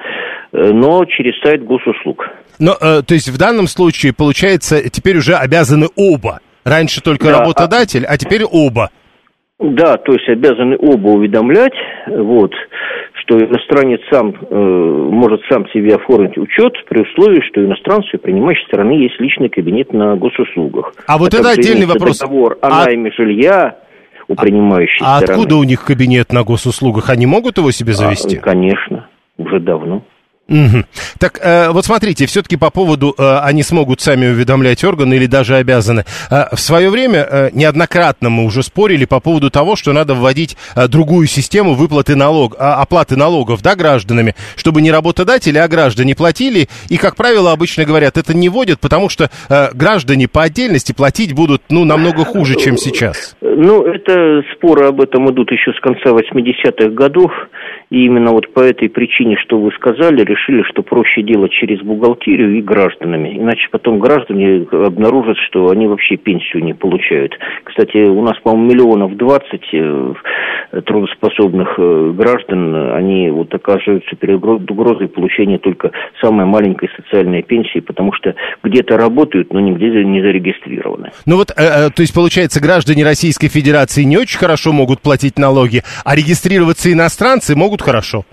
э, 0.53 0.71
но 0.73 1.05
через 1.05 1.41
сайт 1.43 1.65
госуслуг. 1.65 2.29
Но, 2.59 2.73
э, 2.73 3.03
то 3.07 3.15
есть 3.15 3.29
в 3.29 3.39
данном 3.39 3.67
случае, 3.67 4.13
получается, 4.13 4.89
теперь 4.91 5.19
уже 5.19 5.35
обязаны 5.35 5.87
оба. 5.97 6.41
Раньше 6.65 7.03
только 7.03 7.27
да, 7.27 7.41
работодатель, 7.41 8.05
а... 8.07 8.13
а 8.13 8.17
теперь 8.17 8.43
оба. 8.45 8.91
Да, 9.61 9.97
то 9.99 10.13
есть 10.13 10.29
обязаны 10.29 10.77
оба 10.79 11.09
уведомлять, 11.09 11.75
вот 12.07 12.53
что 13.25 13.39
иностранец 13.39 14.01
сам 14.11 14.35
э, 14.35 14.55
может 14.55 15.41
сам 15.51 15.67
себе 15.71 15.95
оформить 15.95 16.37
учет 16.37 16.73
при 16.89 17.01
условии, 17.03 17.41
что 17.49 17.65
иностранцу 17.65 18.09
и 18.15 18.21
принимающей 18.21 18.65
стороны 18.67 18.93
есть 18.93 19.19
личный 19.19 19.49
кабинет 19.49 19.93
на 19.93 20.17
госуслугах. 20.17 20.93
А 21.07 21.19
вот 21.19 21.33
это 21.33 21.51
отдельный 21.51 21.87
вопрос. 21.87 22.19
Договор 22.19 22.59
о 22.61 22.69
а... 22.69 22.85
найме 22.85 23.11
жилья 23.17 23.79
у 24.29 24.35
принимающей 24.35 25.05
а, 25.05 25.19
стороны. 25.19 25.33
А 25.33 25.35
откуда 25.35 25.57
у 25.57 25.65
них 25.65 25.85
кабинет 25.85 26.33
на 26.33 26.45
госуслугах? 26.45 27.11
Они 27.11 27.27
могут 27.27 27.59
его 27.59 27.71
себе 27.71 27.93
завести? 27.93 28.39
А, 28.39 28.41
конечно, 28.41 29.09
уже 29.39 29.59
давно. 29.61 30.03
Угу. 30.47 30.85
Так, 31.19 31.41
э, 31.43 31.71
вот 31.71 31.87
смотрите, 31.87 32.27
все-таки 32.27 32.57
по 32.57 32.69
поводу, 32.71 33.15
э, 33.17 33.39
они 33.43 33.63
смогут 33.63 34.03
сами 34.03 34.27
уведомлять 34.27 34.85
органы 34.85 35.15
или 35.15 35.25
даже 35.25 35.57
обязаны. 35.57 36.05
Э, 36.31 36.55
в 36.55 36.61
свое 36.61 36.91
время 36.91 37.27
э, 37.29 37.51
неоднократно 37.55 38.29
мы 38.29 38.45
уже 38.45 38.63
спорили 38.63 39.07
по 39.07 39.21
поводу 39.21 39.51
того, 39.51 39.75
что 39.75 39.95
надо 39.95 40.15
вводить 40.15 40.59
э, 40.77 40.87
другую 40.87 41.29
систему 41.29 41.73
выплаты 41.73 42.15
налог, 42.15 42.57
э, 42.57 42.59
оплаты 42.59 43.17
налогов, 43.17 43.63
да, 43.63 43.75
гражданами, 43.75 44.35
чтобы 44.57 44.83
не 44.83 44.93
работодатели, 44.93 45.57
а 45.57 45.67
граждане 45.67 46.15
платили. 46.15 46.69
И, 46.91 46.99
как 46.99 47.17
правило, 47.17 47.53
обычно 47.53 47.87
говорят, 47.87 48.19
это 48.19 48.37
не 48.37 48.51
вводят, 48.51 48.81
потому 48.81 49.09
что 49.09 49.31
э, 49.49 49.69
граждане 49.73 50.29
по 50.29 50.43
отдельности 50.43 50.93
платить 50.93 51.33
будут, 51.33 51.63
ну, 51.71 51.85
намного 51.87 52.27
хуже, 52.27 52.57
чем 52.57 52.77
сейчас. 52.77 53.35
Ну, 53.41 53.87
это 53.87 54.43
споры 54.55 54.89
об 54.89 55.01
этом 55.01 55.31
идут 55.31 55.51
еще 55.53 55.73
с 55.73 55.81
конца 55.81 56.11
80-х 56.11 56.91
годов. 56.91 57.31
И 57.95 58.07
именно 58.07 58.33
вот 58.33 58.53
по 58.53 58.59
этой 58.59 58.89
причине, 58.89 59.37
что 59.37 59.57
вы 59.61 59.71
сказали, 59.71 60.25
решили, 60.25 60.65
что 60.65 60.83
проще 60.83 61.23
делать 61.23 61.53
через 61.53 61.81
бухгалтерию 61.81 62.59
и 62.59 62.61
гражданами. 62.61 63.39
Иначе 63.39 63.69
потом 63.71 64.01
граждане 64.01 64.67
обнаружат, 64.73 65.37
что 65.47 65.71
они 65.71 65.87
вообще 65.87 66.17
пенсию 66.17 66.65
не 66.65 66.75
получают. 66.75 67.39
Кстати, 67.63 67.99
у 67.99 68.21
нас, 68.23 68.37
по-моему, 68.43 68.73
миллионов 68.73 69.17
двадцать 69.17 69.69
э, 69.73 70.13
трудоспособных 70.85 71.75
э, 71.79 72.13
граждан, 72.17 72.75
они 72.97 73.31
вот 73.31 73.55
оказываются 73.55 74.17
перед 74.17 74.43
угрозой 74.43 75.07
получения 75.07 75.59
только 75.59 75.93
самой 76.21 76.47
маленькой 76.47 76.91
социальной 76.97 77.45
пенсии, 77.45 77.79
потому 77.79 78.13
что 78.13 78.35
где-то 78.65 78.97
работают, 78.97 79.53
но 79.53 79.61
нигде 79.61 79.87
не 80.05 80.21
зарегистрированы. 80.21 81.13
Ну 81.27 81.37
вот, 81.37 81.53
э, 81.53 81.91
то 81.95 82.03
есть, 82.03 82.13
получается, 82.13 82.61
граждане 82.61 83.05
Российской 83.05 83.47
Федерации 83.47 84.03
не 84.03 84.17
очень 84.17 84.41
хорошо 84.41 84.73
могут 84.73 85.01
платить 85.01 85.39
налоги, 85.39 85.83
а 86.05 86.17
регистрироваться 86.17 86.93
иностранцы 86.93 87.55
могут 87.55 87.84
хорошо. 87.85 88.25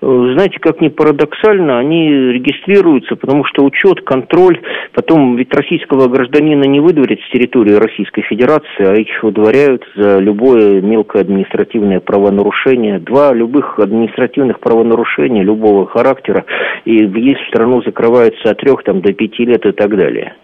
Знаете, 0.00 0.58
как 0.60 0.82
ни 0.82 0.88
парадоксально, 0.88 1.78
они 1.78 2.10
регистрируются, 2.10 3.16
потому 3.16 3.44
что 3.46 3.64
учет, 3.64 4.02
контроль, 4.02 4.60
потом 4.92 5.36
ведь 5.36 5.54
российского 5.54 6.08
гражданина 6.08 6.64
не 6.64 6.80
выдворят 6.80 7.20
с 7.20 7.32
территории 7.32 7.72
Российской 7.72 8.20
Федерации, 8.22 8.84
а 8.84 8.94
их 8.94 9.08
выдворяют 9.22 9.82
за 9.96 10.18
любое 10.18 10.82
мелкое 10.82 11.22
административное 11.22 12.00
правонарушение. 12.00 12.98
Два 12.98 13.32
любых 13.32 13.78
административных 13.78 14.60
правонарушения 14.60 15.42
любого 15.42 15.86
характера, 15.86 16.44
и 16.84 17.06
въезд 17.06 17.40
в 17.40 17.48
страну 17.48 17.80
закрывается 17.82 18.50
от 18.50 18.58
трех 18.58 18.82
там, 18.82 19.00
до 19.00 19.14
пяти 19.14 19.46
лет 19.46 19.64
и 19.64 19.72
так 19.72 19.96
далее. 19.96 20.34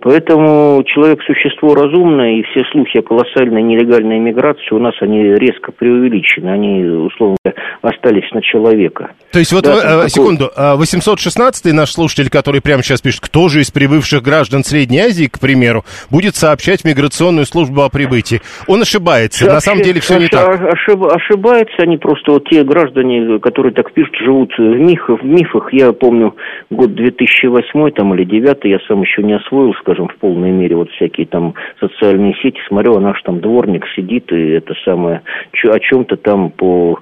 Поэтому 0.00 0.82
человек– 0.84 1.22
существо 1.26 1.74
разумное, 1.74 2.38
и 2.38 2.42
все 2.42 2.64
слухи 2.72 2.98
о 2.98 3.02
колоссальной 3.02 3.62
нелегальной 3.62 4.18
миграции 4.18 4.72
у 4.74 4.78
нас, 4.78 4.94
они 5.00 5.22
резко 5.22 5.72
преувеличены, 5.72 6.50
они, 6.50 6.84
условно 6.84 7.36
остались 7.82 8.30
на 8.32 8.42
человека. 8.42 9.12
То 9.32 9.38
есть 9.38 9.52
вот, 9.52 9.64
да, 9.64 9.76
э, 9.76 9.82
такой... 9.82 10.10
секунду, 10.10 10.50
816-й 10.56 11.70
а 11.70 11.74
наш 11.74 11.92
слушатель, 11.92 12.30
который 12.30 12.60
прямо 12.60 12.82
сейчас 12.82 13.00
пишет, 13.00 13.20
кто 13.20 13.48
же 13.48 13.60
из 13.60 13.70
прибывших 13.70 14.22
граждан 14.22 14.64
Средней 14.64 15.00
Азии, 15.00 15.26
к 15.26 15.38
примеру, 15.40 15.84
будет 16.10 16.36
сообщать 16.36 16.84
миграционную 16.84 17.46
службу 17.46 17.82
о 17.82 17.88
прибытии? 17.88 18.40
Он 18.66 18.82
ошибается, 18.82 19.44
Сообщи... 19.44 19.54
на 19.54 19.60
самом 19.60 19.82
деле 19.82 20.00
все 20.00 20.18
не 20.18 20.28
так. 20.28 20.48
Ошиб... 20.48 21.02
Ошибается, 21.04 21.74
они 21.78 21.96
просто 21.96 22.32
вот 22.32 22.48
те 22.48 22.62
граждане, 22.64 23.38
которые 23.40 23.72
так 23.72 23.92
пишут, 23.92 24.14
живут 24.16 24.52
в 24.56 24.62
мифах, 24.62 25.20
в 25.20 25.24
мифах. 25.24 25.72
Я 25.72 25.92
помню 25.92 26.34
год 26.70 26.94
2008 26.94 27.90
там, 27.92 28.14
или 28.14 28.24
2009, 28.24 28.64
я 28.64 28.78
сам 28.86 29.02
еще 29.02 29.22
не 29.22 29.34
освоил, 29.34 29.71
скажем, 29.80 30.08
в 30.08 30.16
полной 30.16 30.50
мере 30.50 30.76
вот 30.76 30.90
всякие 30.90 31.26
там 31.26 31.54
социальные 31.80 32.34
сети, 32.42 32.58
смотрю, 32.68 32.96
а 32.96 33.00
наш 33.00 33.20
там 33.22 33.40
дворник 33.40 33.84
сидит 33.94 34.32
и 34.32 34.50
это 34.50 34.74
самое, 34.84 35.22
о 35.64 35.78
чем-то 35.78 36.16
там 36.16 36.50
по 36.50 36.98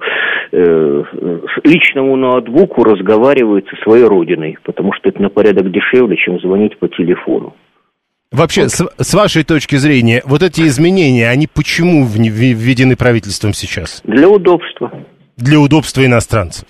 э, 0.51 1.03
личному 1.63 2.15
ноутбуку 2.15 2.83
разговаривает 2.83 3.67
со 3.69 3.75
своей 3.83 4.05
родиной, 4.05 4.57
потому 4.63 4.93
что 4.93 5.09
это 5.09 5.21
на 5.21 5.29
порядок 5.29 5.71
дешевле, 5.71 6.17
чем 6.17 6.39
звонить 6.39 6.77
по 6.77 6.87
телефону. 6.87 7.53
Вообще, 8.31 8.63
вот. 8.63 8.71
с, 8.71 8.87
с 8.97 9.13
вашей 9.13 9.43
точки 9.43 9.75
зрения, 9.75 10.21
вот 10.25 10.41
эти 10.41 10.61
изменения, 10.61 11.29
они 11.29 11.47
почему 11.47 12.05
введены 12.05 12.95
правительством 12.95 13.53
сейчас? 13.53 14.01
Для 14.05 14.29
удобства. 14.29 14.91
Для 15.35 15.59
удобства 15.59 16.05
иностранцев. 16.05 16.65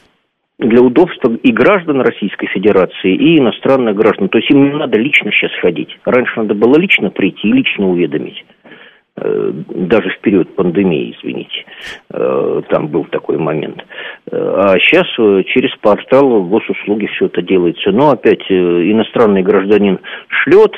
Для 0.62 0.82
удобства 0.82 1.34
и 1.42 1.52
граждан 1.52 2.02
Российской 2.02 2.48
Федерации, 2.48 3.14
и 3.16 3.40
иностранных 3.40 3.96
граждан. 3.96 4.30
То 4.30 4.38
есть 4.38 4.50
им 4.52 4.64
не 4.64 4.78
надо 4.78 4.98
лично 4.98 5.32
сейчас 5.32 5.52
ходить. 5.60 5.98
Раньше 6.06 6.34
надо 6.38 6.54
было 6.54 6.78
лично 6.78 7.10
прийти 7.10 7.50
и 7.50 7.54
лично 7.54 7.90
уведомить. 7.90 8.46
Э, 9.18 9.52
даже 9.70 10.10
в 10.10 10.20
период 10.22 10.56
пандемии, 10.56 11.16
извините, 11.18 11.66
э, 12.14 12.62
там 12.70 12.88
был 12.88 13.06
такой 13.06 13.38
момент. 13.38 13.84
Э, 14.32 14.54
а 14.58 14.80
сейчас 14.80 15.08
через 15.48 15.76
портал 15.82 16.44
госуслуги 16.44 17.08
все 17.08 17.26
это 17.26 17.42
делается. 17.42 17.92
Но 17.92 18.12
опять 18.12 18.50
иностранный 18.50 19.42
гражданин 19.42 20.00
шлет, 20.28 20.76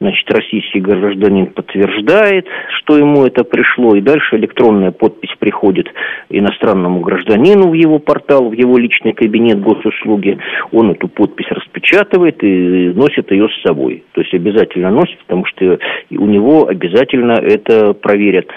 Значит, 0.00 0.30
российский 0.30 0.80
гражданин 0.80 1.46
подтверждает, 1.46 2.46
что 2.78 2.96
ему 2.96 3.24
это 3.24 3.44
пришло, 3.44 3.94
и 3.94 4.00
дальше 4.00 4.36
электронная 4.36 4.90
подпись 4.90 5.34
приходит 5.38 5.88
иностранному 6.30 7.00
гражданину 7.00 7.68
в 7.68 7.74
его 7.74 7.98
портал, 7.98 8.48
в 8.48 8.52
его 8.52 8.76
личный 8.76 9.12
кабинет 9.12 9.60
госуслуги. 9.60 10.38
Он 10.72 10.90
эту 10.90 11.08
подпись 11.08 11.48
распечатывает 11.50 12.42
и 12.42 12.92
носит 12.94 13.30
ее 13.30 13.48
с 13.48 13.62
собой. 13.62 14.04
То 14.12 14.20
есть 14.20 14.34
обязательно 14.34 14.90
носит, 14.90 15.18
потому 15.20 15.44
что 15.46 15.78
у 16.10 16.26
него 16.26 16.66
обязательно 16.68 17.32
это 17.32 17.94
проверят 17.94 18.48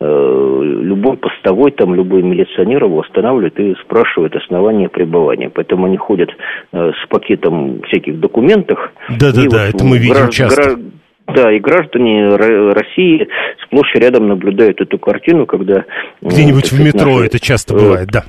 любой 0.00 1.16
постовой, 1.18 1.72
там 1.72 1.94
любой 1.94 2.22
милиционер 2.22 2.84
его 2.84 3.00
останавливает 3.00 3.58
и 3.60 3.74
спрашивает 3.84 4.34
основания 4.34 4.88
пребывания. 4.88 5.50
Поэтому 5.50 5.86
они 5.86 5.96
ходят 5.96 6.30
э, 6.72 6.92
с 6.92 7.08
пакетом 7.08 7.82
всяких 7.82 8.18
документов. 8.18 8.78
Да-да-да, 9.08 9.66
вот 9.66 9.74
это 9.74 9.84
мы 9.84 9.98
видим 9.98 10.14
гражд... 10.14 10.32
часто. 10.32 10.78
Да, 11.26 11.52
и 11.52 11.60
граждане 11.60 12.34
России 12.72 13.28
сплошь 13.64 13.94
и 13.94 14.00
рядом 14.00 14.26
наблюдают 14.26 14.80
эту 14.80 14.98
картину, 14.98 15.46
когда... 15.46 15.84
Где-нибудь 16.22 16.66
сказать, 16.66 16.92
в 16.92 16.94
метро 16.94 17.12
наши, 17.12 17.26
это 17.26 17.38
часто 17.38 17.74
бывает, 17.74 18.08
да. 18.08 18.24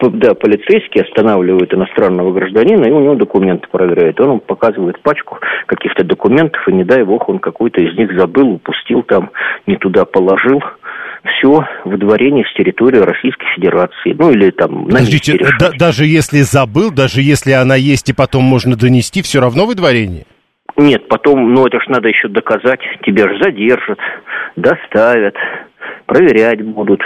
Да, 0.00 0.34
полицейские 0.34 1.04
останавливают 1.04 1.72
иностранного 1.72 2.32
гражданина, 2.32 2.84
и 2.84 2.90
у 2.90 3.00
него 3.00 3.14
документы 3.14 3.66
проверяют. 3.70 4.20
Он 4.20 4.40
показывает 4.40 5.00
пачку 5.00 5.38
каких-то 5.66 6.04
документов, 6.04 6.60
и 6.68 6.72
не 6.74 6.84
дай 6.84 7.04
бог, 7.04 7.30
он 7.30 7.38
какой-то 7.38 7.80
из 7.80 7.96
них 7.96 8.12
забыл, 8.18 8.54
упустил 8.54 9.02
там, 9.04 9.30
не 9.66 9.76
туда 9.76 10.04
положил 10.04 10.60
все 11.24 11.66
выдворение 11.84 12.44
с 12.44 12.54
территории 12.54 12.98
Российской 12.98 13.46
Федерации. 13.54 14.14
Ну, 14.18 14.30
или 14.30 14.50
там... 14.50 14.86
Подождите, 14.86 15.38
да, 15.58 15.70
даже 15.78 16.04
если 16.04 16.38
забыл, 16.38 16.90
даже 16.90 17.22
если 17.22 17.52
она 17.52 17.76
есть 17.76 18.10
и 18.10 18.12
потом 18.12 18.44
можно 18.44 18.76
донести, 18.76 19.22
все 19.22 19.40
равно 19.40 19.66
выдворение? 19.66 20.26
Нет, 20.76 21.08
потом, 21.08 21.54
ну, 21.54 21.66
это 21.66 21.80
ж 21.80 21.86
надо 21.88 22.08
еще 22.08 22.28
доказать. 22.28 22.80
Тебя 23.06 23.28
же 23.28 23.42
задержат, 23.42 23.98
доставят, 24.56 25.34
проверять 26.06 26.62
будут. 26.62 27.00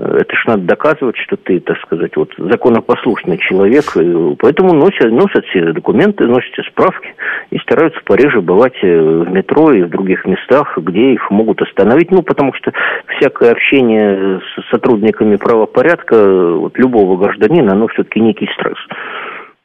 Это 0.00 0.34
ж 0.34 0.46
надо 0.46 0.62
доказывать, 0.62 1.16
что 1.18 1.36
ты, 1.36 1.60
так 1.60 1.78
сказать, 1.80 2.16
вот 2.16 2.32
законопослушный 2.38 3.36
человек. 3.38 3.84
Поэтому 4.38 4.72
носят, 4.72 5.10
носят 5.10 5.44
все 5.46 5.72
документы, 5.72 6.26
носят 6.26 6.50
все 6.52 6.62
справки 6.70 7.14
и 7.50 7.58
стараются 7.58 8.00
пореже 8.04 8.40
бывать 8.40 8.76
э, 8.82 8.98
в 8.98 9.30
метро 9.30 9.72
и 9.72 9.82
в 9.82 9.90
других 9.90 10.24
местах, 10.24 10.78
где 10.78 11.12
их 11.12 11.30
могут 11.30 11.60
остановить. 11.60 12.10
Ну, 12.10 12.22
потому 12.22 12.54
что 12.54 12.72
всякое 13.18 13.52
общение 13.52 14.40
с 14.40 14.70
сотрудниками 14.70 15.36
правопорядка 15.36 16.16
вот, 16.54 16.78
любого 16.78 17.18
гражданина, 17.18 17.72
оно 17.72 17.88
все-таки 17.88 18.20
некий 18.20 18.48
стресс. 18.54 18.78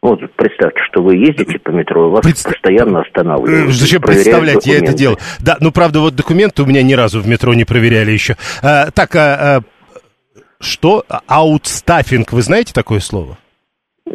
Вот 0.05 0.19
представьте, 0.35 0.81
что 0.91 1.01
вы 1.01 1.15
ездите 1.15 1.57
по 1.57 1.71
метро, 1.71 2.11
вас 2.11 2.23
Предста... 2.23 2.51
постоянно 2.51 3.01
останавливают. 3.01 3.73
Зачем 3.73 4.03
представлять, 4.03 4.55
документы. 4.55 4.69
я 4.69 4.77
это 4.77 4.93
делал. 4.95 5.17
Да, 5.39 5.57
ну 5.59 5.71
правда, 5.71 5.99
вот 5.99 6.15
документы 6.15 6.61
у 6.61 6.67
меня 6.67 6.83
ни 6.83 6.93
разу 6.93 7.21
в 7.21 7.27
метро 7.27 7.55
не 7.55 7.65
проверяли 7.65 8.11
еще. 8.11 8.35
А, 8.61 8.91
так, 8.91 9.15
а, 9.15 9.57
а, 9.57 9.61
что? 10.59 11.05
Аутстаффинг, 11.27 12.31
вы 12.33 12.41
знаете 12.41 12.73
такое 12.73 12.99
слово? 12.99 13.37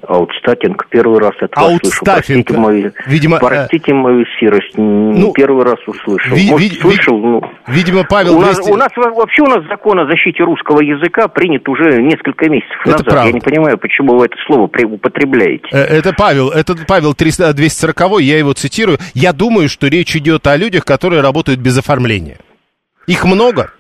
Аутстатинг 0.06 0.86
первый 0.88 1.18
раз 1.18 1.32
Аутстаффинг. 1.52 2.46
Простите 2.46 2.56
мою, 2.56 2.92
Видимо, 3.06 3.36
э, 3.38 3.40
простите 3.40 3.92
мою 3.92 4.24
сирость, 4.38 4.76
ну, 4.76 5.32
первый 5.32 5.64
раз 5.64 5.78
услышал. 5.84 6.36
Ви, 6.36 6.48
Может, 6.48 6.72
ви, 6.72 6.80
слышал, 6.80 7.18
ну... 7.18 7.42
Видимо, 7.66 8.04
Павел... 8.04 8.38
У 8.38 8.40
нас, 8.40 8.54
200... 8.54 8.70
у 8.70 8.76
нас 8.76 8.88
вообще 8.96 9.42
у 9.42 9.46
нас 9.46 9.66
закон 9.68 9.98
о 9.98 10.06
защите 10.06 10.44
русского 10.44 10.80
языка 10.80 11.26
принят 11.26 11.68
уже 11.68 12.00
несколько 12.02 12.48
месяцев 12.48 12.78
это 12.82 12.90
назад. 12.90 13.06
Правда. 13.06 13.26
Я 13.26 13.32
не 13.32 13.40
понимаю, 13.40 13.78
почему 13.78 14.16
вы 14.16 14.26
это 14.26 14.36
слово 14.46 14.64
употребляете. 14.64 15.66
Э, 15.72 15.78
это 15.78 16.12
Павел, 16.12 16.50
это 16.50 16.76
Павел 16.86 17.12
300, 17.12 17.52
240, 17.52 18.20
я 18.20 18.38
его 18.38 18.52
цитирую. 18.52 18.98
Я 19.14 19.32
думаю, 19.32 19.68
что 19.68 19.88
речь 19.88 20.14
идет 20.14 20.46
о 20.46 20.56
людях, 20.56 20.84
которые 20.84 21.20
работают 21.20 21.58
без 21.58 21.76
оформления. 21.76 22.38
Их 23.08 23.24
много? 23.24 23.72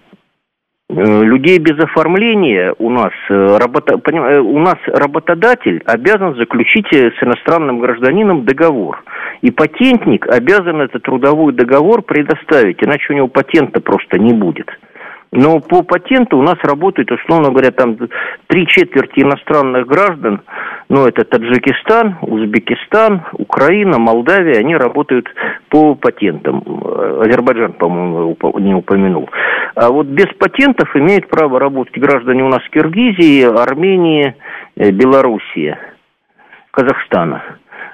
Э, 0.92 1.22
людей 1.22 1.58
без 1.58 1.78
оформления 1.78 2.74
у 2.78 2.90
нас, 2.90 3.12
э, 3.28 3.56
работа, 3.58 3.94
э, 3.94 4.38
у 4.40 4.58
нас 4.58 4.76
работодатель 4.86 5.82
обязан 5.86 6.34
заключить 6.34 6.92
с 6.92 7.22
иностранным 7.22 7.78
гражданином 7.78 8.44
договор. 8.44 9.04
И 9.40 9.52
патентник 9.52 10.26
обязан 10.26 10.80
этот 10.80 11.04
трудовой 11.04 11.52
договор 11.52 12.02
предоставить, 12.02 12.82
иначе 12.82 13.12
у 13.12 13.16
него 13.16 13.28
патента 13.28 13.80
просто 13.80 14.18
не 14.18 14.32
будет. 14.32 14.68
Но 15.32 15.60
по 15.60 15.82
патенту 15.82 16.38
у 16.38 16.42
нас 16.42 16.56
работает, 16.62 17.10
условно 17.12 17.50
говоря, 17.50 17.70
там 17.70 17.96
три 18.48 18.66
четверти 18.66 19.20
иностранных 19.20 19.86
граждан, 19.86 20.42
ну, 20.88 21.06
это 21.06 21.24
Таджикистан, 21.24 22.18
Узбекистан, 22.22 23.22
Украина, 23.34 23.98
Молдавия, 23.98 24.58
они 24.58 24.74
работают 24.74 25.28
по 25.68 25.94
патентам. 25.94 26.64
Азербайджан, 27.20 27.74
по-моему, 27.74 28.36
не 28.58 28.74
упомянул. 28.74 29.30
А 29.76 29.90
вот 29.90 30.08
без 30.08 30.26
патентов 30.36 30.94
имеют 30.96 31.28
право 31.28 31.60
работать 31.60 31.96
граждане 31.96 32.42
у 32.42 32.48
нас 32.48 32.62
Киргизии, 32.72 33.44
Армении, 33.44 34.34
э, 34.74 34.90
Белоруссии, 34.90 35.78
Казахстана. 36.72 37.44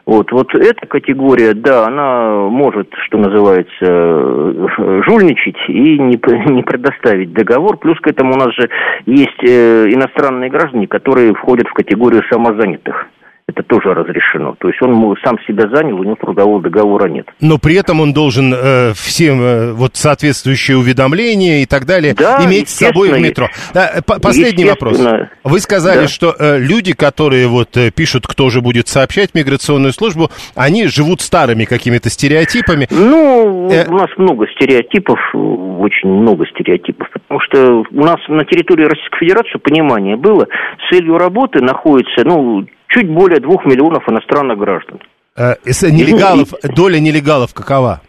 Вот, 0.07 0.31
вот 0.31 0.55
эта 0.55 0.87
категория, 0.87 1.53
да, 1.53 1.85
она 1.87 2.49
может, 2.49 2.89
что 3.07 3.19
называется, 3.19 3.69
э, 3.81 5.03
жульничать 5.05 5.57
и 5.69 5.99
не, 5.99 6.17
не 6.53 6.63
предоставить 6.63 7.33
договор. 7.33 7.77
Плюс 7.79 7.99
к 7.99 8.07
этому 8.07 8.35
у 8.35 8.37
нас 8.37 8.55
же 8.55 8.71
есть 9.05 9.43
э, 9.43 9.87
иностранные 9.89 10.49
граждане, 10.49 10.87
которые 10.87 11.35
входят 11.35 11.67
в 11.67 11.73
категорию 11.73 12.23
самозанятых 12.31 13.09
это 13.49 13.63
тоже 13.63 13.95
разрешено. 13.95 14.57
То 14.59 14.69
есть 14.69 14.83
он 14.83 15.17
сам 15.25 15.39
себя 15.47 15.69
занял, 15.73 16.01
у 16.01 16.03
него 16.03 16.17
трудового 16.17 16.61
договора 16.61 17.09
нет. 17.09 17.29
Но 17.41 17.59
при 17.59 17.77
этом 17.77 18.01
он 18.01 18.13
должен 18.13 18.53
э, 18.53 18.93
всем 18.95 19.41
э, 19.41 19.73
вот 19.73 19.95
соответствующие 19.95 20.77
уведомления 20.77 21.63
и 21.63 21.67
так 21.67 21.87
далее 21.87 22.15
да, 22.15 22.45
иметь 22.45 22.69
с 22.69 22.75
собой 22.75 23.13
в 23.13 23.21
метро. 23.21 23.47
Да, 23.73 24.01
последний 24.21 24.65
вопрос. 24.65 25.01
Вы 25.45 25.61
сказали, 25.61 26.03
да. 26.03 26.09
что 26.09 26.35
э, 26.37 26.59
люди, 26.59 26.93
которые 26.93 27.47
вот 27.47 27.77
э, 27.77 27.93
пишут, 27.93 28.27
кто 28.27 28.51
же 28.51 28.61
будет 28.61 28.89
сообщать 28.89 29.33
миграционную 29.35 29.93
службу, 29.93 30.31
они 30.57 30.89
живут 30.89 31.21
старыми 31.21 31.67
какими-то 31.67 32.11
стереотипами. 32.11 32.89
Ну, 32.91 33.71
э... 33.71 33.87
у 33.87 33.95
нас 33.95 34.09
много 34.17 34.49
стереотипов, 34.57 35.21
очень 35.33 36.09
много 36.09 36.47
стереотипов, 36.49 37.09
потому 37.13 37.41
что 37.41 37.85
у 37.93 38.05
нас 38.05 38.17
на 38.27 38.45
территории 38.45 38.87
Российской 38.87 39.19
Федерации 39.21 39.59
понимание 39.59 40.17
было, 40.17 40.49
целью 40.91 41.17
работы 41.17 41.63
находится, 41.63 42.25
ну, 42.25 42.67
чуть 42.89 43.09
более 43.09 43.41
двух 43.41 43.65
миллионов 43.65 44.09
иностранных 44.09 44.59
граждан. 44.59 45.01
Э, 45.37 45.55
нелегалов, 45.65 46.49
доля 46.75 46.99
нелегалов 46.99 47.53
какова? 47.55 48.01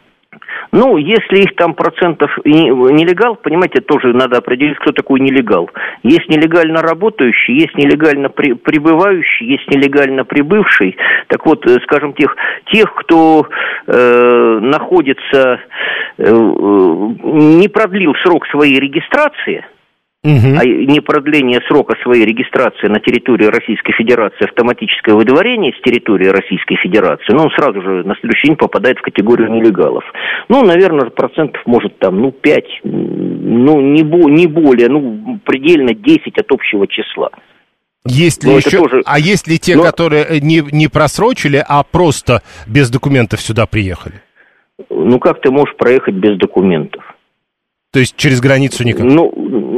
Ну, 0.72 0.98
если 0.98 1.44
их 1.44 1.56
там 1.56 1.74
процентов 1.74 2.30
нелегал, 2.44 3.36
понимаете, 3.36 3.82
тоже 3.82 4.14
надо 4.14 4.38
определить, 4.38 4.78
кто 4.80 4.92
такой 4.92 5.20
нелегал. 5.20 5.70
Есть 6.04 6.28
нелегально 6.30 6.82
работающий, 6.82 7.56
есть 7.56 7.76
нелегально 7.76 8.30
при, 8.30 8.54
прибывающий, 8.54 9.48
есть 9.48 9.68
нелегально 9.70 10.26
прибывший. 10.26 10.98
Так 11.28 11.46
вот, 11.46 11.66
э, 11.66 11.78
скажем, 11.84 12.14
тех, 12.14 12.36
тех 12.72 12.94
кто 12.96 13.48
э, 13.88 14.60
находится, 14.62 15.60
э, 16.18 16.24
э, 16.24 16.32
не 16.34 17.68
продлил 17.70 18.14
срок 18.24 18.46
своей 18.48 18.80
регистрации– 18.80 19.66
угу. 20.24 20.58
а 20.58 20.66
не 20.66 21.00
продление 21.00 21.62
срока 21.68 21.96
своей 22.04 22.26
регистрации 22.26 22.88
на 22.88 23.00
территории 23.00 23.46
Российской 23.46 23.94
Федерации, 23.94 24.46
автоматическое 24.46 25.16
выдворение 25.16 25.74
с 25.74 25.82
территории 25.82 26.28
Российской 26.28 26.76
Федерации, 26.76 27.34
ну, 27.34 27.44
он 27.44 27.52
сразу 27.52 27.82
же 27.82 28.04
на 28.04 28.16
следующий 28.16 28.48
день 28.48 28.58
попадает 28.58 28.98
в 29.00 29.02
категорию 29.02 29.52
нелегалов. 29.52 30.04
Ну, 30.50 30.64
наверное, 30.64 31.10
процентов 31.10 31.62
может 31.66 31.98
там, 32.00 32.20
ну, 32.20 32.32
5, 32.32 32.66
ну, 32.84 33.82
не, 33.82 34.04
бо, 34.04 34.30
не 34.30 34.48
более, 34.48 34.90
ну, 34.90 35.40
предельно 35.46 35.94
10 35.94 36.38
от 36.38 36.52
общего 36.52 36.88
числа. 36.88 37.30
Есть 38.06 38.44
ли 38.44 38.56
еще... 38.56 38.78
Тоже... 38.78 39.02
А 39.06 39.20
есть 39.20 39.48
ли 39.48 39.60
те, 39.60 39.76
Но... 39.76 39.84
которые 39.84 40.40
не, 40.40 40.64
не 40.72 40.88
просрочили, 40.88 41.64
а 41.68 41.84
просто 41.84 42.42
без 42.66 42.90
документов 42.90 43.42
сюда 43.42 43.66
приехали? 43.66 44.16
Ну, 44.90 45.20
как 45.20 45.42
ты 45.42 45.52
можешь 45.52 45.76
проехать 45.76 46.14
без 46.14 46.38
документов? 46.38 47.04
То 47.92 48.00
есть 48.00 48.16
через 48.16 48.42
границу 48.42 48.84
никак? 48.84 49.04
Ну, 49.04 49.32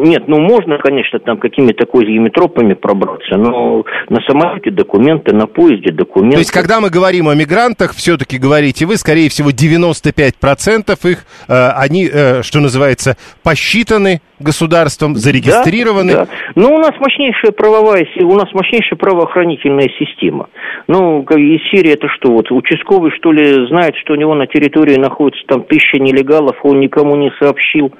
нет, 0.03 0.27
ну 0.27 0.39
можно, 0.39 0.77
конечно, 0.77 1.19
там 1.19 1.37
какими-то 1.37 1.85
козьими 1.85 2.29
тропами 2.29 2.73
пробраться, 2.73 3.37
но 3.37 3.83
на 4.09 4.21
самолете 4.27 4.71
документы, 4.71 5.35
на 5.35 5.47
поезде 5.47 5.91
документы. 5.91 6.35
То 6.35 6.39
есть, 6.39 6.51
когда 6.51 6.79
мы 6.79 6.89
говорим 6.89 7.27
о 7.27 7.35
мигрантах, 7.35 7.93
все-таки 7.93 8.37
говорите 8.37 8.85
вы, 8.85 8.97
скорее 8.97 9.29
всего, 9.29 9.49
95% 9.51 11.09
их, 11.09 11.25
э, 11.47 11.69
они, 11.75 12.09
э, 12.11 12.41
что 12.43 12.59
называется, 12.59 13.17
посчитаны 13.43 14.21
государством, 14.39 15.15
зарегистрированы. 15.15 16.13
Да, 16.13 16.25
да. 16.25 16.31
Ну, 16.55 16.75
у 16.75 16.77
нас 16.77 16.91
мощнейшая 16.99 17.51
правовая, 17.51 18.07
у 18.21 18.35
нас 18.35 18.51
мощнейшая 18.53 18.97
правоохранительная 18.97 19.89
система. 19.99 20.47
Ну, 20.87 21.21
из 21.23 21.61
Сирии 21.71 21.93
это 21.93 22.07
что, 22.09 22.31
вот 22.31 22.51
участковый, 22.51 23.11
что 23.17 23.31
ли, 23.31 23.67
знает, 23.67 23.95
что 23.97 24.13
у 24.13 24.15
него 24.15 24.33
на 24.33 24.47
территории 24.47 24.95
находится 24.95 25.43
там 25.47 25.63
тысяча 25.63 25.99
нелегалов, 25.99 26.55
он 26.63 26.79
никому 26.79 27.15
не 27.15 27.31
сообщил. 27.39 27.93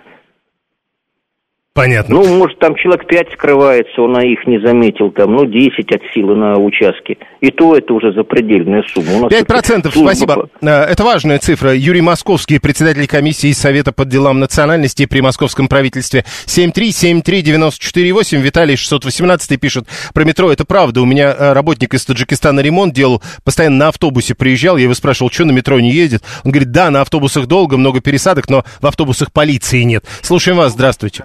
Понятно. 1.80 2.16
Ну, 2.16 2.38
может, 2.38 2.60
там 2.60 2.76
человек 2.76 3.08
пять 3.08 3.32
скрывается, 3.32 4.02
он 4.02 4.20
их 4.20 4.46
не 4.46 4.60
заметил, 4.60 5.12
там, 5.12 5.32
ну, 5.32 5.46
10 5.46 5.90
от 5.94 6.02
силы 6.14 6.36
на 6.36 6.58
участке. 6.58 7.18
И 7.40 7.52
то 7.52 7.74
это 7.74 7.94
уже 7.94 8.12
запредельная 8.12 8.84
сумма. 8.84 9.30
Пять 9.30 9.48
процентов, 9.48 9.96
спасибо. 9.96 10.50
По... 10.60 10.68
Э, 10.68 10.84
это 10.84 11.06
важная 11.06 11.40
цифра. 11.40 11.74
Юрий 11.74 12.02
Московский, 12.02 12.60
председатель 12.60 13.08
комиссии 13.08 13.54
Совета 13.54 13.94
по 13.94 14.04
делам 14.04 14.42
национальности 14.42 15.06
при 15.06 15.22
московском 15.22 15.70
правительстве. 15.70 16.26
7373948. 16.48 18.42
Виталий 18.42 18.76
618 18.76 19.58
пишет 19.58 19.86
про 20.14 20.26
метро. 20.26 20.52
Это 20.52 20.66
правда. 20.66 21.02
У 21.02 21.06
меня 21.06 21.34
э, 21.34 21.54
работник 21.54 21.94
из 21.94 22.04
Таджикистана 22.04 22.60
ремонт 22.60 22.94
делал, 22.94 23.24
постоянно 23.46 23.78
на 23.78 23.88
автобусе 23.88 24.36
приезжал. 24.36 24.76
Я 24.76 24.84
его 24.84 24.96
спрашивал, 24.96 25.32
что 25.32 25.46
на 25.46 25.52
метро 25.52 25.80
не 25.80 25.92
ездит. 25.92 26.24
Он 26.44 26.52
говорит, 26.52 26.72
да, 26.72 26.92
на 26.92 27.00
автобусах 27.00 27.46
долго, 27.46 27.78
много 27.78 28.02
пересадок, 28.02 28.50
но 28.50 28.66
в 28.82 28.86
автобусах 28.86 29.32
полиции 29.32 29.84
нет. 29.84 30.04
Слушаем 30.22 30.58
вас, 30.58 30.74
здравствуйте. 30.74 31.24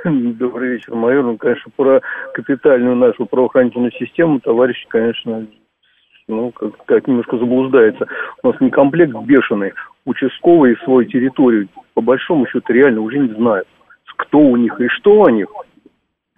Добрый 0.04 0.70
вечер, 0.70 0.94
майор. 0.94 1.24
Ну, 1.24 1.36
конечно, 1.36 1.70
про 1.76 2.00
капитальную 2.34 2.96
нашу 2.96 3.26
правоохранительную 3.26 3.92
систему 3.92 4.40
товарищ, 4.40 4.86
конечно, 4.88 5.46
ну, 6.26 6.52
как, 6.52 6.84
как 6.86 7.06
немножко 7.06 7.36
заблуждается. 7.36 8.06
У 8.42 8.48
нас 8.48 8.60
не 8.60 8.70
комплект 8.70 9.14
бешеный. 9.24 9.72
Участковые 10.06 10.76
свою 10.84 11.04
территорию, 11.04 11.68
по 11.94 12.00
большому 12.00 12.46
счету, 12.46 12.72
реально 12.72 13.02
уже 13.02 13.18
не 13.18 13.34
знают, 13.34 13.68
кто 14.16 14.38
у 14.38 14.56
них 14.56 14.80
и 14.80 14.88
что 14.88 15.24
о 15.24 15.30
них 15.30 15.48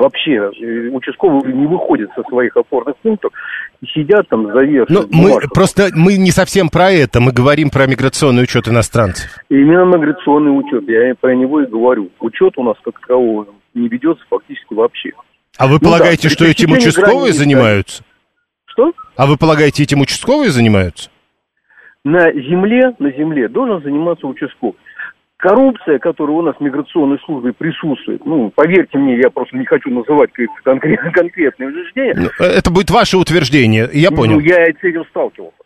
вообще 0.02 0.32
э, 0.32 0.88
участковые 0.90 1.54
не 1.54 1.66
выходят 1.66 2.10
со 2.14 2.22
своих 2.24 2.56
опорных 2.56 2.96
пунктов 2.98 3.32
и 3.80 3.86
сидят 3.86 4.28
там 4.28 4.52
завершив. 4.52 4.88
Ну, 4.88 5.06
мы 5.10 5.40
просто 5.54 5.88
мы 5.94 6.16
не 6.16 6.30
совсем 6.30 6.68
про 6.68 6.90
это, 6.90 7.20
мы 7.20 7.32
говорим 7.32 7.70
про 7.70 7.86
миграционный 7.86 8.42
учет 8.42 8.68
иностранцев. 8.68 9.30
Именно 9.48 9.96
миграционный 9.96 10.50
учет, 10.50 10.88
я 10.88 11.14
про 11.14 11.34
него 11.34 11.60
и 11.60 11.66
говорю. 11.66 12.10
Учет 12.20 12.54
у 12.56 12.64
нас 12.64 12.76
как 12.82 12.98
такового 13.00 13.46
не 13.74 13.88
ведется 13.88 14.24
фактически 14.28 14.74
вообще. 14.74 15.10
А 15.58 15.66
вы 15.66 15.74
ну, 15.74 15.80
полагаете, 15.80 16.28
да, 16.28 16.34
что 16.34 16.44
этим 16.44 16.72
участковые 16.72 17.32
занимаются? 17.32 18.02
Что? 18.66 18.92
А 19.16 19.26
вы 19.26 19.36
полагаете, 19.36 19.82
этим 19.82 20.00
участковые 20.00 20.50
занимаются? 20.50 21.10
На 22.04 22.32
земле, 22.32 22.94
на 22.98 23.12
земле 23.12 23.48
должен 23.48 23.80
заниматься 23.82 24.26
участковый 24.26 24.74
коррупция, 25.42 25.98
которая 25.98 26.36
у 26.36 26.42
нас 26.42 26.56
в 26.56 26.60
миграционной 26.60 27.18
службе 27.24 27.52
присутствует, 27.52 28.24
ну, 28.24 28.50
поверьте 28.54 28.96
мне, 28.96 29.18
я 29.18 29.28
просто 29.28 29.56
не 29.56 29.66
хочу 29.66 29.90
называть 29.90 30.30
конкрет, 30.62 31.00
конкретные 31.12 31.68
утверждения. 31.68 32.14
Ну, 32.38 32.44
это 32.44 32.70
будет 32.70 32.90
ваше 32.90 33.18
утверждение, 33.18 33.88
я 33.92 34.10
ну, 34.10 34.16
понял. 34.16 34.34
Ну, 34.34 34.40
я 34.40 34.64
с 34.66 34.82
этим 34.82 35.04
сталкивался. 35.06 35.56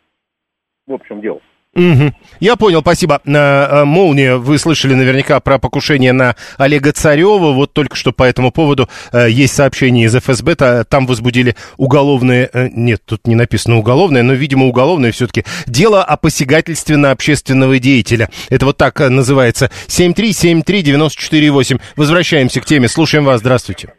В 0.87 0.95
общем, 0.95 1.21
дело. 1.21 1.41
Угу. 1.77 2.13
Я 2.41 2.57
понял, 2.57 2.81
спасибо. 2.81 3.21
Э, 3.27 3.85
Молния, 3.85 4.37
вы 4.37 4.57
слышали 4.59 4.95
наверняка 4.95 5.39
про 5.41 5.59
покушение 5.59 6.13
на 6.15 6.35
Олега 6.57 6.93
Царева. 6.93 7.53
Вот 7.53 7.75
только 7.75 7.97
что 7.97 8.13
по 8.13 8.23
этому 8.25 8.51
поводу 8.51 8.89
э, 9.13 9.29
есть 9.29 9.55
сообщение 9.55 10.07
из 10.07 10.15
ФСБ. 10.15 10.85
Там 10.85 11.07
возбудили 11.07 11.55
уголовное... 11.77 12.49
Э, 12.53 12.69
нет, 12.73 13.03
тут 13.05 13.27
не 13.27 13.35
написано 13.35 13.77
уголовное, 13.77 14.23
но, 14.23 14.33
видимо, 14.33 14.65
уголовное 14.67 15.13
все-таки. 15.13 15.45
Дело 15.67 16.03
о 16.03 16.17
посягательстве 16.17 16.97
на 16.97 17.11
общественного 17.11 17.79
деятеля. 17.79 18.31
Это 18.49 18.65
вот 18.65 18.79
так 18.79 18.99
называется. 18.99 19.71
7373948. 19.89 21.79
Возвращаемся 21.97 22.63
к 22.63 22.65
теме. 22.65 22.89
Слушаем 22.89 23.27
вас. 23.27 23.41
Здравствуйте. 23.41 23.93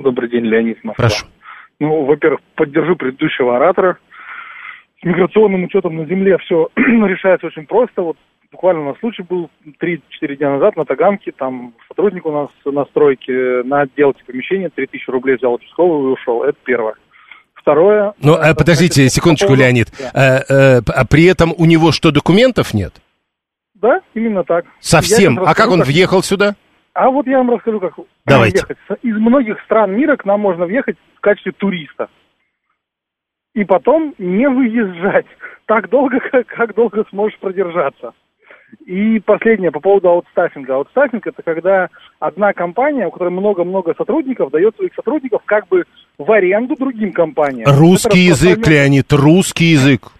Добрый 0.00 0.28
день, 0.28 0.46
Леонид 0.46 0.82
Москва. 0.82 1.08
Прошу. 1.08 1.26
Ну, 1.78 2.06
во-первых, 2.06 2.40
поддержу 2.56 2.96
предыдущего 2.96 3.54
оратора 3.54 3.98
миграционным 5.02 5.64
учетом 5.64 5.96
на 5.96 6.06
земле 6.06 6.38
все 6.38 6.68
решается 6.76 7.46
очень 7.46 7.66
просто. 7.66 8.02
Вот 8.02 8.16
буквально 8.50 8.82
у 8.82 8.84
нас 8.86 8.98
случай 8.98 9.22
был 9.22 9.50
3-4 9.80 10.00
дня 10.36 10.50
назад 10.50 10.76
на 10.76 10.84
Таганке, 10.84 11.32
там 11.32 11.74
сотрудник 11.88 12.26
у 12.26 12.32
нас 12.32 12.48
на 12.64 12.84
стройке 12.86 13.62
на 13.64 13.82
отделке 13.82 14.24
помещения 14.24 14.70
3000 14.70 15.10
рублей 15.10 15.36
взял 15.36 15.54
участковый 15.54 16.10
и 16.10 16.12
ушел. 16.12 16.42
Это 16.42 16.56
первое. 16.64 16.94
Второе... 17.54 18.14
Ну, 18.22 18.34
а, 18.34 18.54
подождите, 18.54 19.02
значит, 19.02 19.12
секундочку, 19.12 19.48
по 19.48 19.54
Леонид. 19.54 19.88
Да. 19.98 20.10
А, 20.14 20.78
а, 20.78 20.80
а 20.86 21.06
при 21.06 21.26
этом 21.26 21.52
у 21.56 21.66
него 21.66 21.92
что, 21.92 22.10
документов 22.10 22.72
нет? 22.72 22.94
Да, 23.74 24.00
именно 24.14 24.42
так. 24.44 24.64
Совсем? 24.80 25.38
А 25.40 25.54
как 25.54 25.70
он 25.70 25.80
как... 25.80 25.88
въехал 25.88 26.22
сюда? 26.22 26.54
А 26.94 27.10
вот 27.10 27.26
я 27.26 27.38
вам 27.38 27.50
расскажу, 27.50 27.78
как 27.78 27.94
Давайте. 28.24 28.64
въехать. 28.66 28.78
Из 29.02 29.16
многих 29.16 29.60
стран 29.64 29.92
мира 29.92 30.16
к 30.16 30.24
нам 30.24 30.40
можно 30.40 30.66
въехать 30.66 30.96
в 31.16 31.20
качестве 31.20 31.52
туриста 31.52 32.08
и 33.54 33.64
потом 33.64 34.14
не 34.18 34.48
выезжать 34.48 35.26
так 35.66 35.88
долго, 35.90 36.20
как, 36.20 36.46
как 36.46 36.74
долго 36.74 37.04
сможешь 37.10 37.38
продержаться. 37.38 38.12
И 38.84 39.18
последнее 39.20 39.70
по 39.70 39.80
поводу 39.80 40.08
аутстаффинга. 40.08 40.74
Аутстаффинг 40.76 41.26
это 41.26 41.42
когда 41.42 41.88
одна 42.20 42.52
компания, 42.52 43.06
у 43.06 43.10
которой 43.10 43.30
много-много 43.30 43.94
сотрудников, 43.96 44.50
дает 44.50 44.76
своих 44.76 44.94
сотрудников 44.94 45.42
как 45.46 45.68
бы 45.68 45.84
в 46.18 46.30
аренду 46.30 46.76
другим 46.76 47.12
компаниям. 47.12 47.66
Русский 47.66 48.26
язык, 48.26 48.66
Леонид, 48.66 49.10
русский 49.12 49.72
язык. 49.72 50.12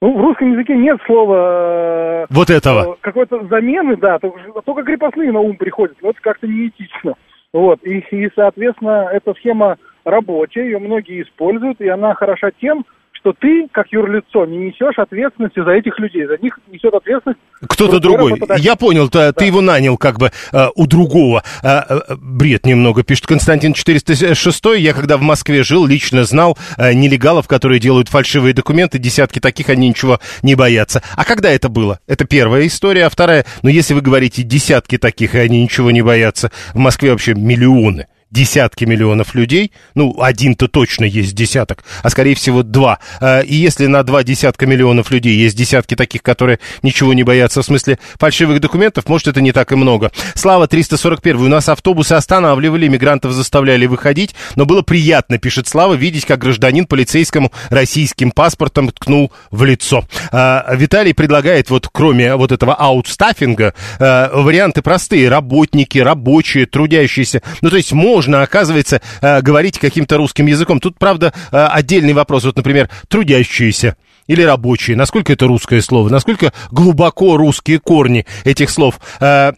Ну, 0.00 0.18
в 0.18 0.20
русском 0.20 0.52
языке 0.52 0.76
нет 0.76 0.98
слова... 1.06 2.24
Э, 2.24 2.26
вот 2.28 2.50
этого. 2.50 2.98
Какой-то 3.00 3.46
замены, 3.46 3.96
да, 3.96 4.18
только, 4.18 4.60
только 4.64 4.82
крепостные 4.82 5.30
на 5.30 5.38
ум 5.38 5.56
приходят, 5.56 5.96
но 6.02 6.10
это 6.10 6.20
как-то 6.20 6.48
неэтично. 6.48 7.14
Вот, 7.52 7.80
и, 7.84 7.98
и, 7.98 8.30
соответственно, 8.34 9.08
эта 9.12 9.34
схема 9.34 9.76
рабочая, 10.04 10.64
ее 10.64 10.78
многие 10.78 11.22
используют, 11.22 11.80
и 11.80 11.88
она 11.88 12.14
хороша 12.14 12.50
тем, 12.50 12.86
что 13.22 13.32
ты, 13.32 13.68
как 13.70 13.86
юрлицо, 13.92 14.44
не 14.46 14.58
несешь 14.58 14.98
ответственности 14.98 15.62
за 15.62 15.70
этих 15.70 15.98
людей. 16.00 16.26
За 16.26 16.36
них 16.38 16.58
несет 16.66 16.92
ответственность... 16.92 17.38
Кто-то 17.68 18.00
другой. 18.00 18.40
Я 18.58 18.74
понял, 18.74 19.08
ты, 19.08 19.18
да. 19.18 19.32
ты 19.32 19.44
его 19.44 19.60
нанял 19.60 19.96
как 19.96 20.18
бы 20.18 20.32
э, 20.52 20.66
у 20.74 20.86
другого. 20.88 21.44
Э, 21.62 21.82
э, 21.88 22.16
бред 22.16 22.66
немного, 22.66 23.04
пишет 23.04 23.26
Константин 23.26 23.74
406. 23.74 24.64
Я 24.76 24.92
когда 24.92 25.16
в 25.16 25.22
Москве 25.22 25.62
жил, 25.62 25.86
лично 25.86 26.24
знал 26.24 26.58
э, 26.76 26.92
нелегалов, 26.94 27.46
которые 27.46 27.78
делают 27.78 28.08
фальшивые 28.08 28.54
документы. 28.54 28.98
Десятки 28.98 29.38
таких, 29.38 29.68
они 29.68 29.88
ничего 29.88 30.18
не 30.42 30.56
боятся. 30.56 31.00
А 31.16 31.24
когда 31.24 31.50
это 31.50 31.68
было? 31.68 32.00
Это 32.08 32.24
первая 32.24 32.66
история. 32.66 33.06
А 33.06 33.10
вторая, 33.10 33.46
ну 33.62 33.68
если 33.68 33.94
вы 33.94 34.00
говорите 34.00 34.42
десятки 34.42 34.98
таких, 34.98 35.36
и 35.36 35.38
они 35.38 35.62
ничего 35.62 35.92
не 35.92 36.02
боятся, 36.02 36.50
в 36.74 36.78
Москве 36.78 37.12
вообще 37.12 37.34
миллионы 37.34 38.08
десятки 38.32 38.84
миллионов 38.84 39.34
людей, 39.34 39.72
ну, 39.94 40.20
один-то 40.20 40.66
точно 40.66 41.04
есть 41.04 41.34
десяток, 41.34 41.84
а 42.02 42.10
скорее 42.10 42.34
всего 42.34 42.62
два. 42.62 42.98
А, 43.20 43.40
и 43.40 43.54
если 43.54 43.86
на 43.86 44.02
два 44.02 44.24
десятка 44.24 44.66
миллионов 44.66 45.10
людей 45.10 45.36
есть 45.36 45.56
десятки 45.56 45.94
таких, 45.94 46.22
которые 46.22 46.58
ничего 46.82 47.12
не 47.12 47.22
боятся, 47.22 47.62
в 47.62 47.64
смысле 47.64 47.98
фальшивых 48.18 48.60
документов, 48.60 49.06
может, 49.08 49.28
это 49.28 49.40
не 49.40 49.52
так 49.52 49.70
и 49.72 49.76
много. 49.76 50.10
Слава 50.34 50.66
341. 50.66 51.42
У 51.42 51.48
нас 51.48 51.68
автобусы 51.68 52.14
останавливали, 52.14 52.88
мигрантов 52.88 53.32
заставляли 53.32 53.84
выходить, 53.86 54.34
но 54.56 54.64
было 54.64 54.80
приятно, 54.82 55.38
пишет 55.38 55.68
Слава, 55.68 55.94
видеть, 55.94 56.24
как 56.24 56.40
гражданин 56.40 56.86
полицейскому 56.86 57.52
российским 57.68 58.30
паспортом 58.30 58.90
ткнул 58.90 59.30
в 59.50 59.64
лицо. 59.64 60.04
А, 60.30 60.74
Виталий 60.74 61.12
предлагает, 61.12 61.68
вот 61.68 61.88
кроме 61.92 62.34
вот 62.36 62.50
этого 62.50 62.74
аутстаффинга, 62.74 63.74
а, 63.98 64.30
варианты 64.32 64.80
простые. 64.80 65.28
Работники, 65.28 65.98
рабочие, 65.98 66.64
трудящиеся. 66.64 67.42
Ну, 67.60 67.68
то 67.68 67.76
есть 67.76 67.92
можно 67.92 68.21
можно, 68.22 68.42
оказывается, 68.42 69.00
э, 69.20 69.42
говорить 69.42 69.80
каким-то 69.80 70.16
русским 70.16 70.46
языком. 70.46 70.78
Тут, 70.78 70.96
правда, 70.96 71.32
э, 71.50 71.56
отдельный 71.56 72.12
вопрос. 72.12 72.44
Вот, 72.44 72.56
например, 72.56 72.88
трудящиеся 73.08 73.96
или 74.28 74.42
рабочие. 74.42 74.96
Насколько 74.96 75.32
это 75.32 75.48
русское 75.48 75.82
слово? 75.82 76.08
Насколько 76.08 76.52
глубоко 76.70 77.36
русские 77.36 77.80
корни 77.80 78.24
этих 78.44 78.70
слов? 78.70 79.00
Э, 79.20 79.52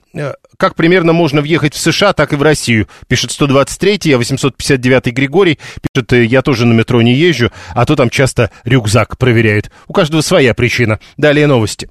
как 0.56 0.76
примерно 0.76 1.12
можно 1.12 1.42
въехать 1.42 1.74
в 1.74 1.78
США, 1.78 2.14
так 2.14 2.32
и 2.32 2.36
в 2.36 2.42
Россию? 2.42 2.88
Пишет 3.06 3.32
123-й, 3.32 4.14
а 4.14 4.18
859-й 4.18 5.10
Григорий. 5.10 5.58
Пишет, 5.92 6.12
я 6.12 6.40
тоже 6.40 6.64
на 6.64 6.72
метро 6.72 7.02
не 7.02 7.12
езжу, 7.12 7.50
а 7.74 7.84
то 7.84 7.96
там 7.96 8.08
часто 8.08 8.50
рюкзак 8.64 9.18
проверяют. 9.18 9.70
У 9.88 9.92
каждого 9.92 10.22
своя 10.22 10.54
причина. 10.54 11.00
Далее 11.18 11.46
новости. 11.46 11.90